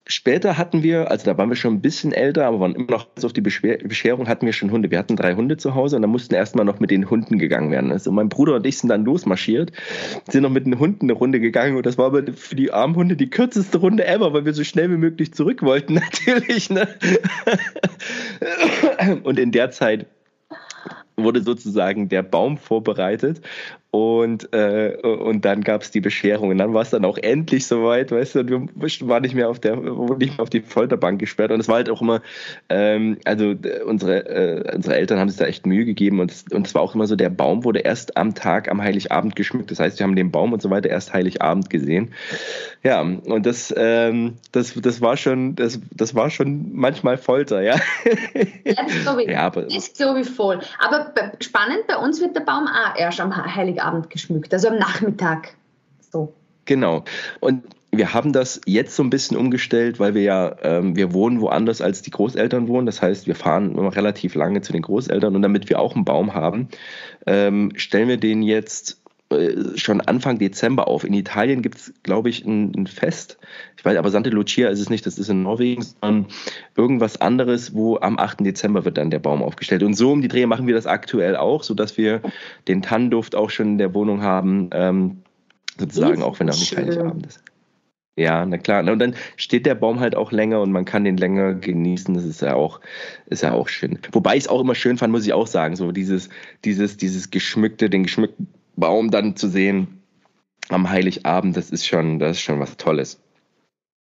Später 0.09 0.57
hatten 0.57 0.83
wir, 0.83 1.11
also 1.11 1.25
da 1.25 1.37
waren 1.37 1.49
wir 1.49 1.57
schon 1.57 1.73
ein 1.73 1.81
bisschen 1.81 2.13
älter, 2.13 2.45
aber 2.45 2.61
waren 2.61 2.75
immer 2.75 2.91
noch 2.91 3.07
auf 3.21 3.33
die 3.33 3.41
Bescherung, 3.41 4.29
hatten 4.29 4.45
wir 4.45 4.53
schon 4.53 4.71
Hunde. 4.71 4.89
Wir 4.89 4.99
hatten 4.99 5.17
drei 5.17 5.35
Hunde 5.35 5.57
zu 5.57 5.75
Hause 5.75 5.97
und 5.97 6.01
dann 6.01 6.11
mussten 6.11 6.33
erstmal 6.33 6.63
noch 6.63 6.79
mit 6.79 6.91
den 6.91 7.09
Hunden 7.09 7.37
gegangen 7.37 7.71
werden. 7.71 7.91
Also 7.91 8.11
mein 8.13 8.29
Bruder 8.29 8.55
und 8.55 8.65
ich 8.65 8.77
sind 8.77 8.87
dann 8.89 9.03
losmarschiert, 9.03 9.73
sind 10.29 10.43
noch 10.43 10.49
mit 10.49 10.65
den 10.65 10.79
Hunden 10.79 11.07
eine 11.07 11.13
Runde 11.13 11.41
gegangen 11.41 11.75
und 11.75 11.85
das 11.85 11.97
war 11.97 12.05
aber 12.05 12.23
für 12.33 12.55
die 12.55 12.71
armen 12.71 12.95
Hunde 12.95 13.17
die 13.17 13.29
kürzeste 13.29 13.79
Runde 13.79 14.07
ever, 14.07 14.31
weil 14.31 14.45
wir 14.45 14.53
so 14.53 14.63
schnell 14.63 14.89
wie 14.89 14.97
möglich 14.97 15.33
zurück 15.33 15.61
wollten, 15.61 15.93
natürlich. 16.27 16.69
Ne? 16.69 16.87
Und 19.23 19.39
in 19.39 19.51
der 19.51 19.71
Zeit 19.71 20.05
wurde 21.17 21.41
sozusagen 21.41 22.09
der 22.09 22.23
Baum 22.23 22.57
vorbereitet 22.57 23.41
und, 23.97 24.53
äh, 24.53 24.97
und 25.01 25.45
dann 25.45 25.61
gab 25.61 25.81
es 25.81 25.91
die 25.91 26.01
Bescherung. 26.01 26.49
Und 26.49 26.57
dann 26.57 26.73
war 26.73 26.81
es 26.81 26.89
dann 26.91 27.05
auch 27.05 27.17
endlich 27.17 27.65
soweit, 27.67 28.11
weißt 28.11 28.35
du, 28.35 28.47
wir 28.47 28.67
waren 29.07 29.21
nicht 29.21 29.35
mehr 29.35 29.49
auf 29.49 29.59
der, 29.59 29.77
wurden 29.77 30.19
nicht 30.19 30.37
mehr 30.37 30.43
auf 30.43 30.49
die 30.49 30.61
Folterbank 30.61 31.19
gesperrt. 31.19 31.51
Und 31.51 31.59
es 31.59 31.67
war 31.67 31.75
halt 31.75 31.89
auch 31.89 32.01
immer, 32.01 32.21
ähm, 32.69 33.17
also 33.25 33.55
unsere, 33.85 34.25
äh, 34.27 34.75
unsere 34.75 34.95
Eltern 34.95 35.19
haben 35.19 35.29
sich 35.29 35.39
da 35.39 35.45
echt 35.45 35.65
Mühe 35.65 35.85
gegeben 35.85 36.19
und 36.19 36.31
es, 36.31 36.45
und 36.51 36.67
es 36.67 36.75
war 36.75 36.81
auch 36.81 36.95
immer 36.95 37.07
so, 37.07 37.15
der 37.15 37.29
Baum 37.29 37.63
wurde 37.63 37.79
erst 37.79 38.17
am 38.17 38.35
Tag, 38.35 38.69
am 38.69 38.81
Heiligabend 38.81 39.35
geschmückt. 39.35 39.71
Das 39.71 39.79
heißt, 39.79 39.99
wir 39.99 40.05
haben 40.05 40.15
den 40.15 40.31
Baum 40.31 40.53
und 40.53 40.61
so 40.61 40.69
weiter 40.69 40.89
erst 40.89 41.13
Heiligabend 41.13 41.69
gesehen. 41.69 42.13
Ja, 42.83 43.01
und 43.01 43.45
das, 43.45 43.73
ähm, 43.75 44.35
das, 44.51 44.73
das 44.75 45.01
war 45.01 45.17
schon, 45.17 45.55
das, 45.55 45.79
das 45.91 46.13
war 46.15 46.29
schon 46.29 46.71
manchmal 46.73 47.17
Folter, 47.17 47.61
ja. 47.61 47.75
ja 48.63 48.73
das 48.83 49.01
glaube 49.01 49.23
ich, 49.23 49.29
ja, 49.31 49.41
aber, 49.41 49.63
das 49.63 49.93
glaube 49.93 50.21
ich 50.21 50.29
voll. 50.29 50.59
Aber 50.79 51.13
spannend, 51.41 51.87
bei 51.87 51.97
uns 51.97 52.21
wird 52.21 52.35
der 52.35 52.41
Baum 52.41 52.67
auch 52.67 52.97
erst 52.97 53.19
am 53.19 53.35
Heiligabend 53.35 53.86
Abend 53.87 54.09
geschmückt, 54.09 54.53
also 54.53 54.69
am 54.69 54.77
Nachmittag. 54.77 55.55
So. 56.11 56.33
Genau. 56.65 57.03
Und 57.39 57.63
wir 57.91 58.13
haben 58.13 58.33
das 58.33 58.61
jetzt 58.65 58.95
so 58.95 59.03
ein 59.03 59.09
bisschen 59.09 59.37
umgestellt, 59.37 59.99
weil 59.99 60.13
wir 60.13 60.21
ja, 60.21 60.55
ähm, 60.61 60.95
wir 60.95 61.13
wohnen 61.13 61.41
woanders 61.41 61.81
als 61.81 62.01
die 62.01 62.11
Großeltern 62.11 62.67
wohnen. 62.67 62.85
Das 62.85 63.01
heißt, 63.01 63.27
wir 63.27 63.35
fahren 63.35 63.71
immer 63.71 63.95
relativ 63.95 64.35
lange 64.35 64.61
zu 64.61 64.73
den 64.73 64.81
Großeltern 64.81 65.35
und 65.35 65.41
damit 65.41 65.69
wir 65.69 65.79
auch 65.79 65.95
einen 65.95 66.05
Baum 66.05 66.33
haben, 66.33 66.67
ähm, 67.25 67.71
stellen 67.75 68.09
wir 68.09 68.17
den 68.17 68.43
jetzt 68.43 69.01
schon 69.75 69.99
Anfang 70.01 70.39
Dezember 70.39 70.87
auf. 70.87 71.03
In 71.03 71.13
Italien 71.13 71.61
gibt 71.61 71.77
es, 71.77 71.93
glaube 72.03 72.29
ich, 72.29 72.45
ein, 72.45 72.73
ein, 72.75 72.87
Fest. 72.87 73.37
Ich 73.75 73.83
weiß, 73.83 73.97
aber 73.97 74.09
Santa 74.09 74.29
Lucia 74.29 74.69
ist 74.69 74.79
es 74.79 74.89
nicht, 74.89 75.05
das 75.05 75.17
ist 75.17 75.29
in 75.29 75.43
Norwegen, 75.43 75.81
sondern 75.81 76.27
irgendwas 76.77 77.19
anderes, 77.19 77.73
wo 77.73 77.97
am 77.97 78.17
8. 78.17 78.45
Dezember 78.45 78.85
wird 78.85 78.97
dann 78.97 79.11
der 79.11 79.19
Baum 79.19 79.43
aufgestellt. 79.43 79.83
Und 79.83 79.95
so 79.95 80.11
um 80.11 80.21
die 80.21 80.29
Dreh 80.29 80.45
machen 80.45 80.65
wir 80.65 80.75
das 80.75 80.87
aktuell 80.87 81.35
auch, 81.35 81.63
sodass 81.63 81.97
wir 81.97 82.21
den 82.67 82.81
Tannenduft 82.81 83.35
auch 83.35 83.49
schon 83.49 83.67
in 83.73 83.77
der 83.77 83.93
Wohnung 83.93 84.21
haben, 84.21 84.69
ähm, 84.71 85.17
sozusagen, 85.77 86.23
auch 86.23 86.39
wenn 86.39 86.47
er 86.47 86.55
nicht 86.55 86.77
Heiligabend 86.77 87.27
ist. 87.27 87.43
Ja, 88.15 88.45
na 88.45 88.57
klar. 88.57 88.79
Und 88.89 88.97
dann 88.97 89.15
steht 89.35 89.67
der 89.67 89.75
Baum 89.75 89.99
halt 89.99 90.15
auch 90.15 90.31
länger 90.31 90.61
und 90.61 90.71
man 90.71 90.85
kann 90.85 91.03
den 91.03 91.17
länger 91.17 91.53
genießen. 91.53 92.15
Das 92.15 92.23
ist 92.23 92.41
ja 92.41 92.55
auch, 92.55 92.79
ist 93.27 93.43
ja 93.43 93.51
auch 93.51 93.67
schön. 93.67 93.99
Wobei 94.11 94.37
ich 94.37 94.45
es 94.45 94.47
auch 94.47 94.61
immer 94.61 94.73
schön 94.73 94.97
fand, 94.97 95.11
muss 95.11 95.25
ich 95.25 95.33
auch 95.33 95.45
sagen, 95.45 95.75
so 95.75 95.91
dieses, 95.91 96.29
dieses, 96.65 96.97
dieses 96.97 97.29
geschmückte, 97.29 97.91
den 97.91 98.03
geschmückten 98.03 98.47
Baum 98.77 99.11
dann 99.11 99.35
zu 99.35 99.49
sehen 99.49 100.01
am 100.69 100.89
Heiligabend, 100.89 101.57
das 101.57 101.69
ist 101.69 101.85
schon, 101.85 102.19
das 102.19 102.37
ist 102.37 102.41
schon 102.41 102.59
was 102.59 102.77
Tolles. 102.77 103.19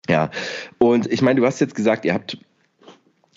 Ja, 0.09 0.31
und 0.77 1.11
ich 1.11 1.21
meine, 1.21 1.39
du 1.39 1.45
hast 1.45 1.59
jetzt 1.59 1.75
gesagt, 1.75 2.05
ihr 2.05 2.13
habt 2.13 2.37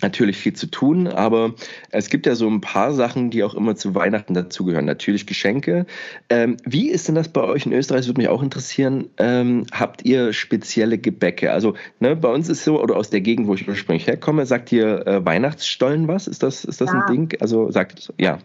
natürlich 0.03 0.37
viel 0.37 0.55
zu 0.55 0.67
tun, 0.67 1.07
aber 1.07 1.55
es 1.91 2.09
gibt 2.09 2.27
ja 2.27 2.35
so 2.35 2.49
ein 2.49 2.61
paar 2.61 2.93
Sachen, 2.93 3.31
die 3.31 3.43
auch 3.45 3.55
immer 3.55 3.77
zu 3.77 3.95
Weihnachten 3.95 4.35
dazugehören. 4.35 4.85
Natürlich 4.85 5.27
Geschenke. 5.27 5.87
Ähm, 6.29 6.57
wie 6.65 6.89
ist 6.89 7.09
denn 7.09 7.15
das 7.15 7.29
bei 7.29 7.43
euch 7.43 7.67
in 7.67 7.73
Österreich? 7.73 8.01
Das 8.01 8.09
würde 8.09 8.21
mich 8.21 8.29
auch 8.29 8.43
interessieren. 8.43 9.11
Ähm, 9.19 9.67
habt 9.73 10.05
ihr 10.05 10.33
spezielle 10.33 10.99
Gebäcke? 10.99 11.53
Also 11.53 11.75
ne, 11.99 12.17
bei 12.17 12.29
uns 12.29 12.49
ist 12.49 12.65
so, 12.65 12.83
oder 12.83 12.97
aus 12.97 13.11
der 13.11 13.21
Gegend, 13.21 13.47
wo 13.47 13.55
ich 13.55 13.69
ursprünglich 13.69 14.07
herkomme, 14.07 14.47
sagt 14.47 14.73
ihr 14.73 15.07
äh, 15.07 15.25
Weihnachtsstollen 15.25 16.09
was? 16.09 16.27
Ist 16.27 16.43
das, 16.43 16.65
ist 16.65 16.81
das 16.81 16.93
ja. 16.93 17.01
ein 17.01 17.13
Ding? 17.13 17.41
Also 17.41 17.71
sagt 17.71 18.13
ja. 18.19 18.39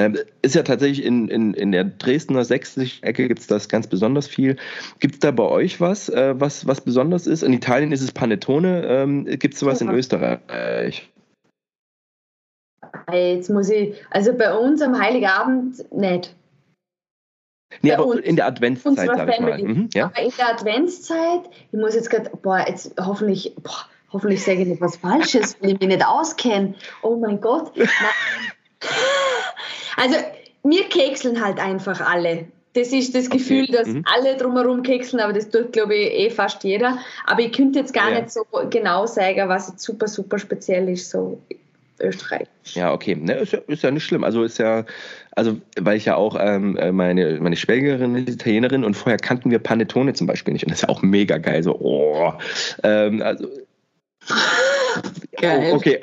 Ähm, 0.00 0.16
ist 0.40 0.54
ja 0.54 0.62
tatsächlich 0.62 1.04
in, 1.04 1.28
in, 1.28 1.52
in 1.52 1.72
der 1.72 1.84
Dresdner 1.84 2.42
Sächsischen-Ecke 2.42 3.28
gibt 3.28 3.40
es 3.40 3.46
das 3.46 3.68
ganz 3.68 3.86
besonders 3.86 4.26
viel. 4.26 4.56
Gibt 4.98 5.16
es 5.16 5.20
da 5.20 5.30
bei 5.30 5.42
euch 5.42 5.78
was, 5.78 6.08
äh, 6.08 6.40
was, 6.40 6.66
was 6.66 6.80
besonders 6.80 7.26
ist? 7.26 7.42
In 7.42 7.52
Italien 7.52 7.92
ist 7.92 8.00
es 8.00 8.10
Panettone. 8.10 8.86
Ähm, 8.86 9.26
gibt 9.26 9.52
es 9.52 9.60
sowas 9.60 9.80
ja. 9.80 9.86
in 9.90 9.94
Österreich? 9.94 11.10
Jetzt 13.12 13.50
muss 13.50 13.68
ich, 13.68 13.94
also 14.08 14.32
bei 14.32 14.56
uns 14.56 14.80
am 14.80 14.98
Heiligabend 14.98 15.92
nicht. 15.92 16.34
Nee, 17.82 17.92
aber 17.92 18.06
uns, 18.06 18.20
in 18.22 18.36
der 18.36 18.46
Adventszeit, 18.46 18.96
sag 18.96 19.28
ich 19.28 19.40
mal. 19.40 19.62
Mhm, 19.62 19.90
ja. 19.92 20.06
Aber 20.06 20.22
in 20.22 20.32
der 20.38 20.48
Adventszeit, 20.48 21.42
ich 21.70 21.78
muss 21.78 21.94
jetzt 21.94 22.08
gerade, 22.08 22.30
boah, 22.40 22.64
jetzt 22.66 22.94
hoffentlich, 22.98 23.54
boah, 23.62 23.84
hoffentlich 24.14 24.42
sage 24.42 24.62
ich 24.62 24.68
nicht 24.68 24.80
was 24.80 24.96
Falsches, 24.96 25.60
weil 25.60 25.72
ich 25.72 25.80
mich 25.80 25.88
nicht 25.88 26.06
auskenne. 26.06 26.74
Oh 27.02 27.16
mein 27.16 27.38
Gott. 27.42 27.72
Also 29.96 30.16
wir 30.62 30.84
kekseln 30.84 31.44
halt 31.44 31.58
einfach 31.58 32.00
alle. 32.00 32.46
Das 32.74 32.92
ist 32.92 33.14
das 33.16 33.28
Gefühl, 33.28 33.64
okay. 33.64 33.72
dass 33.72 33.88
mhm. 33.88 34.04
alle 34.04 34.36
drumherum 34.36 34.82
kekseln, 34.82 35.20
aber 35.20 35.32
das 35.32 35.50
tut, 35.50 35.72
glaube 35.72 35.96
ich, 35.96 36.12
eh 36.12 36.30
fast 36.30 36.62
jeder. 36.62 36.98
Aber 37.26 37.40
ich 37.40 37.52
könnte 37.52 37.80
jetzt 37.80 37.92
gar 37.92 38.10
ja. 38.12 38.20
nicht 38.20 38.30
so 38.30 38.44
genau 38.70 39.06
sagen, 39.06 39.48
was 39.48 39.68
jetzt 39.68 39.82
super, 39.82 40.06
super 40.06 40.38
speziell 40.38 40.88
ist, 40.88 41.10
so 41.10 41.40
Österreich. 41.98 42.46
Ja, 42.74 42.92
okay. 42.92 43.16
Ne, 43.16 43.34
ist, 43.34 43.52
ja, 43.52 43.58
ist 43.66 43.82
ja 43.82 43.90
nicht 43.90 44.04
schlimm. 44.04 44.22
Also 44.22 44.44
ist 44.44 44.58
ja, 44.58 44.84
also 45.32 45.56
weil 45.80 45.96
ich 45.96 46.04
ja 46.04 46.14
auch 46.14 46.36
ähm, 46.40 46.76
äh, 46.76 46.92
meine, 46.92 47.38
meine 47.40 47.56
Schwägerin 47.56 48.14
ist 48.14 48.28
Italienerin 48.28 48.84
und 48.84 48.94
vorher 48.94 49.18
kannten 49.18 49.50
wir 49.50 49.58
Panettone 49.58 50.12
zum 50.14 50.28
Beispiel 50.28 50.52
nicht. 50.52 50.64
Und 50.64 50.70
das 50.70 50.78
ist 50.78 50.82
ja 50.82 50.88
auch 50.88 51.02
mega 51.02 51.38
geil. 51.38 51.62
So, 51.64 51.76
oh. 51.78 52.32
Ähm, 52.84 53.20
also, 53.20 53.48
Geil. 55.40 55.72
Okay, 55.72 56.00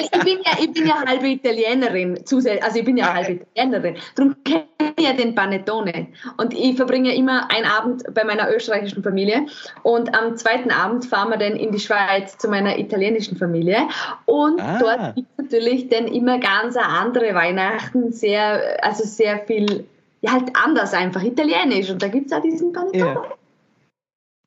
ich, 0.00 0.10
bin 0.10 0.38
ja, 0.44 0.52
ich 0.60 0.72
bin 0.72 0.86
ja 0.86 1.04
halbe 1.06 1.28
Italienerin, 1.28 2.18
also 2.60 2.78
ich 2.78 2.84
bin 2.84 2.96
ja 2.96 3.14
halbe 3.14 3.32
Italienerin, 3.32 3.96
darum 4.14 4.36
kenne 4.44 4.64
ich 4.96 5.04
ja 5.04 5.12
den 5.12 5.34
Panettone. 5.34 6.08
Und 6.36 6.54
ich 6.54 6.76
verbringe 6.76 7.14
immer 7.14 7.50
einen 7.50 7.66
Abend 7.66 8.02
bei 8.14 8.24
meiner 8.24 8.54
österreichischen 8.54 9.02
Familie 9.02 9.46
und 9.82 10.14
am 10.16 10.36
zweiten 10.36 10.70
Abend 10.70 11.06
fahren 11.06 11.30
wir 11.30 11.38
dann 11.38 11.56
in 11.56 11.72
die 11.72 11.80
Schweiz 11.80 12.38
zu 12.38 12.48
meiner 12.48 12.78
italienischen 12.78 13.36
Familie. 13.36 13.88
Und 14.26 14.60
ah. 14.60 14.78
dort 14.78 15.14
gibt 15.14 15.28
es 15.36 15.44
natürlich 15.44 15.88
dann 15.88 16.06
immer 16.06 16.38
ganz 16.38 16.76
andere 16.76 17.34
Weihnachten, 17.34 18.12
sehr, 18.12 18.78
also 18.82 19.04
sehr 19.04 19.38
viel, 19.40 19.86
ja 20.20 20.32
halt 20.32 20.50
anders 20.54 20.94
einfach, 20.94 21.22
italienisch. 21.22 21.90
Und 21.90 22.02
da 22.02 22.08
gibt 22.08 22.26
es 22.26 22.32
auch 22.32 22.42
diesen 22.42 22.72
Panettone. 22.72 23.12
Yeah. 23.12 23.38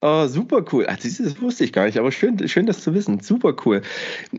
Oh, 0.03 0.25
super 0.25 0.65
cool. 0.71 0.87
Ach, 0.89 0.97
das, 0.97 1.39
wusste 1.41 1.63
ich 1.63 1.73
gar 1.73 1.85
nicht, 1.85 1.99
aber 1.99 2.11
schön, 2.11 2.47
schön 2.47 2.65
das 2.65 2.81
zu 2.81 2.95
wissen. 2.95 3.19
Super 3.19 3.55
cool. 3.65 3.83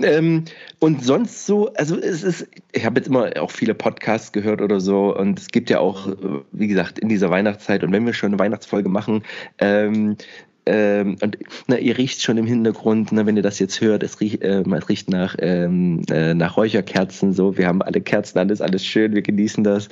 Ähm, 0.01 0.45
und 0.81 1.05
sonst 1.05 1.47
so, 1.47 1.73
also 1.75 1.97
es 1.97 2.25
ist, 2.25 2.49
ich 2.73 2.85
habe 2.85 2.99
jetzt 2.99 3.07
immer 3.07 3.31
auch 3.39 3.53
viele 3.53 3.73
Podcasts 3.73 4.33
gehört 4.33 4.61
oder 4.61 4.81
so 4.81 5.17
und 5.17 5.39
es 5.39 5.49
gibt 5.49 5.71
ja 5.71 5.79
auch, 5.79 6.09
wie 6.51 6.67
gesagt, 6.67 6.99
in 6.99 7.09
dieser 7.09 7.31
Weihnachtszeit 7.31 7.85
und 7.85 7.93
wenn 7.93 8.05
wir 8.05 8.13
schon 8.13 8.31
eine 8.33 8.41
Weihnachtsfolge 8.41 8.89
machen, 8.89 9.23
ähm, 9.59 10.17
ähm, 10.65 11.17
und 11.21 11.39
na, 11.67 11.79
ihr 11.79 11.99
riecht 11.99 12.23
schon 12.23 12.39
im 12.39 12.47
Hintergrund, 12.47 13.11
ne, 13.11 13.27
wenn 13.27 13.37
ihr 13.37 13.43
das 13.43 13.59
jetzt 13.59 13.81
hört, 13.81 14.03
es 14.03 14.21
riecht, 14.21 14.43
äh, 14.43 14.63
es 14.63 14.89
riecht 14.89 15.11
nach, 15.11 15.35
ähm, 15.41 16.03
äh, 16.09 16.35
nach 16.35 16.57
Räucherkerzen. 16.57 17.33
So, 17.33 17.57
wir 17.59 17.67
haben 17.67 17.83
alle 17.83 18.01
Kerzen 18.01 18.39
an, 18.39 18.49
ist 18.49 18.63
alles 18.63 18.85
schön, 18.85 19.15
wir 19.15 19.23
genießen 19.23 19.65
das 19.65 19.89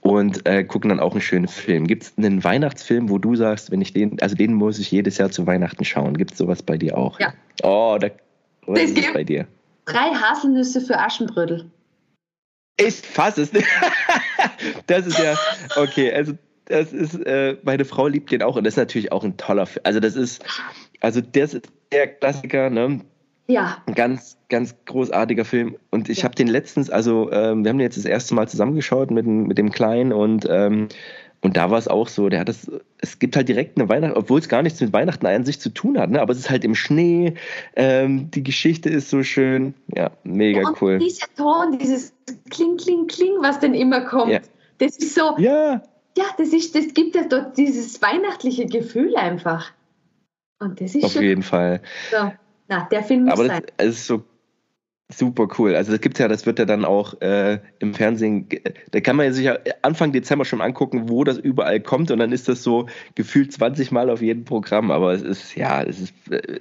und 0.00 0.46
äh, 0.48 0.64
gucken 0.64 0.88
dann 0.88 0.98
auch 0.98 1.12
einen 1.12 1.20
schönen 1.20 1.46
Film. 1.46 1.86
Gibt 1.86 2.02
es 2.02 2.12
einen 2.16 2.42
Weihnachtsfilm, 2.42 3.10
wo 3.10 3.18
du 3.18 3.36
sagst, 3.36 3.70
wenn 3.70 3.80
ich 3.80 3.92
den, 3.92 4.20
also 4.20 4.34
den 4.34 4.54
muss 4.54 4.80
ich 4.80 4.90
jedes 4.90 5.18
Jahr 5.18 5.30
zu 5.30 5.46
Weihnachten 5.46 5.84
schauen? 5.84 6.16
Gibt 6.16 6.32
es 6.32 6.38
sowas 6.38 6.62
bei 6.62 6.76
dir 6.76 6.98
auch? 6.98 7.20
Ja. 7.20 7.32
Oh, 7.62 7.96
da, 8.00 8.08
das 8.66 8.90
ist 8.90 8.98
es 8.98 9.12
bei 9.12 9.22
dir? 9.22 9.46
Drei 9.84 10.14
Haselnüsse 10.14 10.80
für 10.80 10.98
Aschenbrödel. 10.98 11.70
Ich 12.76 12.94
fasse 12.96 13.42
es 13.42 13.52
nicht. 13.52 13.66
das 14.86 15.06
ist 15.06 15.18
ja, 15.18 15.36
okay, 15.76 16.12
also 16.12 16.34
das 16.68 16.92
ist, 16.92 17.14
äh, 17.14 17.56
meine 17.62 17.84
Frau 17.84 18.06
liebt 18.06 18.30
den 18.30 18.42
auch 18.42 18.56
und 18.56 18.64
das 18.64 18.74
ist 18.74 18.78
natürlich 18.78 19.12
auch 19.12 19.24
ein 19.24 19.36
toller 19.36 19.66
Film. 19.66 19.82
Also 19.84 20.00
das 20.00 20.16
ist, 20.16 20.44
also 21.00 21.20
das 21.20 21.54
ist 21.54 21.66
der 21.92 22.06
Klassiker, 22.06 22.70
ne? 22.70 23.00
Ja. 23.46 23.78
Ein 23.86 23.94
ganz, 23.94 24.36
ganz 24.50 24.74
großartiger 24.84 25.46
Film. 25.46 25.76
Und 25.90 26.10
ich 26.10 26.18
ja. 26.18 26.24
habe 26.24 26.34
den 26.34 26.48
letztens, 26.48 26.90
also 26.90 27.32
ähm, 27.32 27.64
wir 27.64 27.70
haben 27.70 27.78
den 27.78 27.80
jetzt 27.80 27.96
das 27.96 28.04
erste 28.04 28.34
Mal 28.34 28.46
zusammengeschaut 28.48 29.10
mit, 29.10 29.26
mit 29.26 29.56
dem 29.56 29.70
Kleinen 29.70 30.12
und 30.12 30.46
ähm, 30.48 30.88
und 31.40 31.56
da 31.56 31.70
war 31.70 31.78
es 31.78 31.86
auch 31.86 32.08
so, 32.08 32.28
der 32.28 32.40
hat 32.40 32.48
das, 32.48 32.68
es 32.98 33.20
gibt 33.20 33.36
halt 33.36 33.48
direkt 33.48 33.78
eine 33.78 33.88
Weihnacht, 33.88 34.16
obwohl 34.16 34.40
es 34.40 34.48
gar 34.48 34.60
nichts 34.60 34.80
mit 34.80 34.92
Weihnachten 34.92 35.24
an 35.24 35.44
sich 35.44 35.60
zu 35.60 35.70
tun 35.70 35.96
hat, 35.96 36.10
ne? 36.10 36.20
aber 36.20 36.32
es 36.32 36.40
ist 36.40 36.50
halt 36.50 36.64
im 36.64 36.74
Schnee, 36.74 37.34
ähm, 37.76 38.28
die 38.32 38.42
Geschichte 38.42 38.88
ist 38.88 39.08
so 39.08 39.22
schön, 39.22 39.74
ja, 39.94 40.10
mega 40.24 40.62
ja, 40.62 40.68
und 40.68 40.82
cool. 40.82 40.98
Dieser 40.98 41.28
Ton, 41.36 41.78
dieses 41.78 42.12
Kling, 42.50 42.76
Kling, 42.76 43.06
Kling, 43.06 43.34
was 43.40 43.60
denn 43.60 43.74
immer 43.74 44.00
kommt, 44.00 44.32
ja. 44.32 44.40
das 44.78 44.96
ist 44.96 45.14
so, 45.14 45.36
ja 45.38 45.80
ja, 46.18 46.24
das, 46.36 46.48
ist, 46.48 46.74
das 46.74 46.94
gibt 46.94 47.14
ja 47.14 47.24
dort 47.28 47.56
dieses 47.56 48.02
weihnachtliche 48.02 48.66
Gefühl 48.66 49.14
einfach. 49.16 49.72
Und 50.58 50.80
das 50.80 50.96
ist 50.96 51.04
Auf 51.04 51.12
schon, 51.12 51.22
jeden 51.22 51.42
Fall. 51.44 51.80
So, 52.10 52.32
na, 52.66 52.88
der 52.90 53.04
Film 53.04 53.24
muss 53.24 53.34
Aber 53.34 53.46
das, 53.46 53.56
sein. 53.56 53.88
ist 53.88 54.06
so 54.06 54.24
super 55.10 55.46
cool. 55.58 55.76
Also 55.76 55.92
das 55.92 56.00
gibt 56.00 56.18
ja, 56.18 56.26
das 56.26 56.44
wird 56.44 56.58
ja 56.58 56.64
dann 56.64 56.84
auch 56.84 57.18
äh, 57.22 57.60
im 57.78 57.94
Fernsehen, 57.94 58.48
da 58.90 59.00
kann 59.00 59.14
man 59.14 59.32
sich 59.32 59.44
ja 59.44 59.56
Anfang 59.82 60.12
Dezember 60.12 60.44
schon 60.44 60.60
angucken, 60.60 61.08
wo 61.08 61.22
das 61.22 61.38
überall 61.38 61.80
kommt 61.80 62.10
und 62.10 62.18
dann 62.18 62.32
ist 62.32 62.48
das 62.48 62.64
so 62.64 62.88
gefühlt 63.14 63.52
20 63.52 63.92
Mal 63.92 64.10
auf 64.10 64.20
jedem 64.20 64.44
Programm. 64.44 64.90
Aber 64.90 65.12
es 65.12 65.22
ist, 65.22 65.54
ja, 65.54 65.82
es 65.82 66.00
ist, 66.00 66.14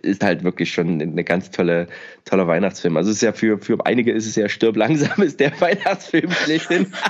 ist 0.03 0.23
halt 0.23 0.43
wirklich 0.43 0.71
schon 0.71 1.01
eine 1.01 1.23
ganz 1.23 1.49
tolle, 1.49 1.87
toller 2.25 2.47
Weihnachtsfilm. 2.47 2.95
Also 2.95 3.09
es 3.09 3.17
ist 3.17 3.23
ja 3.23 3.33
für, 3.33 3.57
für 3.57 3.83
einige 3.85 4.11
ist 4.11 4.27
es 4.27 4.35
ja 4.35 4.47
stirb 4.47 4.77
langsam, 4.77 5.21
ist 5.23 5.39
der 5.39 5.59
Weihnachtsfilm 5.59 6.29
schlechthin. 6.29 6.93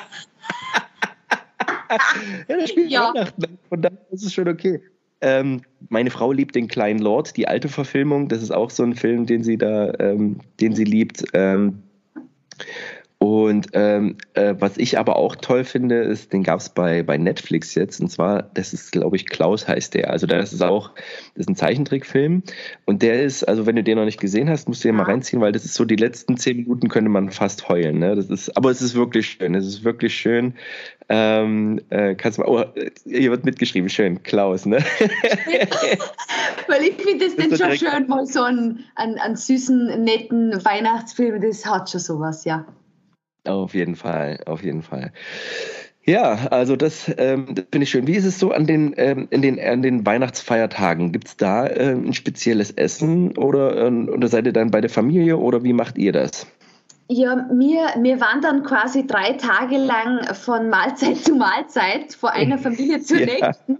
ja, 2.47 2.57
das 2.57 2.69
spielt 2.69 2.91
ja. 2.91 3.13
Weihnachten. 3.13 3.57
Und 3.69 3.81
dann 3.81 3.97
ist 4.11 4.25
es 4.25 4.33
schon 4.33 4.47
okay. 4.47 4.81
Ähm, 5.21 5.61
meine 5.89 6.11
Frau 6.11 6.31
liebt 6.31 6.55
den 6.55 6.67
kleinen 6.67 6.99
Lord, 6.99 7.37
die 7.37 7.47
alte 7.47 7.69
Verfilmung. 7.69 8.27
Das 8.27 8.43
ist 8.43 8.51
auch 8.51 8.69
so 8.69 8.83
ein 8.83 8.95
Film, 8.95 9.25
den 9.25 9.43
sie 9.43 9.57
da, 9.57 9.93
ähm, 9.99 10.39
den 10.59 10.75
sie 10.75 10.83
liebt. 10.83 11.23
Ähm, 11.33 11.81
Und 13.19 13.69
ähm, 13.73 14.17
äh, 14.35 14.53
was 14.59 14.77
ich 14.77 14.99
aber 14.99 15.15
auch 15.15 15.35
toll 15.35 15.63
finde, 15.63 16.01
ist, 16.01 16.33
den 16.33 16.43
gab 16.43 16.59
es 16.59 16.69
bei, 16.69 17.01
bei 17.01 17.17
Netflix 17.17 17.73
jetzt. 17.73 17.99
Und 17.99 18.09
zwar, 18.09 18.43
das 18.43 18.73
ist, 18.73 18.91
glaube 18.91 19.15
ich, 19.15 19.25
Klaus 19.25 19.67
heißt 19.67 19.95
der. 19.95 20.11
Also 20.11 20.27
das 20.27 20.53
ist 20.53 20.61
auch, 20.61 20.91
das 21.33 21.41
ist 21.41 21.49
ein 21.49 21.55
Zeichentrickfilm. 21.55 22.43
Und 22.85 23.01
der 23.01 23.23
ist, 23.23 23.43
also 23.43 23.65
wenn 23.65 23.75
du 23.75 23.83
den 23.83 23.97
noch 23.97 24.05
nicht 24.05 24.19
gesehen 24.19 24.51
hast, 24.51 24.67
musst 24.67 24.83
du 24.83 24.89
den 24.89 24.97
mal 24.97 25.03
reinziehen, 25.03 25.41
weil 25.41 25.51
das 25.51 25.65
ist 25.65 25.73
so, 25.73 25.83
die 25.83 25.95
letzten 25.95 26.37
zehn 26.37 26.57
Minuten 26.57 26.89
könnte 26.89 27.09
man 27.09 27.31
fast 27.31 27.67
heulen. 27.69 27.97
Ne? 27.97 28.15
Das 28.15 28.29
ist, 28.29 28.55
aber 28.55 28.69
es 28.69 28.83
ist 28.83 28.93
wirklich 28.93 29.29
schön. 29.29 29.55
Es 29.55 29.65
ist 29.65 29.83
wirklich 29.83 30.13
schön. 30.13 30.53
Ähm, 31.09 31.81
äh, 31.89 32.13
kannst 32.13 32.37
du 32.37 32.43
mal, 32.43 32.49
oh, 32.49 32.65
hier 33.05 33.31
wird 33.31 33.45
mitgeschrieben, 33.45 33.89
schön, 33.89 34.21
Klaus, 34.21 34.65
ne? 34.65 34.77
weil 36.67 36.83
ich 36.83 37.01
finde 37.01 37.25
es 37.25 37.35
dann 37.35 37.57
schon 37.57 37.77
schön, 37.77 38.07
mal 38.07 38.25
so 38.25 38.43
einen, 38.43 38.83
einen, 38.95 39.17
einen 39.17 39.37
süßen, 39.37 40.03
netten 40.03 40.53
Weihnachtsfilm, 40.63 41.41
das 41.41 41.65
hat 41.65 41.89
schon 41.89 42.01
sowas, 42.01 42.43
ja. 42.45 42.65
Auf 43.47 43.73
jeden 43.73 43.95
Fall, 43.95 44.39
auf 44.45 44.63
jeden 44.63 44.81
Fall. 44.81 45.11
Ja, 46.05 46.47
also 46.51 46.77
das, 46.77 47.13
ähm, 47.17 47.47
das 47.53 47.65
finde 47.69 47.83
ich 47.83 47.89
schön. 47.89 48.07
Wie 48.07 48.15
ist 48.15 48.25
es 48.25 48.39
so 48.39 48.51
an 48.51 48.65
den, 48.65 48.93
ähm, 48.95 49.27
in 49.29 49.41
den, 49.41 49.59
an 49.59 49.81
den 49.81 50.05
Weihnachtsfeiertagen? 50.05 51.11
Gibt 51.11 51.27
es 51.27 51.37
da 51.37 51.67
äh, 51.67 51.91
ein 51.91 52.13
spezielles 52.13 52.71
Essen 52.71 53.37
oder, 53.37 53.75
äh, 53.75 53.91
oder 53.91 54.29
seid 54.29 54.45
ihr 54.45 54.53
dann 54.53 54.71
bei 54.71 54.79
der 54.79 54.89
Familie 54.89 55.37
oder 55.37 55.63
wie 55.63 55.73
macht 55.73 55.97
ihr 55.97 56.13
das? 56.13 56.47
Ja, 57.09 57.47
wir, 57.51 58.01
wir 58.01 58.21
wandern 58.21 58.63
quasi 58.63 59.05
drei 59.05 59.33
Tage 59.33 59.77
lang 59.77 60.33
von 60.33 60.69
Mahlzeit 60.69 61.17
zu 61.23 61.35
Mahlzeit, 61.35 62.13
vor 62.13 62.31
einer 62.31 62.57
Familie 62.57 63.01
zur 63.01 63.19
ja. 63.19 63.25
nächsten. 63.25 63.79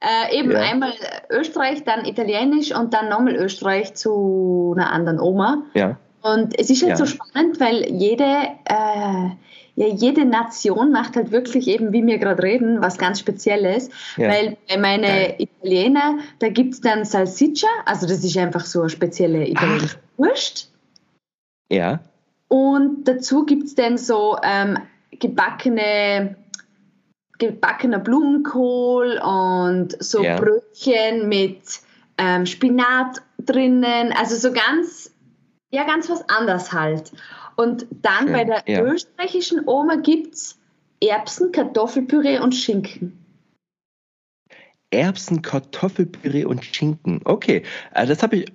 Äh, 0.00 0.38
eben 0.38 0.52
ja. 0.52 0.60
einmal 0.60 0.92
Österreich, 1.30 1.82
dann 1.82 2.04
Italienisch 2.04 2.72
und 2.76 2.94
dann 2.94 3.08
nochmal 3.08 3.34
Österreich 3.36 3.94
zu 3.94 4.74
einer 4.76 4.92
anderen 4.92 5.18
Oma. 5.18 5.62
Ja. 5.74 5.96
Und 6.24 6.58
es 6.58 6.70
ist 6.70 6.80
halt 6.82 6.92
ja. 6.92 6.96
so 6.96 7.04
spannend, 7.04 7.60
weil 7.60 7.86
jede, 7.90 8.24
äh, 8.24 9.28
ja, 9.76 9.86
jede 9.94 10.24
Nation 10.24 10.90
macht 10.90 11.16
halt 11.16 11.32
wirklich 11.32 11.68
eben, 11.68 11.92
wie 11.92 12.06
wir 12.06 12.16
gerade 12.16 12.42
reden, 12.42 12.80
was 12.80 12.96
ganz 12.96 13.20
Spezielles. 13.20 13.90
Ja. 14.16 14.30
Weil 14.30 14.56
bei 14.66 14.78
meinen 14.78 15.34
Italiener, 15.38 16.20
da 16.38 16.48
gibt 16.48 16.72
es 16.72 16.80
dann 16.80 17.04
Salsiccia, 17.04 17.68
also 17.84 18.06
das 18.06 18.24
ist 18.24 18.38
einfach 18.38 18.64
so 18.64 18.80
eine 18.80 18.88
spezielle 18.88 19.46
italienische 19.46 19.98
Wurst. 20.16 20.72
Ja. 21.70 22.00
Und 22.48 23.04
dazu 23.04 23.44
gibt 23.44 23.64
es 23.64 23.74
dann 23.74 23.98
so 23.98 24.38
ähm, 24.42 24.78
gebackene 25.10 26.36
gebackener 27.38 27.98
Blumenkohl 27.98 29.18
und 29.18 30.02
so 30.02 30.22
ja. 30.22 30.36
Brötchen 30.40 31.28
mit 31.28 31.80
ähm, 32.16 32.46
Spinat 32.46 33.20
drinnen, 33.44 34.14
also 34.16 34.36
so 34.36 34.54
ganz 34.54 35.10
ja, 35.74 35.84
ganz 35.84 36.08
was 36.08 36.28
anders 36.28 36.72
halt. 36.72 37.12
Und 37.56 37.86
dann 38.02 38.24
Schön, 38.24 38.32
bei 38.32 38.44
der 38.44 38.62
ja. 38.66 38.82
österreichischen 38.82 39.66
Oma 39.66 39.96
gibt 39.96 40.34
es 40.34 40.58
Erbsen, 41.00 41.52
Kartoffelpüree 41.52 42.38
und 42.38 42.54
Schinken. 42.54 43.18
Erbsen, 44.90 45.42
Kartoffelpüree 45.42 46.44
und 46.44 46.64
Schinken. 46.64 47.20
Okay, 47.24 47.64
also 47.90 48.12
das 48.12 48.22
habe 48.22 48.36
ich, 48.36 48.52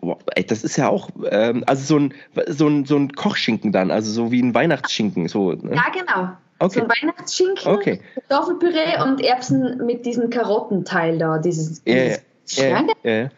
das 0.48 0.64
ist 0.64 0.78
ja 0.78 0.88
auch, 0.88 1.10
ähm, 1.30 1.66
also 1.68 1.84
so 1.84 2.00
ein, 2.00 2.14
so, 2.48 2.68
ein, 2.68 2.86
so 2.86 2.96
ein 2.96 3.12
Kochschinken 3.12 3.74
dann, 3.74 3.92
also 3.92 4.10
so 4.12 4.32
wie 4.32 4.42
ein 4.42 4.56
Weihnachtsschinken. 4.56 5.28
So, 5.28 5.52
ne? 5.52 5.76
Ja, 5.76 5.90
genau. 5.92 6.32
Okay. 6.60 6.80
So 6.80 6.86
ein 6.86 6.90
Weihnachtsschinken, 6.90 7.68
okay. 7.68 8.02
Kartoffelpüree 8.28 9.02
und 9.04 9.22
Erbsen 9.22 9.86
mit 9.86 10.06
diesem 10.06 10.30
Karottenteil 10.30 11.18
da, 11.18 11.38
dieses, 11.38 11.84
dieses 11.84 12.24
ja, 12.56 12.84
ja, 13.04 13.12
ja, 13.24 13.30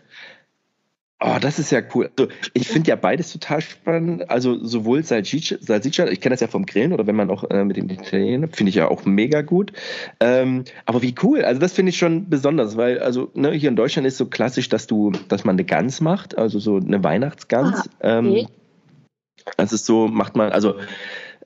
Oh, 1.23 1.37
das 1.39 1.59
ist 1.59 1.71
ja 1.71 1.81
cool. 1.93 2.09
Also, 2.17 2.31
ich 2.53 2.67
finde 2.67 2.89
ja 2.89 2.95
beides 2.95 3.31
total 3.31 3.61
spannend. 3.61 4.27
Also 4.31 4.57
sowohl 4.65 5.03
Salsiccia, 5.03 6.07
ich 6.07 6.19
kenne 6.19 6.33
das 6.33 6.39
ja 6.39 6.47
vom 6.47 6.65
Grillen 6.65 6.93
oder 6.93 7.05
wenn 7.05 7.15
man 7.15 7.29
auch 7.29 7.43
äh, 7.51 7.63
mit 7.63 7.77
den 7.77 7.89
Italienern, 7.91 8.49
finde 8.51 8.71
ich 8.71 8.75
ja 8.75 8.87
auch 8.87 9.05
mega 9.05 9.41
gut. 9.43 9.71
Ähm, 10.19 10.63
aber 10.87 11.03
wie 11.03 11.13
cool. 11.21 11.43
Also 11.43 11.61
das 11.61 11.73
finde 11.73 11.91
ich 11.91 11.97
schon 11.97 12.27
besonders, 12.27 12.75
weil 12.75 12.97
also 12.99 13.29
ne, 13.35 13.51
hier 13.51 13.69
in 13.69 13.75
Deutschland 13.75 14.07
ist 14.07 14.17
so 14.17 14.25
klassisch, 14.25 14.67
dass 14.69 14.87
du, 14.87 15.11
dass 15.27 15.43
man 15.43 15.55
eine 15.55 15.63
Gans 15.63 16.01
macht, 16.01 16.39
also 16.39 16.57
so 16.57 16.77
eine 16.77 17.03
Weihnachtsgans. 17.03 17.87
Ah, 17.99 18.17
okay. 18.17 18.39
ähm, 18.39 18.47
das 19.57 19.73
ist 19.73 19.85
so, 19.85 20.07
macht 20.07 20.35
man, 20.35 20.51
also 20.51 20.75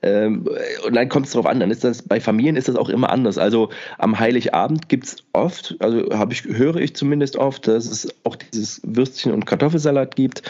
ähm, 0.02 0.48
und 0.86 0.94
dann 0.94 1.08
kommt 1.08 1.26
es 1.26 1.32
darauf 1.32 1.46
an, 1.46 1.60
dann 1.60 1.70
ist 1.70 1.84
das, 1.84 2.02
bei 2.02 2.20
Familien 2.20 2.56
ist 2.56 2.68
das 2.68 2.76
auch 2.76 2.88
immer 2.88 3.10
anders. 3.10 3.38
Also 3.38 3.70
am 3.98 4.18
Heiligabend 4.18 4.88
gibt 4.88 5.04
es 5.04 5.16
oft, 5.32 5.76
also 5.80 6.08
habe 6.12 6.32
ich, 6.32 6.44
höre 6.44 6.76
ich 6.76 6.94
zumindest 6.94 7.36
oft, 7.36 7.66
dass 7.66 7.86
es 7.86 8.08
auch 8.24 8.36
dieses 8.36 8.80
Würstchen 8.84 9.32
und 9.32 9.46
Kartoffelsalat 9.46 10.16
gibt. 10.16 10.42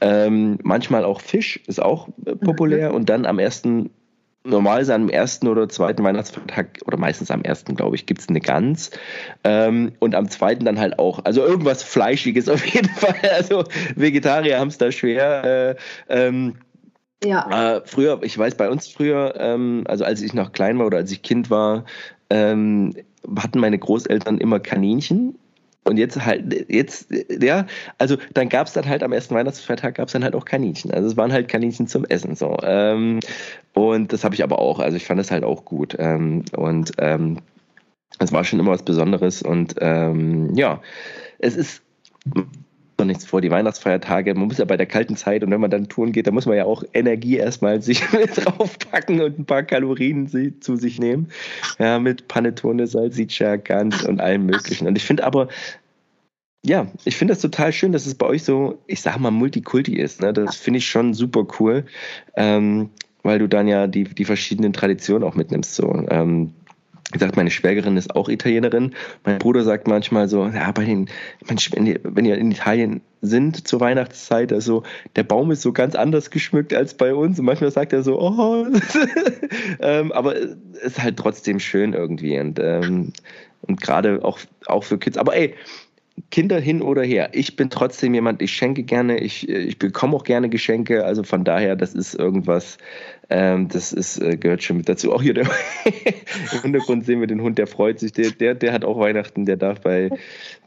Ähm, 0.00 0.58
manchmal 0.62 1.04
auch 1.04 1.20
Fisch 1.20 1.60
ist 1.66 1.82
auch 1.82 2.08
äh, 2.24 2.34
populär 2.36 2.90
mhm. 2.90 2.94
und 2.96 3.08
dann 3.08 3.26
am 3.26 3.38
ersten 3.38 3.90
normalerweise 4.44 4.94
am 4.94 5.08
ersten 5.08 5.48
oder 5.48 5.68
zweiten 5.68 6.04
Weihnachtsfeiertag 6.04 6.80
oder 6.84 6.98
meistens 6.98 7.30
am 7.30 7.42
ersten, 7.42 7.74
glaube 7.74 7.96
ich, 7.96 8.04
gibt 8.04 8.20
es 8.20 8.28
eine 8.28 8.40
Gans. 8.40 8.90
Ähm, 9.42 9.92
und 10.00 10.14
am 10.14 10.28
zweiten 10.28 10.66
dann 10.66 10.78
halt 10.78 10.98
auch. 10.98 11.24
Also 11.24 11.42
irgendwas 11.42 11.82
Fleischiges 11.82 12.48
auf 12.50 12.64
jeden 12.66 12.90
Fall. 12.90 13.16
Also 13.32 13.64
Vegetarier 13.96 14.60
haben 14.60 14.68
es 14.68 14.78
da 14.78 14.92
schwer. 14.92 15.44
Äh, 15.44 15.76
ähm, 16.08 16.56
ja. 17.22 17.76
Äh, 17.76 17.82
früher, 17.84 18.20
ich 18.22 18.36
weiß, 18.36 18.56
bei 18.56 18.68
uns 18.68 18.88
früher, 18.88 19.34
ähm, 19.38 19.84
also 19.86 20.04
als 20.04 20.22
ich 20.22 20.34
noch 20.34 20.52
klein 20.52 20.78
war 20.78 20.86
oder 20.86 20.98
als 20.98 21.10
ich 21.10 21.22
Kind 21.22 21.50
war, 21.50 21.84
ähm, 22.30 22.94
hatten 23.38 23.60
meine 23.60 23.78
Großeltern 23.78 24.38
immer 24.38 24.60
Kaninchen. 24.60 25.38
Und 25.86 25.98
jetzt 25.98 26.24
halt, 26.24 26.70
jetzt, 26.70 27.08
ja, 27.28 27.66
also 27.98 28.16
dann 28.32 28.48
gab 28.48 28.66
es 28.66 28.72
dann 28.72 28.86
halt 28.86 29.02
am 29.02 29.12
ersten 29.12 29.34
Weihnachtsfeiertag 29.34 29.96
gab 29.96 30.06
es 30.06 30.12
dann 30.12 30.24
halt 30.24 30.34
auch 30.34 30.46
Kaninchen. 30.46 30.90
Also 30.90 31.08
es 31.08 31.16
waren 31.18 31.30
halt 31.30 31.48
Kaninchen 31.48 31.86
zum 31.86 32.06
Essen 32.06 32.34
so. 32.36 32.56
Ähm, 32.62 33.20
und 33.74 34.12
das 34.12 34.24
habe 34.24 34.34
ich 34.34 34.42
aber 34.42 34.58
auch, 34.58 34.80
also 34.80 34.96
ich 34.96 35.04
fand 35.04 35.20
das 35.20 35.30
halt 35.30 35.44
auch 35.44 35.66
gut. 35.66 35.94
Ähm, 35.98 36.42
und 36.56 36.92
ähm, 36.98 37.38
es 38.18 38.32
war 38.32 38.44
schon 38.44 38.60
immer 38.60 38.70
was 38.70 38.82
Besonderes. 38.82 39.42
Und 39.42 39.74
ähm, 39.80 40.54
ja, 40.54 40.80
es 41.38 41.54
ist 41.54 41.82
noch 43.04 43.08
nichts 43.08 43.26
vor, 43.26 43.40
die 43.40 43.50
Weihnachtsfeiertage. 43.50 44.34
Man 44.34 44.48
muss 44.48 44.58
ja 44.58 44.64
bei 44.64 44.76
der 44.76 44.86
kalten 44.86 45.16
Zeit 45.16 45.44
und 45.44 45.50
wenn 45.50 45.60
man 45.60 45.70
dann 45.70 45.88
touren 45.88 46.12
geht, 46.12 46.26
da 46.26 46.30
muss 46.30 46.46
man 46.46 46.56
ja 46.56 46.64
auch 46.64 46.82
Energie 46.92 47.36
erstmal 47.36 47.80
sich 47.82 48.00
draufpacken 48.00 49.20
und 49.20 49.38
ein 49.38 49.44
paar 49.44 49.62
Kalorien 49.62 50.28
zu 50.60 50.76
sich 50.76 50.98
nehmen. 50.98 51.28
Ja, 51.78 51.98
mit 51.98 52.28
Panettone, 52.28 52.86
Salsiccia, 52.86 53.56
Gans 53.56 54.04
und 54.04 54.20
allem 54.20 54.46
Möglichen. 54.46 54.86
Und 54.86 54.96
ich 54.96 55.04
finde 55.04 55.24
aber, 55.24 55.48
ja, 56.64 56.86
ich 57.04 57.16
finde 57.16 57.32
das 57.32 57.42
total 57.42 57.72
schön, 57.72 57.92
dass 57.92 58.06
es 58.06 58.14
bei 58.14 58.26
euch 58.26 58.42
so, 58.42 58.78
ich 58.86 59.02
sag 59.02 59.18
mal, 59.18 59.30
Multikulti 59.30 59.96
ist. 59.96 60.22
Ne? 60.22 60.32
Das 60.32 60.56
finde 60.56 60.78
ich 60.78 60.86
schon 60.88 61.12
super 61.12 61.46
cool, 61.60 61.84
ähm, 62.36 62.88
weil 63.22 63.38
du 63.38 63.48
dann 63.48 63.68
ja 63.68 63.86
die, 63.86 64.04
die 64.04 64.24
verschiedenen 64.24 64.72
Traditionen 64.72 65.28
auch 65.28 65.34
mitnimmst. 65.34 65.74
So. 65.74 66.06
Ähm, 66.08 66.54
gesagt, 67.14 67.36
meine 67.36 67.50
Schwägerin 67.50 67.96
ist 67.96 68.14
auch 68.14 68.28
Italienerin. 68.28 68.94
Mein 69.24 69.38
Bruder 69.38 69.62
sagt 69.62 69.88
manchmal 69.88 70.28
so, 70.28 70.46
ja, 70.46 70.70
bei 70.72 70.84
den, 70.84 71.08
wenn 71.46 72.24
ihr 72.26 72.36
in 72.36 72.50
Italien 72.50 73.00
sind 73.22 73.66
zur 73.66 73.80
Weihnachtszeit, 73.80 74.52
also 74.52 74.82
der 75.16 75.22
Baum 75.22 75.50
ist 75.50 75.62
so 75.62 75.72
ganz 75.72 75.94
anders 75.94 76.30
geschmückt 76.30 76.74
als 76.74 76.94
bei 76.94 77.14
uns. 77.14 77.38
Und 77.38 77.46
manchmal 77.46 77.70
sagt 77.70 77.92
er 77.92 78.02
so, 78.02 78.20
oh, 78.20 78.66
ähm, 79.80 80.12
aber 80.12 80.36
es 80.36 80.56
ist 80.82 81.02
halt 81.02 81.16
trotzdem 81.16 81.58
schön 81.58 81.94
irgendwie 81.94 82.38
und, 82.38 82.58
ähm, 82.60 83.12
und 83.62 83.80
gerade 83.80 84.22
auch, 84.24 84.38
auch 84.66 84.84
für 84.84 84.98
Kids. 84.98 85.16
Aber 85.16 85.34
ey, 85.34 85.54
Kinder 86.30 86.60
hin 86.60 86.80
oder 86.80 87.02
her. 87.02 87.30
Ich 87.32 87.56
bin 87.56 87.70
trotzdem 87.70 88.14
jemand, 88.14 88.40
ich 88.40 88.52
schenke 88.52 88.84
gerne, 88.84 89.18
ich, 89.18 89.48
ich 89.48 89.78
bekomme 89.78 90.16
auch 90.16 90.22
gerne 90.22 90.48
Geschenke. 90.48 91.04
Also 91.04 91.24
von 91.24 91.44
daher, 91.44 91.74
das 91.74 91.92
ist 91.92 92.14
irgendwas, 92.14 92.78
ähm, 93.30 93.68
das 93.68 93.92
ist, 93.92 94.20
äh, 94.20 94.36
gehört 94.36 94.62
schon 94.62 94.76
mit 94.76 94.88
dazu. 94.88 95.12
Auch 95.12 95.22
hier 95.22 95.34
der, 95.34 95.44
im 96.52 96.62
Hintergrund 96.62 97.04
sehen 97.04 97.18
wir 97.18 97.26
den 97.26 97.40
Hund, 97.40 97.58
der 97.58 97.66
freut 97.66 97.98
sich. 97.98 98.12
Der, 98.12 98.30
der, 98.30 98.54
der 98.54 98.72
hat 98.72 98.84
auch 98.84 98.98
Weihnachten, 98.98 99.44
der 99.44 99.56
darf 99.56 99.80
bei, 99.80 100.10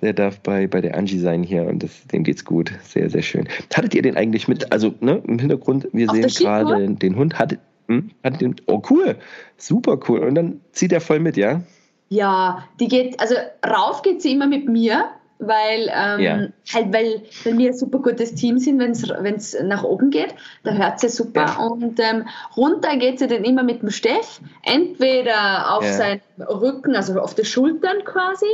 der 0.01 0.11
darf 0.11 0.41
bei, 0.41 0.67
bei 0.67 0.81
der 0.81 0.97
Angie 0.97 1.19
sein 1.19 1.43
hier 1.43 1.65
und 1.65 1.81
das, 1.81 2.07
dem 2.07 2.23
geht's 2.23 2.43
gut. 2.43 2.71
Sehr, 2.83 3.09
sehr 3.09 3.21
schön. 3.21 3.47
Hattet 3.73 3.95
ihr 3.95 4.01
den 4.01 4.17
eigentlich 4.17 4.49
mit? 4.49 4.71
Also, 4.73 4.95
ne, 4.99 5.21
im 5.25 5.39
Hintergrund, 5.39 5.87
wir 5.93 6.09
Auf 6.09 6.15
sehen 6.15 6.27
gerade 6.27 6.93
den 6.93 7.15
Hund. 7.15 7.39
Hattet, 7.39 7.59
hm, 7.87 8.11
hattet 8.21 8.41
den, 8.41 8.55
oh, 8.65 8.81
cool. 8.89 9.15
Super 9.55 9.97
cool. 10.09 10.19
Und 10.19 10.35
dann 10.35 10.59
zieht 10.73 10.91
er 10.91 10.99
voll 10.99 11.21
mit, 11.21 11.37
ja? 11.37 11.61
Ja, 12.09 12.65
die 12.79 12.87
geht, 12.87 13.19
also 13.19 13.35
rauf 13.65 14.01
geht 14.01 14.21
sie 14.21 14.31
immer 14.31 14.47
mit 14.47 14.67
mir 14.69 15.09
weil, 15.39 15.91
ähm, 15.93 16.19
ja. 16.19 16.47
halt, 16.73 16.93
weil, 16.93 17.21
weil 17.43 17.57
wir 17.57 17.69
ein 17.69 17.77
super 17.77 17.99
gutes 17.99 18.33
Team 18.35 18.57
sind, 18.57 18.79
wenn 18.79 18.91
es 19.35 19.57
nach 19.63 19.83
oben 19.83 20.09
geht. 20.09 20.33
Da 20.63 20.71
hört 20.71 20.99
sie 20.99 21.09
super. 21.09 21.45
Ja. 21.45 21.57
Und 21.57 21.99
ähm, 21.99 22.27
runter 22.55 22.97
geht 22.97 23.19
sie 23.19 23.27
dann 23.27 23.43
immer 23.43 23.63
mit 23.63 23.81
dem 23.81 23.91
Steff, 23.91 24.41
entweder 24.63 25.75
auf 25.75 25.83
ja. 25.83 25.93
seinen 25.93 26.21
Rücken, 26.39 26.95
also 26.95 27.19
auf 27.19 27.35
die 27.35 27.45
Schultern 27.45 28.03
quasi, 28.03 28.47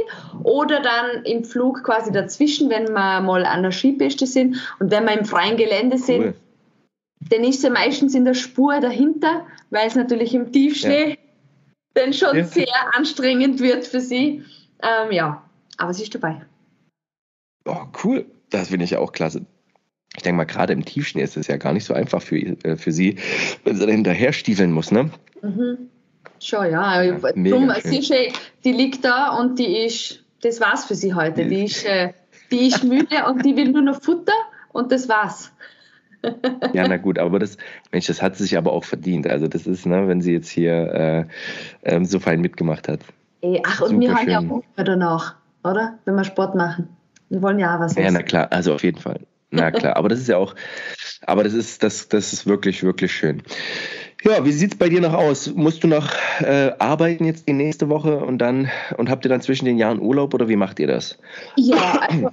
oder 0.44 0.82
dann 0.82 1.24
im 1.24 1.46
Flug 1.46 1.84
quasi 1.84 2.12
dazwischen, 2.12 2.70
wenn 2.70 2.90
wir 2.90 3.22
mal 3.22 3.46
an 3.46 3.64
der 3.64 3.72
Skipiste 3.72 4.28
sind. 4.28 4.58
Und 4.80 4.92
wenn 4.92 5.06
wir 5.06 5.18
im 5.18 5.26
freien 5.26 5.58
Gelände 5.58 5.98
sind, 5.98 6.22
cool. 6.22 6.34
dann 7.30 7.44
ist 7.44 7.62
sie 7.62 7.70
meistens 7.70 8.14
in 8.14 8.26
der 8.26 8.34
Spur 8.34 8.80
dahinter, 8.80 9.46
weil 9.70 9.88
es 9.88 9.96
natürlich 9.96 10.34
im 10.34 10.52
Tiefschnee 10.52 11.18
dann 11.94 12.12
schon 12.12 12.44
sehr 12.44 12.96
anstrengend 12.96 13.60
wird 13.60 13.86
für 13.86 14.02
sie. 14.02 14.44
Ähm, 14.82 15.12
ja, 15.12 15.44
aber 15.78 15.94
sie 15.94 16.04
ist 16.04 16.14
dabei. 16.14 16.42
Oh, 17.66 17.86
cool. 18.04 18.26
Das 18.50 18.70
finde 18.70 18.86
ich 18.86 18.92
ja 18.92 19.00
auch 19.00 19.12
klasse. 19.12 19.46
ich 20.16 20.24
denke 20.24 20.38
mal, 20.38 20.44
gerade 20.46 20.74
im 20.74 20.86
Tiefschnee 20.86 21.24
ist 21.24 21.38
es 21.38 21.48
ja 21.48 21.58
gar 21.58 21.74
nicht 21.74 21.86
so 21.86 21.94
einfach 21.94 22.22
für, 22.22 22.38
äh, 22.38 22.76
für 22.78 22.92
sie, 22.92 23.18
wenn 23.64 23.76
sie 23.76 23.86
da 23.86 23.92
hinterher 23.92 24.34
stiefeln 24.34 24.72
muss, 24.72 24.92
ne? 24.92 25.10
Mhm. 25.42 25.90
Schon, 26.40 26.72
ja. 26.72 27.02
ja 27.02 27.18
Drum, 27.18 27.72
sie, 27.84 28.34
die 28.64 28.72
liegt 28.72 29.06
da 29.06 29.30
und 29.38 29.58
die 29.60 29.86
ist, 29.86 30.24
das 30.42 30.60
war's 30.60 30.86
für 30.86 30.96
sie 30.96 31.14
heute. 31.14 31.46
Die 31.46 31.64
ist, 31.64 31.86
äh, 31.86 32.14
die 32.52 32.68
ist 32.68 32.84
müde 32.84 33.26
und 33.28 33.46
die 33.46 33.56
will 33.56 33.72
nur 33.72 33.82
noch 33.82 34.02
Futter 34.02 34.34
und 34.74 34.92
das 34.92 35.08
war's. 35.08 35.52
ja, 36.74 36.88
na 36.88 36.98
gut, 36.98 37.20
aber 37.20 37.40
das, 37.40 37.58
Mensch, 37.92 38.08
das 38.08 38.22
hat 38.22 38.36
sie 38.36 38.44
sich 38.44 38.58
aber 38.58 38.72
auch 38.72 38.84
verdient. 38.84 39.28
Also 39.28 39.48
das 39.48 39.68
ist, 39.68 39.86
ne, 39.86 40.08
wenn 40.08 40.22
sie 40.22 40.34
jetzt 40.34 40.50
hier 40.50 41.28
äh, 41.84 41.96
äh, 41.96 42.06
so 42.06 42.20
fein 42.20 42.42
mitgemacht 42.42 42.88
hat. 42.88 43.00
Ey, 43.42 43.62
ach, 43.66 43.82
und 43.82 44.00
wir 44.00 44.14
haben 44.14 44.30
ja 44.30 44.40
auch 44.40 44.44
Hunger 44.44 44.64
danach, 44.76 45.36
oder? 45.64 45.98
Wenn 46.06 46.16
wir 46.16 46.24
Sport 46.24 46.56
machen. 46.56 46.88
Wir 47.30 47.42
wollen 47.42 47.60
ja 47.60 47.76
auch 47.76 47.80
was 47.80 47.94
essen. 47.94 48.04
Ja, 48.04 48.12
na 48.12 48.22
klar, 48.22 48.48
also 48.52 48.74
auf 48.74 48.84
jeden 48.84 49.00
Fall. 49.00 49.20
Na 49.52 49.72
klar, 49.72 49.96
aber 49.98 50.10
das 50.10 50.20
ist 50.20 50.28
ja 50.28 50.38
auch, 50.38 50.56
aber 51.26 51.44
das 51.44 51.54
ist, 51.54 51.84
das, 51.84 52.10
das 52.10 52.34
ist 52.34 52.46
wirklich, 52.46 52.84
wirklich 52.84 53.12
schön. 53.12 53.44
Ja, 54.24 54.46
wie 54.46 54.52
sieht 54.52 54.74
es 54.74 54.78
bei 54.78 54.88
dir 54.88 55.02
noch 55.02 55.14
aus? 55.14 55.54
Musst 55.54 55.84
du 55.84 55.88
noch 55.88 56.10
äh, 56.40 56.72
arbeiten 56.80 57.26
jetzt 57.26 57.48
die 57.48 57.54
nächste 57.54 57.90
Woche 57.90 58.20
und 58.20 58.38
dann 58.38 58.70
und 58.98 59.10
habt 59.10 59.26
ihr 59.26 59.30
dann 59.30 59.42
zwischen 59.42 59.66
den 59.66 59.78
Jahren 59.78 60.00
Urlaub 60.00 60.34
oder 60.34 60.48
wie 60.48 60.56
macht 60.56 60.80
ihr 60.80 60.88
das? 60.88 61.18
Ja, 61.58 62.00
also 62.08 62.30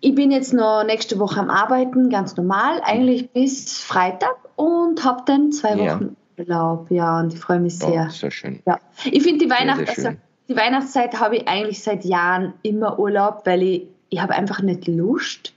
ich 0.00 0.14
bin 0.14 0.30
jetzt 0.30 0.54
noch 0.54 0.82
nächste 0.84 1.18
Woche 1.18 1.40
am 1.40 1.50
Arbeiten, 1.50 2.08
ganz 2.08 2.36
normal, 2.36 2.80
eigentlich 2.84 3.30
bis 3.32 3.80
Freitag 3.80 4.36
und 4.56 5.04
habe 5.04 5.22
dann 5.26 5.52
zwei 5.52 5.74
Wochen 5.74 6.16
ja. 6.38 6.44
Urlaub. 6.44 6.90
Ja, 6.90 7.20
und 7.20 7.34
ich 7.34 7.38
freue 7.38 7.60
mich 7.60 7.78
sehr. 7.78 8.06
Oh, 8.08 8.10
sehr 8.10 8.30
schön. 8.30 8.60
Ja. 8.66 8.78
Ich 9.04 9.22
finde 9.22 9.44
die 9.44 9.50
Weihnacht, 9.50 9.86
also 9.88 10.10
die 10.48 10.56
Weihnachtszeit 10.56 11.20
habe 11.20 11.36
ich 11.36 11.48
eigentlich 11.48 11.82
seit 11.82 12.04
Jahren 12.06 12.54
immer 12.62 12.98
Urlaub, 12.98 13.42
weil 13.44 13.62
ich, 13.62 13.88
ich 14.10 14.20
habe 14.20 14.34
einfach 14.34 14.60
nicht 14.60 14.86
Lust 14.86 15.54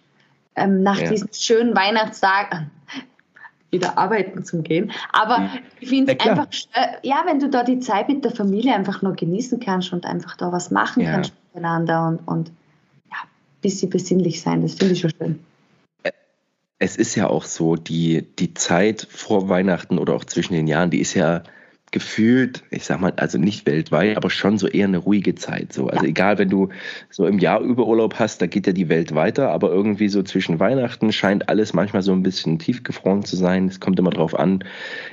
ähm, 0.55 0.83
nach 0.83 0.99
ja. 0.99 1.09
diesen 1.09 1.29
schönen 1.33 1.75
Weihnachtstagen 1.75 2.71
wieder 3.71 3.97
arbeiten 3.97 4.45
zu 4.45 4.61
gehen. 4.61 4.91
Aber 5.11 5.39
mhm. 5.39 5.49
ich 5.79 5.89
finde 5.89 6.15
es 6.17 6.23
ja, 6.23 6.31
einfach, 6.31 6.47
ja, 7.01 7.23
wenn 7.25 7.39
du 7.39 7.49
da 7.49 7.63
die 7.63 7.79
Zeit 7.79 8.07
mit 8.07 8.23
der 8.23 8.31
Familie 8.31 8.75
einfach 8.75 9.01
nur 9.01 9.13
genießen 9.13 9.59
kannst 9.59 9.91
und 9.91 10.05
einfach 10.05 10.37
da 10.37 10.51
was 10.51 10.71
machen 10.71 11.01
ja. 11.01 11.11
kannst 11.11 11.33
miteinander 11.53 12.07
und, 12.07 12.19
und 12.27 12.51
ja, 13.09 13.17
ein 13.17 13.61
bisschen 13.61 13.89
besinnlich 13.89 14.41
sein, 14.41 14.61
das 14.61 14.75
finde 14.75 14.93
ich 14.93 15.01
schon 15.01 15.11
schön. 15.17 15.39
Es 16.77 16.97
ist 16.97 17.15
ja 17.15 17.27
auch 17.27 17.45
so, 17.45 17.75
die, 17.75 18.27
die 18.37 18.53
Zeit 18.53 19.07
vor 19.09 19.49
Weihnachten 19.49 19.97
oder 19.97 20.13
auch 20.13 20.25
zwischen 20.25 20.53
den 20.53 20.67
Jahren, 20.67 20.89
die 20.89 20.99
ist 20.99 21.13
ja 21.13 21.43
gefühlt, 21.93 22.63
ich 22.71 22.85
sag 22.85 22.99
mal, 22.99 23.13
also 23.17 23.37
nicht 23.37 23.67
weltweit, 23.67 24.17
aber 24.17 24.31
schon 24.31 24.57
so 24.57 24.67
eher 24.67 24.87
eine 24.87 24.97
ruhige 24.97 25.35
Zeit. 25.35 25.71
So. 25.71 25.87
Also 25.87 26.03
ja. 26.03 26.09
egal, 26.09 26.39
wenn 26.39 26.49
du 26.49 26.69
so 27.11 27.27
im 27.27 27.37
Jahr 27.37 27.61
über 27.61 27.85
Urlaub 27.85 28.15
hast, 28.15 28.41
da 28.41 28.47
geht 28.47 28.65
ja 28.65 28.73
die 28.73 28.89
Welt 28.89 29.13
weiter, 29.13 29.51
aber 29.51 29.69
irgendwie 29.69 30.09
so 30.09 30.23
zwischen 30.23 30.59
Weihnachten 30.59 31.13
scheint 31.13 31.49
alles 31.49 31.73
manchmal 31.73 32.01
so 32.01 32.11
ein 32.11 32.23
bisschen 32.23 32.57
tiefgefroren 32.57 33.23
zu 33.23 33.35
sein. 33.35 33.67
Es 33.67 33.79
kommt 33.79 33.99
immer 33.99 34.09
drauf 34.09 34.37
an, 34.37 34.63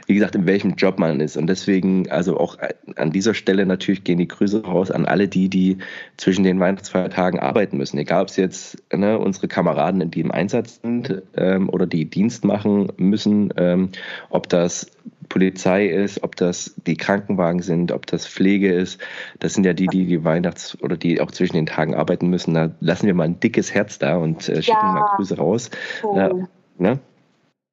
wie 0.06 0.14
gesagt, 0.14 0.34
in 0.34 0.46
welchem 0.46 0.74
Job 0.74 0.98
man 0.98 1.20
ist. 1.20 1.36
Und 1.36 1.48
deswegen, 1.48 2.10
also 2.10 2.40
auch 2.40 2.56
an 2.96 3.12
dieser 3.12 3.34
Stelle 3.34 3.66
natürlich 3.66 4.02
gehen 4.02 4.18
die 4.18 4.28
Grüße 4.28 4.64
raus 4.64 4.90
an 4.90 5.04
alle 5.04 5.28
die, 5.28 5.50
die 5.50 5.76
zwischen 6.16 6.44
den 6.44 6.60
Weihnachtsfeiertagen 6.60 7.38
arbeiten 7.38 7.76
müssen. 7.76 7.98
Egal, 7.98 8.22
ob 8.22 8.28
es 8.28 8.36
jetzt 8.36 8.82
ne, 8.90 9.18
unsere 9.18 9.48
Kameraden, 9.48 10.10
die 10.10 10.20
im 10.20 10.30
Einsatz 10.30 10.80
sind 10.82 11.22
ähm, 11.36 11.68
oder 11.68 11.86
die 11.86 12.06
Dienst 12.06 12.42
machen 12.46 12.90
müssen, 12.96 13.52
ähm, 13.58 13.90
ob 14.30 14.48
das 14.48 14.90
Polizei 15.30 15.86
ist, 15.86 16.22
ob 16.22 16.36
das 16.36 16.74
die 16.86 16.96
Krankenwagen 16.96 17.62
sind, 17.62 17.92
ob 17.92 18.04
das 18.04 18.26
Pflege 18.26 18.70
ist. 18.74 19.00
Das 19.38 19.54
sind 19.54 19.64
ja 19.64 19.72
die, 19.72 19.86
die 19.86 20.04
die 20.04 20.24
Weihnachts- 20.24 20.76
oder 20.82 20.98
die 20.98 21.20
auch 21.20 21.30
zwischen 21.30 21.54
den 21.54 21.66
Tagen 21.66 21.94
arbeiten 21.94 22.28
müssen. 22.28 22.52
Da 22.52 22.72
lassen 22.80 23.06
wir 23.06 23.14
mal 23.14 23.24
ein 23.24 23.40
dickes 23.40 23.72
Herz 23.72 23.98
da 23.98 24.16
und 24.16 24.48
äh, 24.48 24.60
schicken 24.60 24.78
ja. 24.82 24.92
mal 24.92 25.16
Grüße 25.16 25.38
raus. 25.38 25.70
Oh. 26.02 26.16
Ja, 26.16 26.30
ne? 26.78 26.98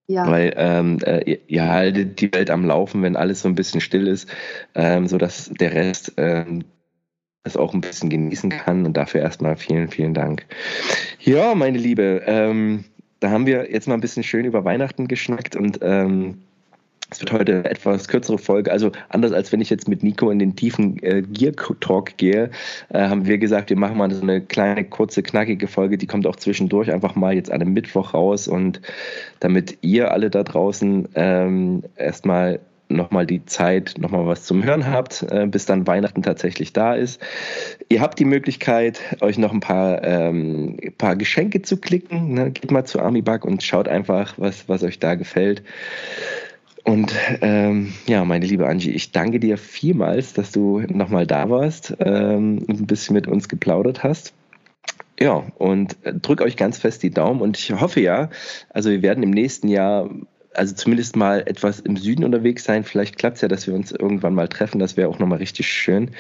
Ja. 0.06 0.26
Weil 0.26 0.54
ähm, 0.56 1.00
äh, 1.04 1.40
ihr 1.48 1.68
haltet 1.68 2.22
die 2.22 2.34
Welt 2.34 2.50
am 2.50 2.64
Laufen, 2.64 3.02
wenn 3.02 3.18
alles 3.18 3.42
so 3.42 3.50
ein 3.50 3.56
bisschen 3.56 3.82
still 3.82 4.08
ist, 4.08 4.30
ähm, 4.74 5.08
sodass 5.08 5.52
der 5.60 5.74
Rest 5.74 6.14
ähm, 6.16 6.64
es 7.44 7.58
auch 7.58 7.74
ein 7.74 7.82
bisschen 7.82 8.10
genießen 8.10 8.52
kann. 8.52 8.86
Und 8.86 8.96
dafür 8.96 9.22
erstmal 9.22 9.58
vielen, 9.58 9.90
vielen 9.90 10.14
Dank. 10.14 10.46
Ja, 11.20 11.56
meine 11.56 11.80
Liebe, 11.80 12.22
ähm, 12.26 12.86
da 13.20 13.32
haben 13.32 13.48
wir 13.48 13.72
jetzt 13.72 13.88
mal 13.88 13.96
ein 13.96 14.02
bisschen 14.02 14.24
schön 14.24 14.46
über 14.46 14.64
Weihnachten 14.64 15.08
geschnackt 15.08 15.56
und 15.56 15.80
ähm, 15.82 16.44
es 17.10 17.22
wird 17.22 17.32
heute 17.32 17.56
eine 17.56 17.70
etwas 17.70 18.08
kürzere 18.08 18.38
Folge. 18.38 18.72
Also 18.72 18.92
anders 19.10 19.32
als 19.32 19.52
wenn 19.52 19.62
ich 19.62 19.70
jetzt 19.70 19.88
mit 19.88 20.04
Nico 20.04 20.30
in 20.30 20.40
den 20.40 20.56
tiefen 20.56 21.02
äh, 21.04 21.22
Gear 21.22 21.54
Talk 21.80 22.18
gehe, 22.18 22.52
äh, 22.90 23.00
haben 23.00 23.26
wir 23.26 23.38
gesagt, 23.38 23.70
wir 23.70 23.78
machen 23.78 23.98
mal 23.98 24.12
so 24.12 24.22
eine 24.22 24.42
kleine, 24.42 24.84
kurze, 24.84 25.24
knackige 25.24 25.68
Folge. 25.68 25.98
Die 25.98 26.08
kommt 26.08 26.28
auch 26.28 26.36
zwischendurch 26.36 26.92
einfach 26.92 27.16
mal 27.16 27.34
jetzt 27.34 27.52
an 27.52 27.62
einem 27.62 27.74
Mittwoch 27.74 28.14
raus. 28.14 28.48
Und 28.48 28.82
damit 29.40 29.78
ihr 29.82 30.12
alle 30.12 30.30
da 30.30 30.44
draußen 30.44 31.08
ähm, 31.16 31.84
erstmal 31.96 32.60
nochmal 32.90 33.26
die 33.26 33.46
Zeit, 33.46 33.96
nochmal 33.98 34.26
was 34.28 34.44
zum 34.44 34.64
Hören 34.64 34.88
habt, 34.88 35.26
äh, 35.30 35.46
bis 35.46 35.66
dann 35.66 35.88
Weihnachten 35.88 36.24
tatsächlich 36.24 36.74
da 36.74 36.94
ist. 36.94 37.22
Ihr 37.90 38.02
habt 38.02 38.20
die 38.20 38.26
Möglichkeit, 38.26 39.02
euch 39.22 39.38
noch 39.38 39.52
ein 39.52 39.60
paar, 39.60 40.04
ähm, 40.04 40.78
paar 40.98 41.16
Geschenke 41.16 41.62
zu 41.62 41.78
klicken. 41.78 42.34
Ne? 42.34 42.52
Geht 42.52 42.72
mal 42.72 42.86
zu 42.86 43.00
Armibug 43.00 43.46
und 43.46 43.64
schaut 43.64 43.88
einfach, 43.88 44.36
was, 44.38 44.70
was 44.70 44.84
euch 44.84 45.00
da 45.00 45.16
gefällt. 45.16 45.64
Und 46.88 47.14
ähm, 47.42 47.92
ja, 48.08 48.24
meine 48.24 48.46
liebe 48.46 48.66
Angie, 48.66 48.92
ich 48.92 49.12
danke 49.12 49.42
dir 49.42 49.58
vielmals, 49.58 50.32
dass 50.32 50.54
du 50.54 50.80
nochmal 50.88 51.28
da 51.28 51.50
warst 51.50 51.94
ähm, 52.00 52.60
und 52.60 52.80
ein 52.80 52.88
bisschen 52.88 53.14
mit 53.14 53.28
uns 53.28 53.50
geplaudert 53.50 54.04
hast. 54.04 54.34
Ja, 55.20 55.44
und 55.58 55.98
drück 56.22 56.40
euch 56.40 56.56
ganz 56.56 56.78
fest 56.78 57.04
die 57.04 57.10
Daumen 57.10 57.42
und 57.42 57.58
ich 57.58 57.74
hoffe 57.74 58.00
ja, 58.00 58.30
also 58.70 58.90
wir 58.90 59.02
werden 59.02 59.22
im 59.22 59.32
nächsten 59.32 59.68
Jahr 59.68 60.10
also 60.54 60.76
zumindest 60.76 61.18
mal 61.18 61.44
etwas 61.46 61.82
im 61.82 61.98
Süden 61.98 62.24
unterwegs 62.24 62.64
sein. 62.64 62.86
Vielleicht 62.86 63.18
klappt 63.18 63.36
es 63.36 63.42
ja, 63.42 63.50
dass 63.50 63.68
wir 63.68 63.74
uns 63.74 63.92
irgendwann 63.92 64.34
mal 64.34 64.48
treffen. 64.48 64.80
Das 64.80 64.96
wäre 64.96 65.10
auch 65.10 65.20
nochmal 65.20 65.40
richtig 65.40 65.68
schön. 65.68 66.12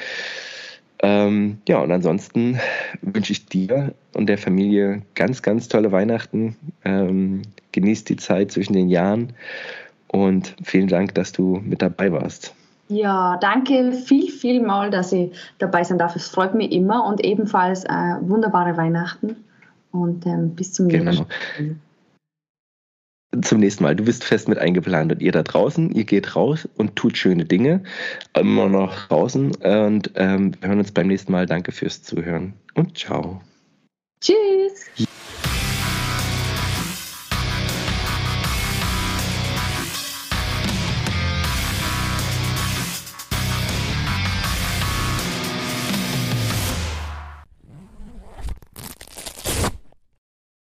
Ähm, 1.02 1.60
ja, 1.66 1.80
und 1.80 1.94
ansonsten 1.94 2.60
wünsche 3.02 3.32
ich 3.32 3.46
dir 3.46 3.94
und 4.14 4.28
der 4.28 4.38
Familie 4.38 5.04
ganz, 5.16 5.42
ganz 5.42 5.70
tolle 5.70 5.94
Weihnachten. 5.94 6.58
Ähm, 6.84 7.44
genießt 7.72 8.10
die 8.10 8.18
Zeit 8.18 8.52
zwischen 8.52 8.74
den 8.74 8.90
Jahren 8.90 9.32
und 10.08 10.56
vielen 10.64 10.88
Dank, 10.88 11.16
dass 11.16 11.32
du 11.32 11.62
mit 11.64 11.82
dabei 11.82 12.12
warst. 12.12 12.54
Ja, 12.90 13.38
danke 13.42 13.92
viel, 13.92 14.32
viel 14.32 14.62
mal, 14.62 14.90
dass 14.90 15.12
ich 15.12 15.32
dabei 15.58 15.84
sein 15.84 15.98
darf. 15.98 16.16
Es 16.16 16.30
freut 16.30 16.56
mich 16.56 16.72
immer 16.72 17.06
und 17.06 17.24
ebenfalls 17.24 17.84
äh, 17.84 18.16
wunderbare 18.22 18.78
Weihnachten 18.78 19.36
und 19.92 20.26
ähm, 20.26 20.56
bis 20.56 20.74
zum 20.74 20.88
nächsten 20.88 21.06
genau. 21.06 21.28
Mal. 21.60 23.42
Zum 23.42 23.60
nächsten 23.60 23.84
Mal. 23.84 23.96
Du 23.96 24.06
bist 24.06 24.24
fest 24.24 24.48
mit 24.48 24.58
eingeplant 24.58 25.12
und 25.12 25.22
ihr 25.22 25.34
da 25.34 25.44
draußen, 25.44 25.92
ihr 25.92 26.06
geht 26.06 26.36
raus 26.36 26.68
und 26.78 26.96
tut 26.96 27.18
schöne 27.18 27.44
Dinge. 27.44 27.84
Immer 28.34 28.70
noch 28.70 29.08
draußen 29.08 29.54
und 29.56 30.12
ähm, 30.16 30.54
wir 30.60 30.70
hören 30.70 30.80
uns 30.80 30.94
beim 30.94 31.08
nächsten 31.08 31.34
Mal. 31.34 31.46
Danke 31.46 31.74
fürs 31.74 32.02
Zuhören 32.04 32.54
und 32.74 32.98
ciao. 32.98 33.42
Tschüss. 34.22 35.08